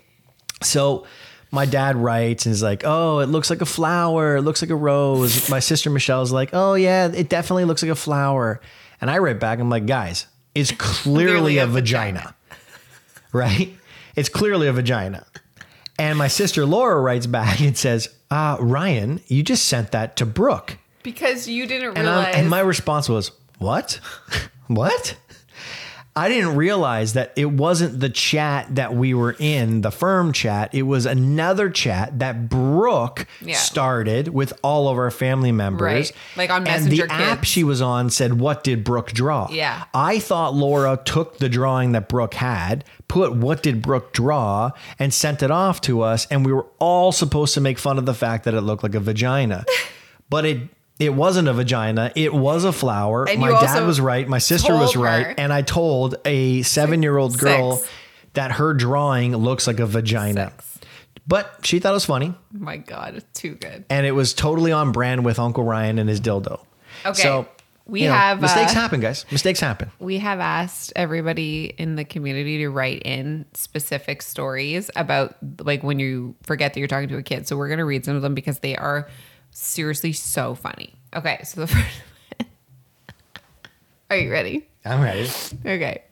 So 0.62 1.06
my 1.50 1.64
dad 1.66 1.96
writes 1.96 2.46
and 2.46 2.52
is 2.52 2.62
like, 2.62 2.82
"Oh, 2.84 3.20
it 3.20 3.26
looks 3.26 3.48
like 3.48 3.60
a 3.60 3.66
flower. 3.66 4.36
It 4.36 4.42
looks 4.42 4.60
like 4.60 4.70
a 4.70 4.76
rose." 4.76 5.48
My 5.48 5.60
sister 5.60 5.88
Michelle's 5.88 6.32
like, 6.32 6.50
"Oh 6.52 6.74
yeah, 6.74 7.06
it 7.06 7.28
definitely 7.28 7.64
looks 7.64 7.82
like 7.82 7.92
a 7.92 7.96
flower." 7.96 8.60
And 9.00 9.10
I 9.10 9.18
write 9.18 9.38
back, 9.40 9.58
I'm 9.60 9.70
like, 9.70 9.86
"Guys, 9.86 10.26
it's 10.54 10.72
clearly 10.78 11.58
a 11.58 11.66
vagina." 11.66 12.34
Right? 13.30 13.76
It's 14.16 14.30
clearly 14.30 14.68
a 14.68 14.72
vagina. 14.72 15.26
And 15.98 16.16
my 16.16 16.28
sister 16.28 16.64
Laura 16.64 16.98
writes 16.98 17.26
back 17.26 17.60
and 17.60 17.76
says, 17.76 18.08
uh, 18.30 18.56
Ryan, 18.58 19.20
you 19.26 19.42
just 19.42 19.66
sent 19.66 19.92
that 19.92 20.16
to 20.16 20.24
Brooke. 20.26 20.78
Because 21.02 21.46
you 21.46 21.66
didn't 21.66 21.88
And, 21.96 22.06
realize. 22.06 22.34
And 22.36 22.48
my 22.48 22.60
response 22.60 23.06
was, 23.08 23.32
What? 23.58 24.00
what? 24.68 25.16
I 26.18 26.28
didn't 26.28 26.56
realize 26.56 27.12
that 27.12 27.32
it 27.36 27.46
wasn't 27.46 28.00
the 28.00 28.08
chat 28.10 28.74
that 28.74 28.94
we 28.94 29.14
were 29.14 29.36
in, 29.38 29.82
the 29.82 29.90
firm 29.90 30.32
chat. 30.32 30.74
It 30.74 30.82
was 30.82 31.06
another 31.06 31.70
chat 31.70 32.18
that 32.18 32.48
Brooke 32.48 33.26
Yeah. 33.40 33.56
started 33.56 34.28
with 34.28 34.52
all 34.62 34.88
of 34.88 34.98
our 34.98 35.10
family 35.10 35.52
members. 35.52 35.80
Right. 35.80 36.12
Like 36.36 36.50
on 36.50 36.66
And 36.66 36.84
Messenger 36.84 37.06
the 37.06 37.12
app 37.12 37.44
she 37.44 37.62
was 37.64 37.80
on 37.80 38.10
said, 38.10 38.40
What 38.40 38.64
did 38.64 38.84
Brooke 38.84 39.12
draw? 39.12 39.48
Yeah. 39.50 39.84
I 39.94 40.18
thought 40.18 40.54
Laura 40.54 40.98
took 41.04 41.38
the 41.38 41.48
drawing 41.48 41.92
that 41.92 42.08
Brooke 42.08 42.34
had, 42.34 42.84
put 43.06 43.34
what 43.34 43.62
did 43.62 43.80
Brooke 43.80 44.12
draw, 44.12 44.72
and 44.98 45.14
sent 45.14 45.42
it 45.42 45.50
off 45.50 45.80
to 45.82 46.02
us. 46.02 46.26
And 46.30 46.44
we 46.44 46.52
were 46.52 46.66
all 46.78 47.12
supposed 47.12 47.54
to 47.54 47.60
make 47.60 47.78
fun 47.78 47.96
of 47.98 48.06
the 48.06 48.14
fact 48.14 48.44
that 48.44 48.54
it 48.54 48.62
looked 48.62 48.82
like 48.82 48.94
a 48.94 49.00
vagina. 49.00 49.64
but 50.30 50.44
it 50.44 50.58
it 50.98 51.14
wasn't 51.14 51.48
a 51.48 51.52
vagina. 51.52 52.12
It 52.16 52.32
was 52.34 52.64
a 52.64 52.72
flower. 52.72 53.28
And 53.28 53.40
My 53.40 53.50
dad 53.60 53.86
was 53.86 54.00
right. 54.00 54.26
My 54.28 54.38
sister 54.38 54.74
was 54.74 54.96
right. 54.96 55.26
her- 55.26 55.34
And 55.38 55.52
I 55.52 55.62
told 55.62 56.16
a 56.24 56.62
seven 56.62 57.02
year 57.02 57.16
old 57.16 57.38
girl 57.38 57.76
Six. 57.76 57.88
that 58.34 58.52
her 58.52 58.74
drawing 58.74 59.36
looks 59.36 59.66
like 59.66 59.78
a 59.80 59.86
vagina. 59.86 60.52
But 61.26 61.60
she 61.62 61.78
thought 61.78 61.90
it 61.90 61.94
was 61.94 62.06
funny. 62.06 62.34
my 62.52 62.78
God, 62.78 63.14
it's 63.16 63.38
too 63.40 63.54
good. 63.54 63.84
And 63.90 64.06
it 64.06 64.12
was 64.12 64.32
totally 64.32 64.72
on 64.72 64.92
brand 64.92 65.24
with 65.24 65.38
Uncle 65.38 65.62
Ryan 65.62 65.98
and 65.98 66.08
his 66.08 66.20
dildo. 66.22 66.60
Okay. 67.04 67.22
So 67.22 67.46
We 67.84 68.02
you 68.02 68.08
know, 68.08 68.14
have, 68.14 68.40
mistakes 68.40 68.72
uh, 68.72 68.74
happen, 68.80 69.00
guys. 69.00 69.26
Mistakes 69.30 69.60
happen. 69.60 69.90
We 69.98 70.18
have 70.18 70.40
asked 70.40 70.92
everybody 70.96 71.66
in 71.76 71.96
the 71.96 72.04
community 72.04 72.58
to 72.58 72.70
write 72.70 73.02
in 73.04 73.44
specific 73.52 74.22
stories 74.22 74.90
about 74.96 75.36
like 75.60 75.82
when 75.82 75.98
you 75.98 76.34
forget 76.44 76.72
that 76.74 76.80
you're 76.80 76.88
talking 76.88 77.08
to 77.10 77.18
a 77.18 77.22
kid. 77.22 77.46
So 77.46 77.56
we're 77.58 77.68
going 77.68 77.78
to 77.78 77.84
read 77.84 78.04
some 78.06 78.16
of 78.16 78.22
them 78.22 78.34
because 78.34 78.60
they 78.60 78.74
are 78.76 79.06
seriously 79.50 80.12
so 80.12 80.54
funny. 80.54 80.94
Okay. 81.14 81.40
So 81.44 81.62
the 81.62 81.66
first 81.68 82.02
Are 84.10 84.16
you 84.16 84.30
ready? 84.30 84.68
I'm 84.84 85.00
ready. 85.00 85.28
Okay. 85.64 86.02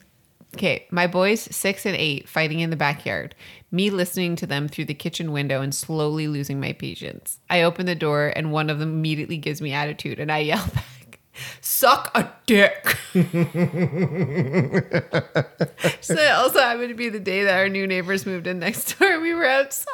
Okay. 0.55 0.87
My 0.91 1.07
boys, 1.07 1.41
six 1.41 1.85
and 1.85 1.95
eight, 1.95 2.27
fighting 2.29 2.59
in 2.59 2.69
the 2.69 2.75
backyard. 2.75 3.35
Me 3.71 3.89
listening 3.89 4.35
to 4.37 4.45
them 4.45 4.67
through 4.67 4.85
the 4.85 4.93
kitchen 4.93 5.31
window 5.31 5.61
and 5.61 5.73
slowly 5.73 6.27
losing 6.27 6.59
my 6.59 6.73
patience. 6.73 7.39
I 7.49 7.63
open 7.63 7.85
the 7.85 7.95
door 7.95 8.31
and 8.35 8.51
one 8.51 8.69
of 8.69 8.79
them 8.79 8.89
immediately 8.93 9.37
gives 9.37 9.61
me 9.61 9.73
attitude 9.73 10.19
and 10.19 10.31
I 10.31 10.39
yell 10.39 10.65
back, 10.73 11.19
Suck 11.61 12.11
a 12.15 12.31
dick. 12.45 12.97
so 16.01 16.13
it 16.13 16.31
also 16.31 16.59
happened 16.59 16.89
to 16.89 16.95
be 16.95 17.09
the 17.09 17.19
day 17.19 17.43
that 17.43 17.57
our 17.59 17.69
new 17.69 17.85
neighbors 17.85 18.25
moved 18.25 18.47
in 18.47 18.59
next 18.59 18.97
door 18.97 19.19
we 19.19 19.33
were 19.33 19.45
outside. 19.45 19.85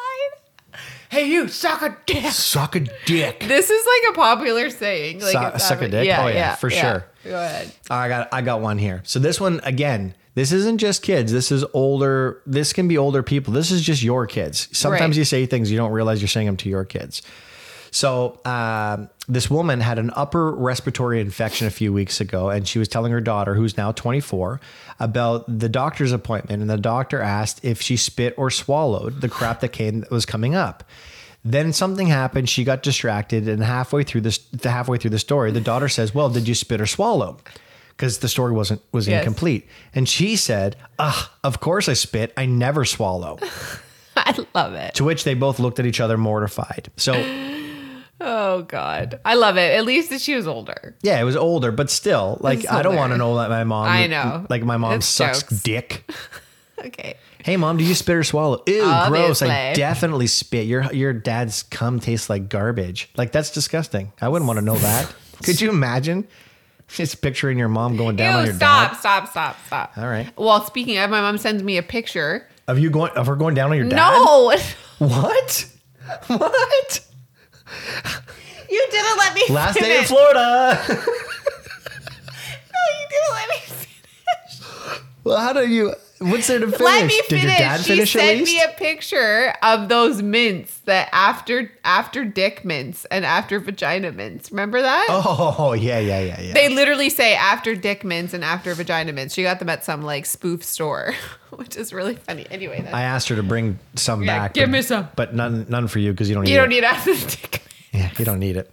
Hey, 1.13 1.27
you 1.29 1.47
suck 1.47 1.83
a 1.83 1.95
dick. 2.07 2.31
Suck 2.31 2.75
a 2.75 2.79
dick. 3.05 3.41
This 3.41 3.69
is 3.69 3.85
like 3.85 4.13
a 4.13 4.15
popular 4.15 4.69
saying. 4.71 5.19
Like 5.19 5.33
Suck- 5.33 5.59
suck 5.59 5.69
a 5.71 5.73
happened- 5.75 5.91
dick? 5.91 6.09
Oh, 6.17 6.27
yeah, 6.27 6.55
for 6.55 6.69
sure. 6.71 7.05
Go 7.23 7.35
ahead. 7.35 7.71
I 7.89 8.07
got 8.09 8.29
I 8.33 8.41
got 8.41 8.61
one 8.61 8.77
here. 8.79 9.01
So 9.05 9.19
this 9.19 9.39
one 9.39 9.61
again, 9.63 10.15
this 10.33 10.51
isn't 10.51 10.79
just 10.79 11.03
kids. 11.03 11.31
This 11.31 11.51
is 11.51 11.63
older. 11.73 12.41
This 12.47 12.73
can 12.73 12.87
be 12.87 12.97
older 12.97 13.21
people. 13.21 13.53
This 13.53 13.69
is 13.69 13.81
just 13.83 14.01
your 14.01 14.25
kids. 14.25 14.67
Sometimes 14.71 15.15
Right. 15.15 15.17
you 15.19 15.23
say 15.25 15.45
things 15.45 15.69
you 15.71 15.77
don't 15.77 15.91
realize 15.91 16.19
you're 16.19 16.27
saying 16.27 16.47
them 16.47 16.57
to 16.57 16.69
your 16.69 16.83
kids. 16.83 17.21
So 17.93 18.39
um, 18.43 19.07
this 19.27 19.51
woman 19.51 19.79
had 19.79 19.99
an 19.99 20.09
upper 20.15 20.51
respiratory 20.51 21.21
infection 21.21 21.67
a 21.67 21.69
few 21.69 21.93
weeks 21.93 22.19
ago, 22.19 22.49
and 22.49 22.67
she 22.67 22.79
was 22.79 22.87
telling 22.87 23.11
her 23.11 23.21
daughter, 23.21 23.53
who's 23.53 23.77
now 23.77 23.91
24, 23.91 24.59
about 24.99 25.45
the 25.59 25.69
doctor's 25.69 26.11
appointment. 26.11 26.61
And 26.61 26.69
the 26.71 26.77
doctor 26.77 27.21
asked 27.21 27.63
if 27.63 27.81
she 27.81 27.95
spit 27.95 28.33
or 28.35 28.49
swallowed 28.49 29.21
the 29.21 29.29
crap 29.29 29.59
that 29.59 29.69
came 29.69 29.99
that 29.99 30.09
was 30.09 30.25
coming 30.25 30.55
up. 30.55 30.83
Then 31.45 31.71
something 31.71 32.07
happened. 32.07 32.49
She 32.49 32.63
got 32.63 32.81
distracted, 32.81 33.47
and 33.47 33.63
halfway 33.63 34.01
through 34.03 34.21
this, 34.21 34.39
halfway 34.63 34.97
through 34.97 35.11
the 35.11 35.19
story, 35.19 35.51
the 35.51 35.61
daughter 35.61 35.87
says, 35.89 36.15
"Well, 36.15 36.29
did 36.29 36.47
you 36.47 36.55
spit 36.55 36.81
or 36.81 36.87
swallow?" 36.87 37.37
Because 37.89 38.19
the 38.19 38.27
story 38.29 38.53
wasn't 38.53 38.81
was 38.91 39.07
Yes. 39.07 39.19
incomplete. 39.19 39.67
And 39.93 40.09
she 40.09 40.35
said, 40.35 40.77
"Ah, 40.97 41.31
of 41.43 41.59
course 41.59 41.87
I 41.87 41.93
spit. 41.93 42.33
I 42.37 42.45
never 42.47 42.85
swallow." 42.85 43.37
I 44.17 44.33
love 44.55 44.73
it. 44.73 44.95
to 44.95 45.03
which 45.03 45.25
they 45.25 45.33
both 45.35 45.59
looked 45.59 45.79
at 45.79 45.85
each 45.85 45.99
other 45.99 46.17
mortified. 46.17 46.89
So. 46.97 47.13
Oh 48.25 48.61
God, 48.63 49.19
I 49.25 49.35
love 49.35 49.57
it. 49.57 49.75
At 49.75 49.83
least 49.85 50.09
that 50.11 50.21
she 50.21 50.33
was 50.35 50.47
older. 50.47 50.95
Yeah, 51.01 51.19
it 51.19 51.25
was 51.25 51.35
older, 51.35 51.71
but 51.71 51.89
still, 51.89 52.37
like 52.39 52.69
I 52.71 52.81
don't 52.81 52.95
want 52.95 53.11
to 53.11 53.17
know 53.17 53.35
that 53.37 53.49
my 53.49 53.63
mom. 53.65 53.87
I 53.87 54.07
know. 54.07 54.45
like 54.49 54.63
my 54.63 54.77
mom 54.77 55.01
sucks 55.01 55.41
jokes. 55.43 55.61
dick. 55.61 56.09
Okay. 56.85 57.15
Hey, 57.37 57.55
mom, 57.55 57.77
do 57.77 57.83
you 57.85 57.93
spit 57.93 58.15
or 58.15 58.23
swallow? 58.23 58.61
Ew, 58.67 58.81
gross! 59.07 59.41
I 59.41 59.73
definitely 59.73 60.27
spit. 60.27 60.65
Your 60.65 60.91
your 60.91 61.13
dad's 61.13 61.63
cum 61.63 61.99
tastes 62.01 62.29
like 62.29 62.49
garbage. 62.49 63.09
Like 63.15 63.31
that's 63.31 63.51
disgusting. 63.51 64.11
I 64.19 64.27
wouldn't 64.27 64.47
want 64.47 64.59
to 64.59 64.65
know 64.65 64.75
that. 64.75 65.13
Could 65.43 65.61
you 65.61 65.69
imagine? 65.69 66.27
Just 66.89 67.21
picturing 67.21 67.57
your 67.57 67.69
mom 67.69 67.95
going 67.95 68.15
down 68.17 68.39
on 68.39 68.45
your 68.45 68.55
stop, 68.55 68.91
dad. 68.91 68.97
stop, 68.99 69.29
stop, 69.29 69.57
stop. 69.67 69.97
All 69.97 70.07
right. 70.07 70.29
Well, 70.37 70.65
speaking 70.65 70.97
of, 70.97 71.09
my 71.09 71.21
mom 71.21 71.37
sends 71.37 71.63
me 71.63 71.77
a 71.77 71.83
picture. 71.83 72.47
Of 72.67 72.79
you 72.79 72.89
going? 72.89 73.11
Of 73.13 73.27
her 73.27 73.35
going 73.35 73.55
down 73.55 73.71
on 73.71 73.77
your 73.77 73.87
dad? 73.87 73.95
No, 73.95 74.53
What? 74.99 75.69
What? 76.27 76.99
You 78.69 78.87
didn't 78.91 79.17
let 79.17 79.33
me. 79.35 79.43
Last 79.49 79.79
day 79.79 79.85
in 79.99 80.05
finish. 80.05 80.07
Florida. 80.09 80.79
No, 80.87 80.95
you 82.99 83.07
didn't 83.09 83.33
let 83.33 83.49
me. 83.49 83.55
Finish. 83.57 85.01
well, 85.23 85.37
how 85.37 85.53
do 85.53 85.67
you? 85.67 85.93
What's 86.19 86.47
there 86.47 86.59
to 86.59 86.67
finish? 86.67 86.79
Let 86.79 87.05
me 87.07 87.17
Did 87.17 87.25
finish. 87.25 87.43
your 87.43 87.51
dad 87.57 87.81
she 87.81 87.89
finish 87.95 88.15
at 88.15 88.21
sent 88.21 88.39
least? 88.39 88.51
me 88.53 88.61
a 88.63 88.67
picture 88.77 89.53
of 89.61 89.89
those 89.89 90.21
mints 90.21 90.79
that 90.85 91.09
after 91.11 91.69
after 91.83 92.23
dick 92.23 92.63
mints 92.63 93.03
and 93.05 93.25
after 93.25 93.59
vagina 93.59 94.13
mints. 94.13 94.49
Remember 94.49 94.81
that? 94.81 95.05
oh 95.09 95.73
yeah, 95.73 95.99
yeah, 95.99 96.21
yeah, 96.21 96.39
yeah. 96.41 96.53
They 96.53 96.69
literally 96.69 97.09
say 97.09 97.35
after 97.35 97.75
dick 97.75 98.05
mints 98.05 98.33
and 98.33 98.41
after 98.41 98.73
vagina 98.73 99.11
mints. 99.11 99.33
She 99.33 99.43
got 99.43 99.59
them 99.59 99.67
at 99.67 99.83
some 99.83 100.01
like 100.01 100.25
spoof 100.25 100.63
store, 100.63 101.13
which 101.49 101.75
is 101.75 101.91
really 101.91 102.15
funny. 102.15 102.47
Anyway, 102.49 102.79
that's, 102.81 102.93
I 102.93 103.01
asked 103.01 103.27
her 103.27 103.35
to 103.35 103.43
bring 103.43 103.77
some 103.95 104.23
Yeah, 104.23 104.39
back. 104.39 104.53
give 104.53 104.67
but, 104.67 104.71
me 104.71 104.81
some. 104.81 105.09
but 105.17 105.35
none 105.35 105.65
none 105.67 105.87
for 105.89 105.99
you 105.99 106.11
because 106.11 106.29
you 106.29 106.35
don't 106.35 106.45
need 106.45 106.51
you 106.51 106.55
it. 106.57 106.59
don't 106.61 106.69
need 106.69 106.83
after 106.85 107.13
dick. 107.13 107.62
Yeah, 107.93 108.09
you 108.17 108.25
don't 108.25 108.39
need 108.39 108.57
it. 108.57 108.71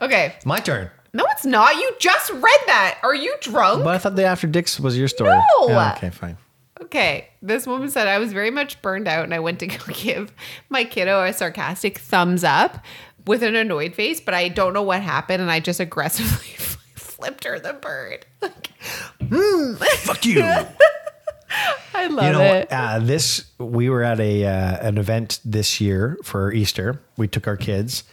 Okay. 0.00 0.34
My 0.44 0.58
turn. 0.58 0.90
No, 1.12 1.24
it's 1.30 1.44
not. 1.46 1.76
You 1.76 1.92
just 1.98 2.30
read 2.32 2.60
that. 2.66 2.98
Are 3.02 3.14
you 3.14 3.34
drunk? 3.40 3.84
But 3.84 3.94
I 3.94 3.98
thought 3.98 4.16
the 4.16 4.24
after 4.24 4.46
dicks 4.46 4.80
was 4.80 4.98
your 4.98 5.08
story. 5.08 5.30
No. 5.30 5.68
Yeah, 5.68 5.94
okay, 5.96 6.10
fine. 6.10 6.36
Okay. 6.82 7.28
This 7.40 7.66
woman 7.66 7.88
said, 7.88 8.08
I 8.08 8.18
was 8.18 8.32
very 8.32 8.50
much 8.50 8.82
burned 8.82 9.06
out 9.06 9.24
and 9.24 9.32
I 9.32 9.38
went 9.38 9.60
to 9.60 9.66
go 9.68 9.76
give 9.92 10.32
my 10.68 10.84
kiddo 10.84 11.22
a 11.22 11.32
sarcastic 11.32 11.98
thumbs 11.98 12.42
up 12.42 12.84
with 13.26 13.42
an 13.42 13.54
annoyed 13.56 13.94
face, 13.94 14.20
but 14.20 14.34
I 14.34 14.48
don't 14.48 14.72
know 14.74 14.82
what 14.82 15.02
happened 15.02 15.40
and 15.40 15.50
I 15.50 15.60
just 15.60 15.80
aggressively 15.80 16.56
flipped 16.96 17.44
her 17.44 17.58
the 17.60 17.74
bird. 17.74 18.26
Like, 18.42 18.70
hmm. 19.22 19.74
Fuck 19.74 20.24
you. 20.26 20.42
I 21.94 22.06
love 22.08 22.26
you 22.26 22.32
know, 22.32 22.54
it. 22.54 22.68
uh, 22.70 22.98
this 22.98 23.50
we 23.58 23.88
were 23.88 24.02
at 24.02 24.20
a 24.20 24.44
uh, 24.44 24.88
an 24.88 24.98
event 24.98 25.40
this 25.44 25.80
year 25.80 26.18
for 26.22 26.52
Easter. 26.52 27.00
We 27.16 27.28
took 27.28 27.46
our 27.46 27.56
kids, 27.56 28.04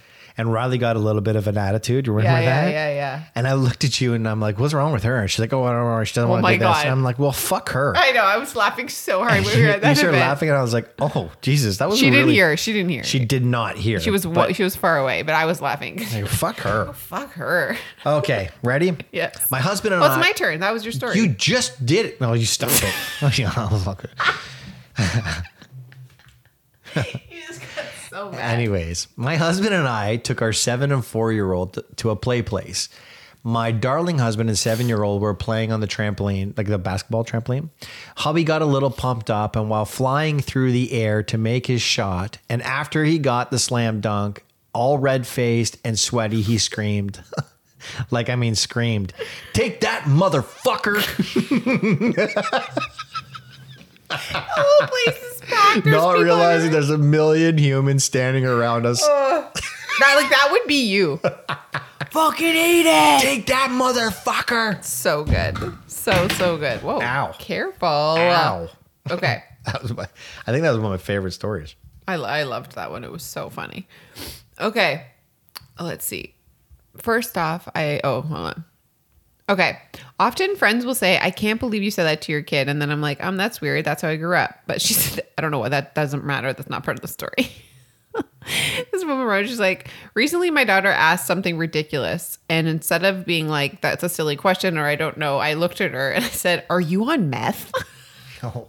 and 0.42 0.52
Riley 0.52 0.78
got 0.78 0.96
a 0.98 1.00
little 1.00 1.22
bit 1.22 1.36
of 1.38 1.48
an 1.48 1.58
attitude. 1.58 2.08
You 2.08 2.14
remember 2.14 2.40
Yeah, 2.42 2.44
yeah, 2.46 2.66
that? 2.66 2.72
yeah, 2.72 2.94
yeah. 2.94 3.24
And 3.36 3.48
I 3.48 3.54
looked 3.54 3.84
at 3.86 4.02
you, 4.02 4.14
and 4.14 4.28
I'm 4.28 4.42
like, 4.42 4.60
"What's 4.60 4.74
wrong 4.74 4.92
with 4.92 5.04
her?" 5.04 5.18
And 5.22 5.32
she's 5.32 5.40
like, 5.40 5.54
"Oh, 5.54 5.64
I 5.64 5.72
don't 5.72 5.86
know. 5.86 6.04
She 6.04 6.14
doesn't 6.16 6.28
Oh 6.30 6.34
want 6.34 6.46
to 6.46 6.52
do 6.52 6.58
this." 6.60 6.66
God. 6.66 6.82
And 6.84 6.92
I'm 6.92 7.04
like, 7.04 7.18
"Well, 7.20 7.32
fuck 7.32 7.70
her." 7.70 7.94
I 7.96 8.12
know. 8.12 8.24
I 8.24 8.38
was 8.38 8.56
laughing 8.56 8.90
so 8.90 9.20
hard 9.24 9.46
when 9.46 9.56
we 9.56 9.62
were 9.64 9.70
at 9.70 9.82
that 9.84 9.90
you 9.90 9.96
started 9.96 10.18
event. 10.18 10.30
laughing, 10.30 10.50
and 10.50 10.58
I 10.58 10.62
was 10.62 10.74
like, 10.74 10.90
"Oh, 11.00 11.32
Jesus, 11.42 11.78
that 11.78 11.88
was 11.90 12.00
She 12.00 12.06
didn't 12.06 12.20
really- 12.26 12.34
hear. 12.34 12.58
She 12.58 12.74
didn't 12.74 12.90
hear. 12.90 13.04
She 13.04 13.24
did 13.24 13.46
not 13.46 13.78
hear. 13.78 14.00
She 14.02 14.10
was 14.12 14.26
but- 14.26 14.56
she 14.56 14.64
was 14.64 14.76
far 14.76 14.98
away, 14.98 15.22
but 15.22 15.36
I 15.36 15.46
was 15.46 15.62
laughing. 15.62 15.98
like, 16.14 16.28
fuck 16.28 16.58
her. 16.60 16.88
Oh, 16.90 16.94
Fuck 17.12 17.32
her. 17.34 17.78
Okay, 18.06 18.50
ready? 18.64 18.96
Yes. 19.12 19.50
My 19.52 19.60
husband 19.60 19.94
and 19.94 20.02
Well, 20.02 20.12
I. 20.12 20.18
it's 20.20 20.26
my 20.28 20.32
turn. 20.34 20.60
That 20.62 20.74
was 20.74 20.84
your 20.84 20.92
story. 20.92 21.16
You 21.18 21.28
just 21.30 21.86
did 21.86 22.06
it. 22.06 22.20
No, 22.22 22.34
you 22.34 22.46
stopped 22.46 22.84
it. 22.84 22.94
Oh, 23.22 23.32
yeah, 23.36 23.50
fuck 23.80 24.04
it. 24.04 24.12
You 28.12 28.18
just 28.18 28.22
got 28.22 28.22
so 28.32 28.32
mad. 28.32 28.54
Anyways, 28.54 29.08
my 29.16 29.38
husband 29.38 29.74
and 29.74 29.88
I 29.88 30.18
took 30.18 30.42
our 30.42 30.54
seven 30.54 30.92
and 30.92 31.06
four 31.06 31.32
year 31.32 31.52
old 31.54 31.80
to 31.98 32.10
a 32.10 32.16
play 32.16 32.42
place. 32.42 32.90
My 33.44 33.72
darling 33.72 34.20
husband 34.20 34.50
and 34.50 34.58
seven 34.58 34.88
year 34.88 35.02
old 35.02 35.22
were 35.22 35.34
playing 35.34 35.72
on 35.72 35.80
the 35.80 35.88
trampoline, 35.88 36.56
like 36.58 36.68
the 36.68 36.78
basketball 36.78 37.26
trampoline. 37.26 37.70
Hubby 38.18 38.44
got 38.44 38.62
a 38.62 38.66
little 38.66 38.92
pumped 38.92 39.32
up, 39.32 39.56
and 39.56 39.68
while 39.70 39.86
flying 39.86 40.40
through 40.40 40.72
the 40.72 40.92
air 40.94 41.24
to 41.24 41.38
make 41.40 41.66
his 41.66 41.82
shot, 41.82 42.38
and 42.50 42.62
after 42.62 43.04
he 43.04 43.18
got 43.18 43.50
the 43.50 43.58
slam 43.58 44.00
dunk, 44.00 44.44
all 44.74 45.00
red 45.00 45.26
faced 45.26 45.78
and 45.84 45.98
sweaty, 45.98 46.42
he 46.42 46.60
screamed. 46.60 47.24
like, 48.12 48.30
I 48.30 48.36
mean, 48.36 48.54
screamed, 48.54 49.12
Take 49.54 49.82
that, 49.82 50.04
motherfucker. 50.04 51.02
Oh, 54.14 54.18
the 54.34 54.44
whole 54.46 54.88
place 54.88 55.31
there's 55.52 55.86
Not 55.86 56.12
people 56.14 56.24
realizing 56.24 56.72
there's 56.72 56.90
a 56.90 56.98
million 56.98 57.58
humans 57.58 58.04
standing 58.04 58.46
around 58.46 58.86
us. 58.86 59.02
that 59.06 59.52
like 60.16 60.30
that 60.30 60.50
would 60.52 60.68
be 60.68 60.86
you. 60.86 61.20
Fucking 62.12 62.46
eat 62.46 62.86
it! 62.86 63.22
Take 63.22 63.46
that 63.48 63.70
motherfucker! 63.70 64.84
So 64.84 65.24
good. 65.24 65.58
So 65.88 66.28
so 66.30 66.58
good. 66.58 66.82
Whoa. 66.82 67.02
Ow. 67.02 67.34
Careful. 67.40 67.88
Ow. 67.88 68.70
Okay. 69.10 69.44
That 69.64 69.84
was 69.84 69.96
my, 69.96 70.08
I 70.48 70.52
think 70.52 70.64
that 70.64 70.72
was 70.72 70.80
one 70.80 70.92
of 70.92 71.00
my 71.00 71.04
favorite 71.04 71.34
stories. 71.34 71.76
I, 72.08 72.16
I 72.16 72.44
loved 72.44 72.72
that 72.74 72.90
one. 72.90 73.04
It 73.04 73.12
was 73.12 73.22
so 73.22 73.52
funny. 73.52 73.88
Okay. 74.60 75.06
Let's 75.80 76.04
see. 76.04 76.34
First 76.98 77.38
off, 77.38 77.70
I 77.76 78.02
oh 78.04 78.22
hold 78.22 78.40
on. 78.40 78.66
Okay. 79.52 79.78
Often 80.18 80.56
friends 80.56 80.86
will 80.86 80.96
say, 80.96 81.20
I 81.22 81.30
can't 81.30 81.60
believe 81.60 81.84
you 81.84 81.92
said 81.92 82.06
that 82.06 82.22
to 82.22 82.32
your 82.32 82.42
kid. 82.42 82.70
And 82.70 82.82
then 82.82 82.90
I'm 82.90 83.02
like, 83.02 83.22
um, 83.22 83.36
that's 83.36 83.60
weird. 83.60 83.84
That's 83.84 84.02
how 84.02 84.08
I 84.08 84.16
grew 84.16 84.36
up. 84.36 84.58
But 84.66 84.82
she 84.82 84.94
said, 84.94 85.28
I 85.38 85.42
don't 85.42 85.52
know 85.52 85.60
what 85.60 85.72
that 85.72 85.94
doesn't 85.94 86.24
matter. 86.24 86.54
That's 86.54 86.70
not 86.70 86.86
part 86.86 86.98
of 86.98 87.02
the 87.02 87.10
story. 87.10 87.52
this 88.92 89.04
woman 89.04 89.26
wrote, 89.26 89.48
she's 89.48 89.60
like, 89.60 89.90
recently 90.14 90.52
my 90.52 90.64
daughter 90.64 90.88
asked 90.88 91.28
something 91.28 91.58
ridiculous. 91.58 92.38
And 92.48 92.70
instead 92.70 93.04
of 93.04 93.26
being 93.26 93.50
like, 93.50 93.82
that's 93.82 94.04
a 94.04 94.10
silly 94.10 94.38
question 94.38 94.78
or 94.78 94.86
I 94.86 94.96
don't 94.96 95.18
know, 95.18 95.38
I 95.40 95.56
looked 95.56 95.82
at 95.82 95.92
her 95.92 96.12
and 96.12 96.24
I 96.24 96.30
said, 96.30 96.66
Are 96.70 96.82
you 96.82 97.10
on 97.12 97.30
meth? 97.30 97.72
Oh. 98.44 98.68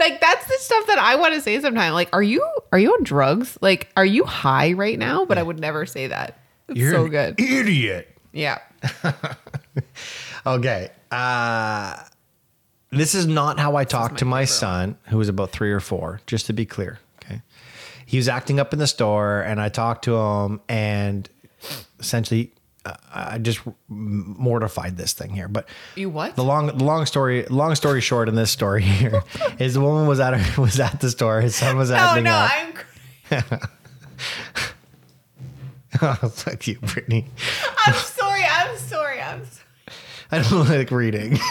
like 0.00 0.20
that's 0.20 0.46
the 0.48 0.56
stuff 0.58 0.88
that 0.88 0.98
I 0.98 1.14
want 1.14 1.32
to 1.34 1.40
say 1.40 1.60
sometimes. 1.60 1.94
Like, 1.94 2.08
are 2.12 2.24
you 2.24 2.44
are 2.72 2.78
you 2.80 2.92
on 2.92 3.04
drugs? 3.04 3.56
Like, 3.60 3.88
are 3.96 4.04
you 4.04 4.24
high 4.24 4.72
right 4.72 4.98
now? 4.98 5.24
But 5.24 5.38
I 5.38 5.44
would 5.44 5.60
never 5.60 5.86
say 5.86 6.08
that. 6.08 6.40
It's 6.66 6.76
You're 6.76 6.92
so 6.92 7.04
an 7.04 7.10
good. 7.12 7.40
Idiot. 7.40 8.18
Yeah. 8.32 8.58
Okay. 10.46 10.90
Uh, 11.10 11.96
this 12.90 13.14
is 13.14 13.26
not 13.26 13.58
how 13.58 13.76
I 13.76 13.84
talk 13.84 14.16
to 14.18 14.24
my 14.24 14.44
son, 14.46 14.96
who 15.08 15.18
was 15.18 15.28
about 15.28 15.50
three 15.50 15.72
or 15.72 15.80
four, 15.80 16.20
just 16.26 16.46
to 16.46 16.52
be 16.52 16.64
clear. 16.64 16.98
Okay. 17.22 17.42
He 18.06 18.16
was 18.16 18.28
acting 18.28 18.58
up 18.58 18.72
in 18.72 18.78
the 18.78 18.86
store, 18.86 19.40
and 19.42 19.60
I 19.60 19.68
talked 19.68 20.04
to 20.04 20.16
him, 20.16 20.60
and 20.68 21.28
essentially, 22.00 22.52
uh, 22.86 22.94
I 23.12 23.38
just 23.38 23.60
mortified 23.88 24.96
this 24.96 25.12
thing 25.12 25.30
here. 25.30 25.48
But 25.48 25.68
You 25.96 26.08
what? 26.08 26.34
the 26.36 26.44
long, 26.44 26.68
the 26.68 26.84
long 26.84 27.04
story, 27.04 27.44
long 27.46 27.74
story 27.74 28.00
short, 28.00 28.28
in 28.28 28.34
this 28.34 28.50
story 28.50 28.82
here 28.82 29.22
is 29.58 29.74
the 29.74 29.80
woman 29.80 30.06
was 30.08 30.20
at 30.20 30.32
her, 30.38 30.62
was 30.62 30.80
at 30.80 31.00
the 31.00 31.10
store. 31.10 31.42
His 31.42 31.56
son 31.56 31.76
was 31.76 31.90
no, 31.90 31.96
acting 31.96 32.24
no, 32.24 32.32
up. 32.32 32.50
I'm 33.30 33.42
oh, 36.02 36.28
fuck 36.28 36.66
you, 36.66 36.78
Brittany. 36.80 37.26
I'm 37.86 37.94
I 40.30 40.42
don't 40.42 40.68
like 40.68 40.90
reading. 40.90 41.38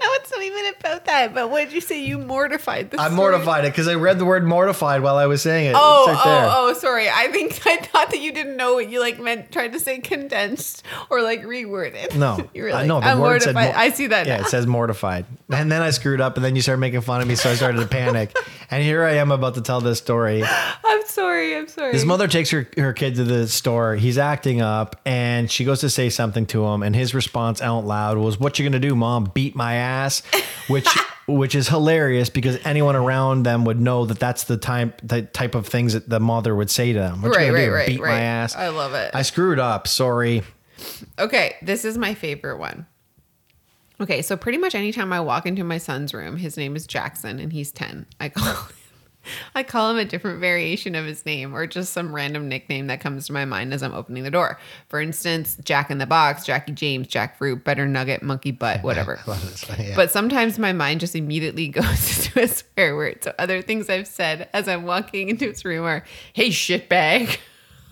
No, 0.00 0.08
it's 0.16 0.30
not 0.30 0.42
even 0.42 0.74
about 0.78 1.03
that. 1.14 1.34
But 1.34 1.50
what 1.50 1.64
did 1.64 1.72
you 1.72 1.80
say? 1.80 2.00
You 2.02 2.18
mortified 2.18 2.90
this. 2.90 3.00
I 3.00 3.08
mortified 3.08 3.64
it 3.64 3.72
because 3.72 3.88
I 3.88 3.94
read 3.94 4.18
the 4.18 4.24
word 4.24 4.44
mortified 4.44 5.02
while 5.02 5.16
I 5.16 5.26
was 5.26 5.42
saying 5.42 5.66
it. 5.70 5.74
Oh, 5.76 6.06
right 6.08 6.24
there. 6.24 6.44
oh, 6.46 6.70
oh, 6.70 6.72
sorry. 6.74 7.08
I 7.08 7.28
think 7.28 7.60
I 7.66 7.76
thought 7.78 8.10
that 8.10 8.20
you 8.20 8.32
didn't 8.32 8.56
know 8.56 8.74
what 8.74 8.88
you 8.88 9.00
like 9.00 9.18
meant 9.20 9.50
tried 9.52 9.72
to 9.72 9.80
say 9.80 9.98
condensed 9.98 10.82
or 11.10 11.22
like 11.22 11.42
reworded. 11.42 12.14
No, 12.16 12.48
you 12.54 12.64
were 12.64 12.72
I 12.72 12.86
know. 12.86 13.00
The 13.00 13.06
I'm 13.06 13.20
word 13.20 13.42
said. 13.42 13.54
mortified. 13.54 13.74
mor- 13.74 13.82
I 13.84 13.90
see 13.90 14.06
that 14.08 14.26
Yeah, 14.26 14.36
now. 14.38 14.42
it 14.44 14.48
says 14.48 14.66
mortified, 14.66 15.26
and 15.50 15.70
then 15.70 15.82
I 15.82 15.90
screwed 15.90 16.20
up, 16.20 16.36
and 16.36 16.44
then 16.44 16.56
you 16.56 16.62
started 16.62 16.80
making 16.80 17.00
fun 17.02 17.20
of 17.20 17.28
me, 17.28 17.34
so 17.36 17.50
I 17.50 17.54
started 17.54 17.78
to 17.80 17.86
panic. 17.86 18.36
And 18.70 18.82
here 18.82 19.04
I 19.04 19.12
am 19.16 19.30
about 19.30 19.54
to 19.54 19.60
tell 19.60 19.80
this 19.82 19.98
story. 19.98 20.42
I'm 20.42 21.06
sorry. 21.06 21.54
I'm 21.54 21.68
sorry. 21.68 21.92
His 21.92 22.04
mother 22.04 22.26
takes 22.26 22.50
her, 22.50 22.66
her 22.78 22.92
kid 22.94 23.14
to 23.16 23.24
the 23.24 23.46
store. 23.46 23.94
He's 23.94 24.16
acting 24.18 24.62
up, 24.62 25.00
and 25.04 25.48
she 25.50 25.64
goes 25.64 25.80
to 25.80 25.90
say 25.90 26.08
something 26.08 26.46
to 26.46 26.64
him, 26.64 26.82
and 26.82 26.96
his 26.96 27.14
response 27.14 27.60
out 27.60 27.84
loud 27.84 28.16
was, 28.18 28.40
"What 28.40 28.58
you 28.58 28.64
gonna 28.68 28.80
do, 28.80 28.96
mom? 28.96 29.30
Beat 29.34 29.54
my 29.54 29.74
ass?" 29.74 30.22
Which 30.68 30.88
which 31.26 31.54
is 31.54 31.68
hilarious 31.68 32.28
because 32.28 32.58
anyone 32.64 32.96
around 32.96 33.44
them 33.44 33.64
would 33.64 33.80
know 33.80 34.04
that 34.06 34.18
that's 34.18 34.44
the 34.44 34.56
type 34.56 35.00
the 35.02 35.22
type 35.22 35.54
of 35.54 35.66
things 35.66 35.92
that 35.94 36.08
the 36.08 36.20
mother 36.20 36.54
would 36.54 36.70
say 36.70 36.92
to 36.92 36.98
them. 36.98 37.22
What 37.22 37.34
Right, 37.36 37.52
right, 37.52 37.64
do? 37.66 37.72
right, 37.72 37.86
Beat 37.88 38.00
my 38.00 38.20
ass? 38.20 38.54
I 38.54 38.68
love 38.68 38.94
it. 38.94 39.10
I 39.14 39.22
screwed 39.22 39.58
up. 39.58 39.86
Sorry. 39.88 40.42
Okay, 41.18 41.56
this 41.62 41.84
is 41.84 41.96
my 41.96 42.14
favorite 42.14 42.58
one. 42.58 42.86
Okay, 44.00 44.22
so 44.22 44.36
pretty 44.36 44.58
much 44.58 44.74
anytime 44.74 45.12
I 45.12 45.20
walk 45.20 45.46
into 45.46 45.62
my 45.64 45.78
son's 45.78 46.12
room, 46.12 46.36
his 46.36 46.56
name 46.56 46.74
is 46.76 46.86
Jackson 46.86 47.38
and 47.38 47.52
he's 47.52 47.70
10. 47.70 48.06
I 48.20 48.28
call 48.28 48.68
I 49.54 49.62
call 49.62 49.90
him 49.90 49.96
a 49.96 50.04
different 50.04 50.40
variation 50.40 50.94
of 50.94 51.04
his 51.04 51.24
name 51.24 51.54
or 51.54 51.66
just 51.66 51.92
some 51.92 52.14
random 52.14 52.48
nickname 52.48 52.86
that 52.88 53.00
comes 53.00 53.26
to 53.26 53.32
my 53.32 53.44
mind 53.44 53.72
as 53.74 53.82
I'm 53.82 53.94
opening 53.94 54.22
the 54.22 54.30
door. 54.30 54.58
For 54.88 55.00
instance, 55.00 55.56
Jack 55.64 55.90
in 55.90 55.98
the 55.98 56.06
Box, 56.06 56.44
Jackie 56.44 56.72
James, 56.72 57.06
Jack 57.08 57.38
Fruit, 57.38 57.62
Better 57.64 57.86
Nugget, 57.86 58.22
Monkey 58.22 58.50
Butt, 58.50 58.82
whatever. 58.84 59.18
Yeah. 59.78 59.96
But 59.96 60.10
sometimes 60.10 60.58
my 60.58 60.72
mind 60.72 61.00
just 61.00 61.16
immediately 61.16 61.68
goes 61.70 62.28
to 62.28 62.42
a 62.42 62.48
swear 62.48 62.96
word. 62.96 63.24
So 63.24 63.34
other 63.38 63.62
things 63.62 63.88
I've 63.90 64.06
said 64.06 64.48
as 64.52 64.68
I'm 64.68 64.84
walking 64.84 65.28
into 65.28 65.46
his 65.46 65.64
room 65.64 65.84
are, 65.84 66.04
hey, 66.32 66.48
shitbag. 66.48 67.38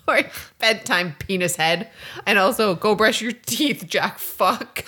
Or 0.09 0.21
bedtime 0.59 1.15
penis 1.21 1.55
head. 1.55 1.89
And 2.27 2.37
also 2.37 2.75
go 2.75 2.97
brush 2.97 3.23
your 3.23 3.31
teeth, 3.31 3.87
Jack 3.87 4.19
fuck. 4.19 4.85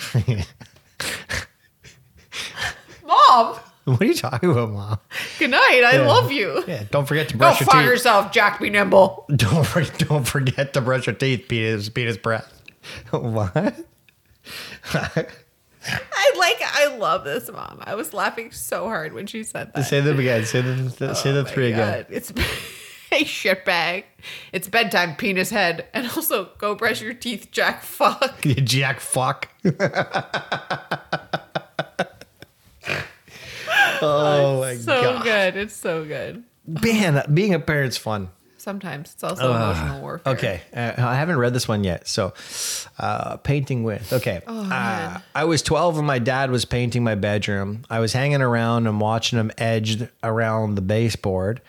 Mom, 3.07 3.57
what 3.97 4.01
are 4.01 4.05
you 4.07 4.15
talking 4.15 4.51
about, 4.51 4.71
mom? 4.71 4.99
good 5.39 5.51
night. 5.51 5.83
I 5.85 5.99
love 6.07 6.33
you. 6.33 6.65
Yeah, 6.67 6.85
don't 6.91 7.07
forget 7.07 7.29
to 7.29 7.35
Go 7.35 7.39
brush 7.41 7.61
your 7.61 7.67
fuck 7.67 7.77
teeth. 7.77 7.87
yourself, 7.87 8.33
Jack 8.33 8.61
be 8.61 8.71
nimble. 8.71 9.27
Don't 9.37 9.67
for, 9.67 9.83
don't 10.05 10.25
forget 10.27 10.73
to 10.75 10.81
brush 10.81 11.07
your 11.07 11.15
teeth, 11.15 11.47
Peter's 11.49 11.89
Peter's 11.89 12.19
breath. 12.19 12.51
What? 13.11 13.57
I 14.93 16.33
like 16.39 16.57
I 16.63 16.97
love 16.97 17.25
this 17.25 17.51
mom. 17.51 17.81
I 17.85 17.95
was 17.95 18.13
laughing 18.15 18.53
so 18.53 18.85
hard 18.85 19.13
when 19.13 19.27
she 19.27 19.43
said 19.43 19.73
that. 19.75 19.83
Say 19.85 20.01
them 20.01 20.19
again. 20.19 20.45
Say 20.45 20.61
the 20.63 20.91
say 20.91 21.31
oh 21.31 21.33
the 21.35 21.41
Oh 21.41 21.43
my 21.45 21.51
three 21.51 21.73
again. 21.73 22.05
God. 22.05 22.07
It's 22.11 22.31
hey 23.11 23.25
shitbag. 23.25 24.05
It's 24.53 24.69
bedtime, 24.69 25.17
penis 25.17 25.51
head, 25.51 25.87
and 25.93 26.07
also 26.11 26.51
go 26.59 26.75
brush 26.75 27.01
your 27.03 27.15
teeth, 27.15 27.51
Jack. 27.51 27.83
Fuck. 27.83 28.45
You 28.45 28.55
jack 28.55 29.01
fuck. 29.01 29.49
Oh 34.07 34.61
my 34.61 34.77
So 34.77 35.03
god, 35.03 35.23
good. 35.25 35.57
It's 35.57 35.75
so 35.77 36.05
good. 36.05 36.45
man! 36.67 37.23
Being 37.33 37.55
a 37.55 37.61
parent's 37.61 37.97
fun. 37.97 38.29
Sometimes 38.59 39.13
it's 39.13 39.23
also 39.23 39.51
emotional 39.51 40.01
warfare. 40.01 40.33
Okay, 40.33 40.63
uh, 40.75 40.95
I 40.97 41.17
haven't 41.17 41.37
read 41.37 41.53
this 41.53 41.69
one 41.69 41.85
yet. 41.85 42.09
So, 42.09 42.33
uh, 42.99 43.37
painting 43.37 43.85
with. 43.85 44.11
Okay, 44.11 44.41
Oh, 44.47 44.71
uh, 44.71 45.19
I 45.35 45.45
was 45.45 45.61
12 45.61 45.99
and 45.99 46.07
my 46.07 46.19
dad 46.19 46.51
was 46.51 46.65
painting 46.65 47.05
my 47.05 47.15
bedroom. 47.15 47.85
I 47.91 47.99
was 48.01 48.15
hanging 48.15 48.41
around 48.41 48.87
and 48.87 48.99
watching 49.03 49.39
him 49.39 49.51
edged 49.59 50.09
around 50.23 50.77
the 50.77 50.81
baseboard 50.81 51.61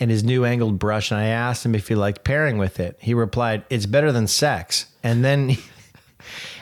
and 0.00 0.10
his 0.10 0.24
new 0.24 0.44
angled 0.44 0.80
brush. 0.80 1.12
And 1.12 1.20
I 1.20 1.26
asked 1.26 1.64
him 1.64 1.76
if 1.76 1.86
he 1.86 1.94
liked 1.94 2.24
pairing 2.24 2.58
with 2.58 2.80
it. 2.80 2.96
He 3.00 3.14
replied, 3.14 3.62
"It's 3.70 3.86
better 3.86 4.10
than 4.10 4.26
sex." 4.26 4.86
And 5.04 5.24
then. 5.24 5.56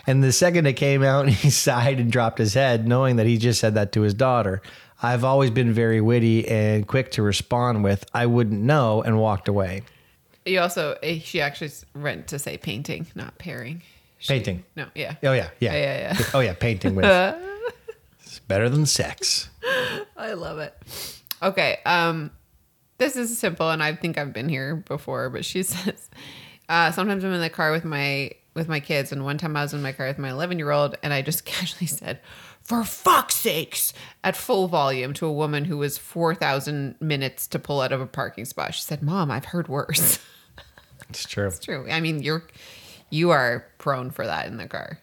And 0.05 0.25
the 0.25 0.33
second 0.33 0.67
it 0.67 0.73
came 0.73 1.05
out, 1.05 1.29
he 1.43 1.49
sighed 1.51 2.01
and 2.01 2.11
dropped 2.11 2.39
his 2.39 2.55
head, 2.55 2.89
knowing 2.89 3.17
that 3.17 3.27
he 3.27 3.39
just 3.39 3.61
said 3.61 3.77
that 3.77 3.93
to 3.93 4.01
his 4.01 4.15
daughter. 4.15 4.61
I've 5.03 5.25
always 5.25 5.51
been 5.51 5.73
very 5.73 6.01
witty 6.01 6.47
and 6.49 6.87
quick 6.87 7.11
to 7.13 7.23
respond 7.23 7.83
with, 7.83 8.05
I 8.15 8.27
wouldn't 8.27 8.63
know, 8.63 9.03
and 9.03 9.19
walked 9.19 9.49
away. 9.49 9.83
You 10.47 10.61
also 10.61 10.97
eh, 11.03 11.19
she 11.19 11.41
actually 11.41 11.71
meant 11.95 12.29
to 12.29 12.39
say 12.39 12.57
painting, 12.57 13.07
not 13.15 13.37
pairing. 13.39 13.83
She- 14.19 14.33
Painting. 14.33 14.65
No, 14.77 14.87
yeah. 14.95 15.17
Oh 15.25 15.33
yeah, 15.33 15.51
yeah, 15.59 15.73
Yeah, 15.75 16.15
yeah, 16.19 16.19
Oh 16.35 16.41
yeah, 16.41 16.55
painting 16.55 16.95
with. 16.95 17.05
it's 18.25 18.39
better 18.41 18.69
than 18.69 18.87
sex. 18.87 19.49
I 20.17 20.35
love 20.35 20.59
it. 20.59 20.75
Okay. 21.43 21.79
Um, 21.85 22.31
this 22.99 23.17
is 23.17 23.37
simple, 23.37 23.71
and 23.71 23.83
I 23.83 23.95
think 23.97 24.17
I've 24.19 24.33
been 24.33 24.49
here 24.49 24.77
before. 24.77 25.29
But 25.31 25.45
she 25.45 25.63
says, 25.65 26.09
uh, 26.69 26.93
sometimes 26.93 27.25
I'm 27.25 27.33
in 27.33 27.41
the 27.41 27.51
car 27.51 27.73
with 27.73 27.85
my 27.85 28.31
with 28.55 28.69
my 28.69 28.81
kids, 28.81 29.13
and 29.13 29.25
one 29.25 29.39
time 29.39 29.57
I 29.57 29.63
was 29.63 29.73
in 29.75 29.83
my 29.83 29.93
car 29.93 30.07
with 30.09 30.19
my 30.19 30.31
11 30.31 30.59
year 30.59 30.71
old, 30.71 30.97
and 31.03 31.13
I 31.13 31.23
just 31.23 31.45
casually 31.47 31.87
said, 31.87 32.21
"For 32.63 32.85
fuck's 32.85 33.35
sakes!" 33.37 33.93
at 34.25 34.37
full 34.37 34.69
volume 34.69 35.13
to 35.15 35.27
a 35.27 35.33
woman 35.33 35.65
who 35.65 35.79
was 35.79 35.99
4,000 35.99 36.97
minutes 37.01 37.47
to 37.49 37.59
pull 37.59 37.81
out 37.81 37.93
of 37.93 38.01
a 38.01 38.07
parking 38.07 38.45
spot. 38.45 38.75
She 38.75 38.83
said, 38.83 39.03
"Mom, 39.03 39.31
I've 39.31 39.47
heard 39.47 39.69
worse." 39.69 40.19
It's 41.11 41.27
true. 41.27 41.47
It's 41.49 41.59
true. 41.59 41.87
I 41.91 42.01
mean, 42.01 42.23
you're 42.23 42.43
you 43.11 43.31
are 43.31 43.67
prone 43.77 44.11
for 44.11 44.25
that 44.27 44.47
in 44.47 44.57
the 44.57 44.67
car. 44.67 44.99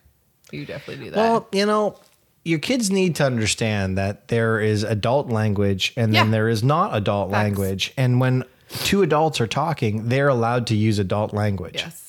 You 0.51 0.65
definitely 0.65 1.05
do 1.05 1.11
that. 1.11 1.17
Well, 1.17 1.47
you 1.51 1.67
know, 1.67 1.99
your 2.43 2.57
kids 2.57 2.89
need 2.89 3.15
to 3.17 3.25
understand 3.25 3.95
that 3.99 4.27
there 4.29 4.59
is 4.59 4.81
adult 4.81 5.29
language 5.29 5.93
and 5.95 6.11
then 6.15 6.25
Yeah. 6.27 6.31
there 6.31 6.49
is 6.49 6.63
not 6.63 6.95
adult 6.95 7.29
language. 7.29 7.93
And 7.95 8.19
when 8.19 8.43
two 8.69 9.03
adults 9.03 9.39
are 9.39 9.45
talking, 9.45 10.09
they're 10.09 10.29
allowed 10.29 10.65
to 10.67 10.75
use 10.75 10.97
adult 10.97 11.31
language. 11.31 11.75
yes. 11.75 12.08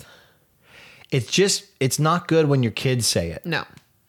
It's 1.12 1.30
just 1.30 1.64
it's 1.80 1.98
not 1.98 2.28
good 2.28 2.46
when 2.48 2.62
your 2.62 2.72
kids 2.72 3.06
say 3.06 3.30
it. 3.30 3.44
No. 3.44 3.64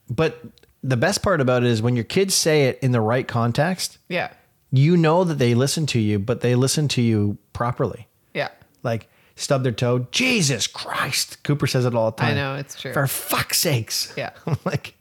But 0.09 0.41
the 0.83 0.97
best 0.97 1.21
part 1.23 1.41
about 1.41 1.63
it 1.63 1.69
is 1.69 1.81
when 1.81 1.95
your 1.95 2.03
kids 2.05 2.33
say 2.35 2.65
it 2.67 2.79
in 2.81 2.91
the 2.91 3.01
right 3.01 3.27
context, 3.27 3.97
Yeah. 4.09 4.31
you 4.71 4.97
know 4.97 5.23
that 5.23 5.35
they 5.39 5.53
listen 5.55 5.85
to 5.87 5.99
you, 5.99 6.19
but 6.19 6.41
they 6.41 6.55
listen 6.55 6.87
to 6.89 7.01
you 7.01 7.37
properly. 7.53 8.07
Yeah. 8.33 8.49
Like 8.83 9.07
stub 9.35 9.63
their 9.63 9.71
toe. 9.71 10.07
Jesus 10.11 10.67
Christ. 10.67 11.41
Cooper 11.43 11.65
says 11.67 11.85
it 11.85 11.95
all 11.95 12.11
the 12.11 12.17
time. 12.17 12.31
I 12.31 12.33
know, 12.35 12.55
it's 12.55 12.79
true. 12.79 12.93
For 12.93 13.07
fuck's 13.07 13.57
sakes. 13.59 14.13
Yeah. 14.17 14.31
I'm 14.45 14.57
like, 14.65 14.93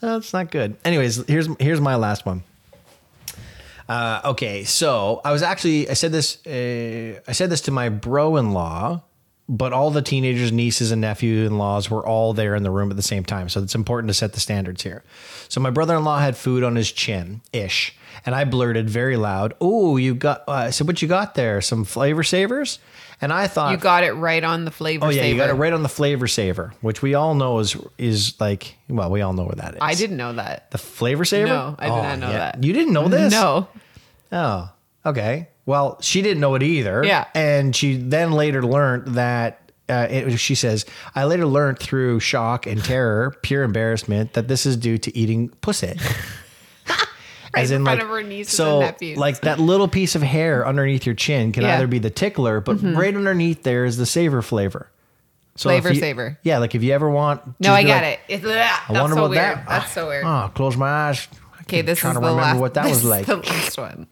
that's 0.00 0.32
not 0.32 0.50
good. 0.50 0.76
Anyways, 0.84 1.24
here's 1.26 1.48
here's 1.60 1.80
my 1.80 1.94
last 1.96 2.26
one. 2.26 2.42
Uh, 3.88 4.20
okay, 4.24 4.64
so 4.64 5.20
I 5.24 5.30
was 5.30 5.42
actually 5.42 5.88
I 5.88 5.92
said 5.94 6.10
this 6.10 6.44
uh, 6.46 7.20
I 7.28 7.32
said 7.32 7.50
this 7.50 7.60
to 7.62 7.70
my 7.70 7.88
bro-in-law, 7.88 9.00
but 9.48 9.72
all 9.72 9.90
the 9.90 10.02
teenagers, 10.02 10.50
nieces, 10.52 10.90
and 10.90 11.00
nephew-in-laws 11.00 11.90
were 11.90 12.04
all 12.06 12.32
there 12.32 12.54
in 12.54 12.62
the 12.62 12.70
room 12.70 12.90
at 12.90 12.96
the 12.96 13.02
same 13.02 13.24
time. 13.24 13.48
So 13.48 13.62
it's 13.62 13.74
important 13.74 14.08
to 14.08 14.14
set 14.14 14.32
the 14.32 14.40
standards 14.40 14.82
here. 14.82 15.04
So 15.48 15.60
my 15.60 15.70
brother-in-law 15.70 16.18
had 16.18 16.36
food 16.36 16.64
on 16.64 16.74
his 16.76 16.90
chin 16.90 17.40
ish, 17.52 17.94
and 18.24 18.34
I 18.34 18.44
blurted 18.44 18.90
very 18.90 19.16
loud, 19.16 19.54
"Oh, 19.60 19.96
you 19.96 20.14
got!" 20.14 20.42
Uh, 20.48 20.52
I 20.52 20.70
said, 20.70 20.86
"What 20.86 21.00
you 21.00 21.08
got 21.08 21.34
there? 21.36 21.60
Some 21.60 21.84
flavor 21.84 22.22
savers?" 22.24 22.78
And 23.18 23.32
I 23.32 23.46
thought 23.46 23.70
You 23.72 23.78
got 23.78 24.04
it 24.04 24.12
right 24.12 24.44
on 24.44 24.66
the 24.66 24.70
flavor 24.70 25.06
Oh 25.06 25.08
yeah, 25.08 25.22
saver. 25.22 25.28
you 25.32 25.36
got 25.40 25.48
it 25.48 25.54
right 25.54 25.72
on 25.72 25.82
the 25.82 25.88
flavor 25.88 26.26
saver, 26.28 26.74
which 26.82 27.00
we 27.00 27.14
all 27.14 27.34
know 27.34 27.60
is 27.60 27.74
is 27.96 28.38
like 28.38 28.76
well, 28.90 29.10
we 29.10 29.22
all 29.22 29.32
know 29.32 29.44
where 29.44 29.54
that 29.56 29.74
is. 29.74 29.78
I 29.80 29.94
didn't 29.94 30.18
know 30.18 30.34
that. 30.34 30.70
the 30.70 30.76
flavor 30.78 31.24
saver. 31.24 31.46
No, 31.46 31.76
I 31.78 31.86
did 31.86 32.02
not 32.02 32.18
know 32.18 32.32
that. 32.32 32.62
You 32.62 32.74
didn't 32.74 32.92
know 32.92 33.08
this? 33.08 33.32
No. 33.32 33.68
Oh, 34.32 34.70
okay. 35.06 35.48
Well, 35.66 35.98
she 36.00 36.22
didn't 36.22 36.40
know 36.40 36.54
it 36.54 36.62
either. 36.62 37.02
Yeah. 37.04 37.26
and 37.34 37.74
she 37.76 37.96
then 37.96 38.32
later 38.32 38.62
learned 38.64 39.14
that. 39.16 39.60
Uh, 39.88 40.06
it, 40.10 40.36
she 40.38 40.54
says, 40.56 40.84
"I 41.14 41.24
later 41.26 41.46
learned 41.46 41.78
through 41.78 42.18
shock 42.20 42.66
and 42.66 42.82
terror, 42.82 43.36
pure 43.42 43.62
embarrassment, 43.62 44.32
that 44.32 44.48
this 44.48 44.66
is 44.66 44.76
due 44.76 44.98
to 44.98 45.16
eating 45.16 45.48
pussy." 45.60 45.94
Right 47.54 47.70
in 47.70 47.84
front 47.84 48.02
of 48.02 48.08
her 48.08 48.22
nieces 48.22 48.54
so, 48.54 48.80
and 48.80 48.80
nephews. 48.80 49.16
like 49.16 49.40
that 49.42 49.58
little 49.58 49.88
piece 49.88 50.14
of 50.14 50.20
hair 50.20 50.66
underneath 50.66 51.06
your 51.06 51.14
chin 51.14 51.52
can 51.52 51.62
Yeah. 51.62 51.68
Mm-hmm. 51.70 51.76
either 51.78 51.86
be 51.86 51.98
the 52.00 52.10
tickler, 52.10 52.60
but 52.60 52.82
right 52.82 53.14
underneath 53.16 53.62
there 53.62 53.86
is 53.86 53.96
the 53.96 54.04
savor 54.04 54.42
flavor. 54.42 54.90
So 55.54 55.70
Flavor 55.70 55.90
you- 55.94 56.00
saver. 56.00 56.38
Yeah, 56.42 56.58
like 56.58 56.74
if 56.74 56.82
you 56.82 56.92
ever 56.92 57.08
want. 57.08 57.40
No, 57.58 57.72
I 57.72 57.82
get 57.82 58.02
like, 58.02 58.20
it. 58.28 58.34
It's, 58.34 58.44
ugh, 58.44 58.50
I 58.50 58.52
that's 58.56 58.90
wonder 59.00 59.16
so 59.16 59.22
what 59.22 59.30
weird. 59.30 59.42
that. 59.42 59.66
That's 59.66 59.90
so 59.92 60.08
weird. 60.08 60.24
Oh, 60.26 60.50
close 60.54 60.76
my 60.76 60.86
eyes. 61.08 61.28
Okay, 61.62 61.80
this 61.80 61.98
trying 62.00 62.10
is 62.12 62.16
to 62.16 62.20
the 62.20 62.26
remember 62.26 62.42
last, 62.42 62.60
what 62.60 62.74
that 62.74 62.84
was 62.90 63.04
like. 63.04 63.24
The 63.24 63.36
last 63.36 63.78
one. 63.78 64.06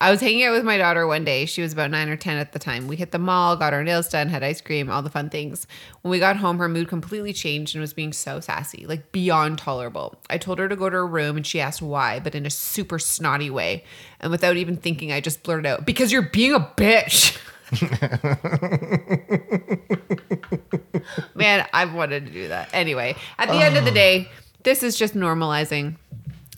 I 0.00 0.10
was 0.10 0.20
hanging 0.20 0.44
out 0.44 0.52
with 0.52 0.64
my 0.64 0.76
daughter 0.76 1.06
one 1.06 1.24
day. 1.24 1.46
She 1.46 1.62
was 1.62 1.72
about 1.72 1.90
nine 1.90 2.08
or 2.08 2.16
ten 2.16 2.36
at 2.36 2.52
the 2.52 2.58
time. 2.58 2.88
We 2.88 2.96
hit 2.96 3.12
the 3.12 3.18
mall, 3.18 3.56
got 3.56 3.72
our 3.72 3.84
nails 3.84 4.08
done, 4.08 4.28
had 4.28 4.42
ice 4.42 4.60
cream, 4.60 4.90
all 4.90 5.02
the 5.02 5.10
fun 5.10 5.30
things. 5.30 5.66
When 6.02 6.10
we 6.10 6.18
got 6.18 6.36
home, 6.36 6.58
her 6.58 6.68
mood 6.68 6.88
completely 6.88 7.32
changed 7.32 7.74
and 7.74 7.80
was 7.80 7.92
being 7.92 8.12
so 8.12 8.40
sassy, 8.40 8.86
like 8.86 9.12
beyond 9.12 9.58
tolerable. 9.58 10.16
I 10.30 10.38
told 10.38 10.58
her 10.58 10.68
to 10.68 10.76
go 10.76 10.88
to 10.88 10.96
her 10.96 11.06
room, 11.06 11.36
and 11.36 11.46
she 11.46 11.60
asked 11.60 11.82
why, 11.82 12.20
but 12.20 12.34
in 12.34 12.46
a 12.46 12.50
super 12.50 12.98
snotty 12.98 13.50
way. 13.50 13.84
And 14.20 14.30
without 14.30 14.56
even 14.56 14.76
thinking, 14.76 15.12
I 15.12 15.20
just 15.20 15.42
blurted 15.42 15.66
out, 15.66 15.86
"Because 15.86 16.12
you're 16.12 16.22
being 16.22 16.52
a 16.52 16.60
bitch." 16.60 17.38
Man, 21.34 21.66
I've 21.72 21.94
wanted 21.94 22.26
to 22.26 22.32
do 22.32 22.48
that. 22.48 22.68
Anyway, 22.72 23.16
at 23.38 23.48
the 23.48 23.56
end 23.56 23.76
of 23.76 23.84
the 23.84 23.90
day, 23.90 24.28
this 24.62 24.82
is 24.82 24.96
just 24.96 25.14
normalizing 25.14 25.96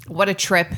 what 0.08 0.28
a 0.28 0.34
trip 0.34 0.68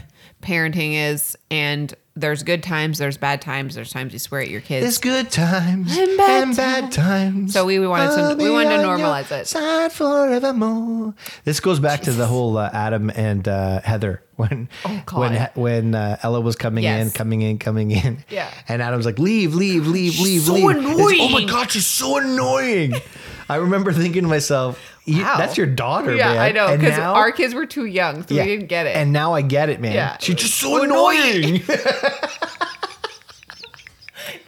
parenting 0.43 0.95
is. 0.95 1.37
And 1.51 1.95
there's 2.21 2.43
good 2.43 2.63
times, 2.63 2.99
there's 2.99 3.17
bad 3.17 3.41
times, 3.41 3.75
there's 3.75 3.91
times 3.93 4.13
you 4.13 4.19
swear 4.19 4.41
at 4.41 4.49
your 4.49 4.61
kids. 4.61 4.83
There's 4.85 4.99
good 4.99 5.31
times 5.31 5.97
And 5.97 6.09
and 6.09 6.17
bad 6.19 6.57
bad, 6.57 6.93
times. 6.93 7.53
So 7.53 7.65
we 7.65 7.79
wanted 7.87 8.37
to- 8.37 8.43
we 8.43 8.51
wanted 8.51 8.77
to 8.79 8.83
normalize 8.83 9.31
it. 9.31 9.47
Side 9.47 9.93
forevermore. 9.93 11.15
This 11.45 11.61
goes 11.61 11.79
back 11.81 12.03
to 12.03 12.13
the 12.13 12.27
whole 12.27 12.59
uh, 12.59 12.71
Adam 12.73 13.11
and 13.15 13.47
uh, 13.47 13.81
Heather 13.83 14.23
when 14.37 14.69
Oh, 14.85 15.03
when 15.15 15.49
when 15.55 15.95
uh, 15.95 16.19
Ella 16.23 16.41
was 16.41 16.57
coming 16.57 16.85
in, 16.85 17.11
coming 17.11 17.43
in, 17.43 17.59
coming 17.59 17.91
in. 17.91 18.25
Yeah. 18.29 18.51
And 18.69 18.83
Adam's 18.83 19.07
like, 19.07 19.19
leave, 19.19 19.55
leave, 19.55 19.87
leave, 19.87 20.19
leave, 20.21 20.43
so 20.43 20.55
leave. 20.55 20.71
It's- 20.77 21.17
oh 21.21 21.29
my 21.29 21.45
god, 21.45 21.71
she's 21.71 21.87
so 21.87 22.19
annoying. 22.19 22.95
I 23.49 23.57
remember 23.57 23.93
thinking 23.93 24.23
to 24.23 24.29
myself, 24.29 24.79
Wow. 25.07 25.37
that's 25.39 25.57
your 25.57 25.67
daughter, 25.67 26.15
yeah, 26.15 26.35
man. 26.35 26.39
I 26.39 26.53
know. 26.53 26.77
Because 26.77 26.99
our 26.99 27.33
kids 27.33 27.55
were 27.55 27.67
too 27.67 27.87
young, 27.87 28.27
so 28.27 28.35
yeah. 28.35 28.45
we 28.45 28.49
didn't 28.51 28.67
get 28.69 28.87
it. 28.87 28.95
And 28.95 29.13
now 29.13 29.33
I 29.33 29.41
get 29.43 29.71
it, 29.71 29.81
man. 29.81 29.93
Yeah. 29.93 30.17
She's 30.21 30.37
just 30.37 30.55
so 30.55 30.83
annoying. 30.83 31.63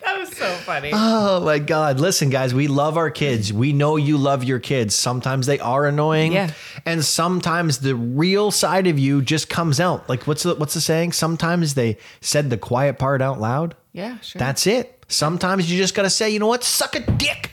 that 0.04 0.18
was 0.18 0.36
so 0.36 0.52
funny. 0.56 0.90
Oh 0.92 1.40
my 1.44 1.58
God. 1.58 2.00
Listen, 2.00 2.28
guys, 2.30 2.52
we 2.52 2.68
love 2.68 2.96
our 2.96 3.10
kids. 3.10 3.52
We 3.52 3.72
know 3.72 3.96
you 3.96 4.18
love 4.18 4.44
your 4.44 4.58
kids. 4.58 4.94
Sometimes 4.94 5.46
they 5.46 5.58
are 5.60 5.86
annoying. 5.86 6.32
Yeah. 6.32 6.52
And 6.84 7.04
sometimes 7.04 7.78
the 7.78 7.94
real 7.94 8.50
side 8.50 8.86
of 8.86 8.98
you 8.98 9.22
just 9.22 9.48
comes 9.48 9.80
out. 9.80 10.08
Like 10.08 10.26
what's 10.26 10.42
the 10.42 10.54
what's 10.56 10.74
the 10.74 10.80
saying? 10.80 11.12
Sometimes 11.12 11.74
they 11.74 11.96
said 12.20 12.50
the 12.50 12.58
quiet 12.58 12.98
part 12.98 13.22
out 13.22 13.40
loud. 13.40 13.76
yeah, 13.92 14.18
sure. 14.20 14.38
That's 14.38 14.66
it. 14.66 15.04
Sometimes 15.08 15.70
you 15.70 15.78
just 15.78 15.94
gotta 15.94 16.10
say, 16.10 16.30
you 16.30 16.38
know 16.38 16.46
what? 16.46 16.64
Suck 16.64 16.94
a 16.94 17.00
dick. 17.00 17.50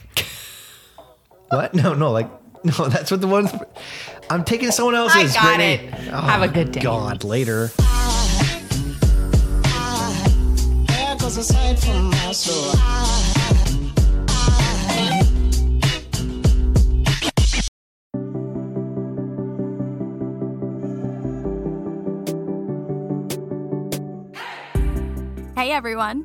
What? 1.48 1.74
No, 1.74 1.94
no, 1.94 2.12
like 2.12 2.28
no, 2.64 2.88
that's 2.88 3.10
what 3.10 3.20
the 3.20 3.26
ones 3.26 3.52
I'm 4.30 4.44
taking 4.44 4.70
someone 4.70 4.94
else's. 4.94 5.16
I 5.16 5.20
else's. 5.22 5.36
got 5.36 5.56
Brittany. 5.56 5.86
it. 5.86 6.12
Have 6.12 6.42
a 6.42 6.46
oh, 6.46 6.52
good 6.52 6.72
day. 6.72 6.80
God, 6.80 7.24
later. 7.24 7.70
There 10.86 11.16
goes 11.16 11.36
a 11.36 11.44
sight 11.44 11.78
from 11.78 12.10
my 12.10 12.32
soul. 12.32 12.74
Hey 25.56 25.72
everyone, 25.72 26.24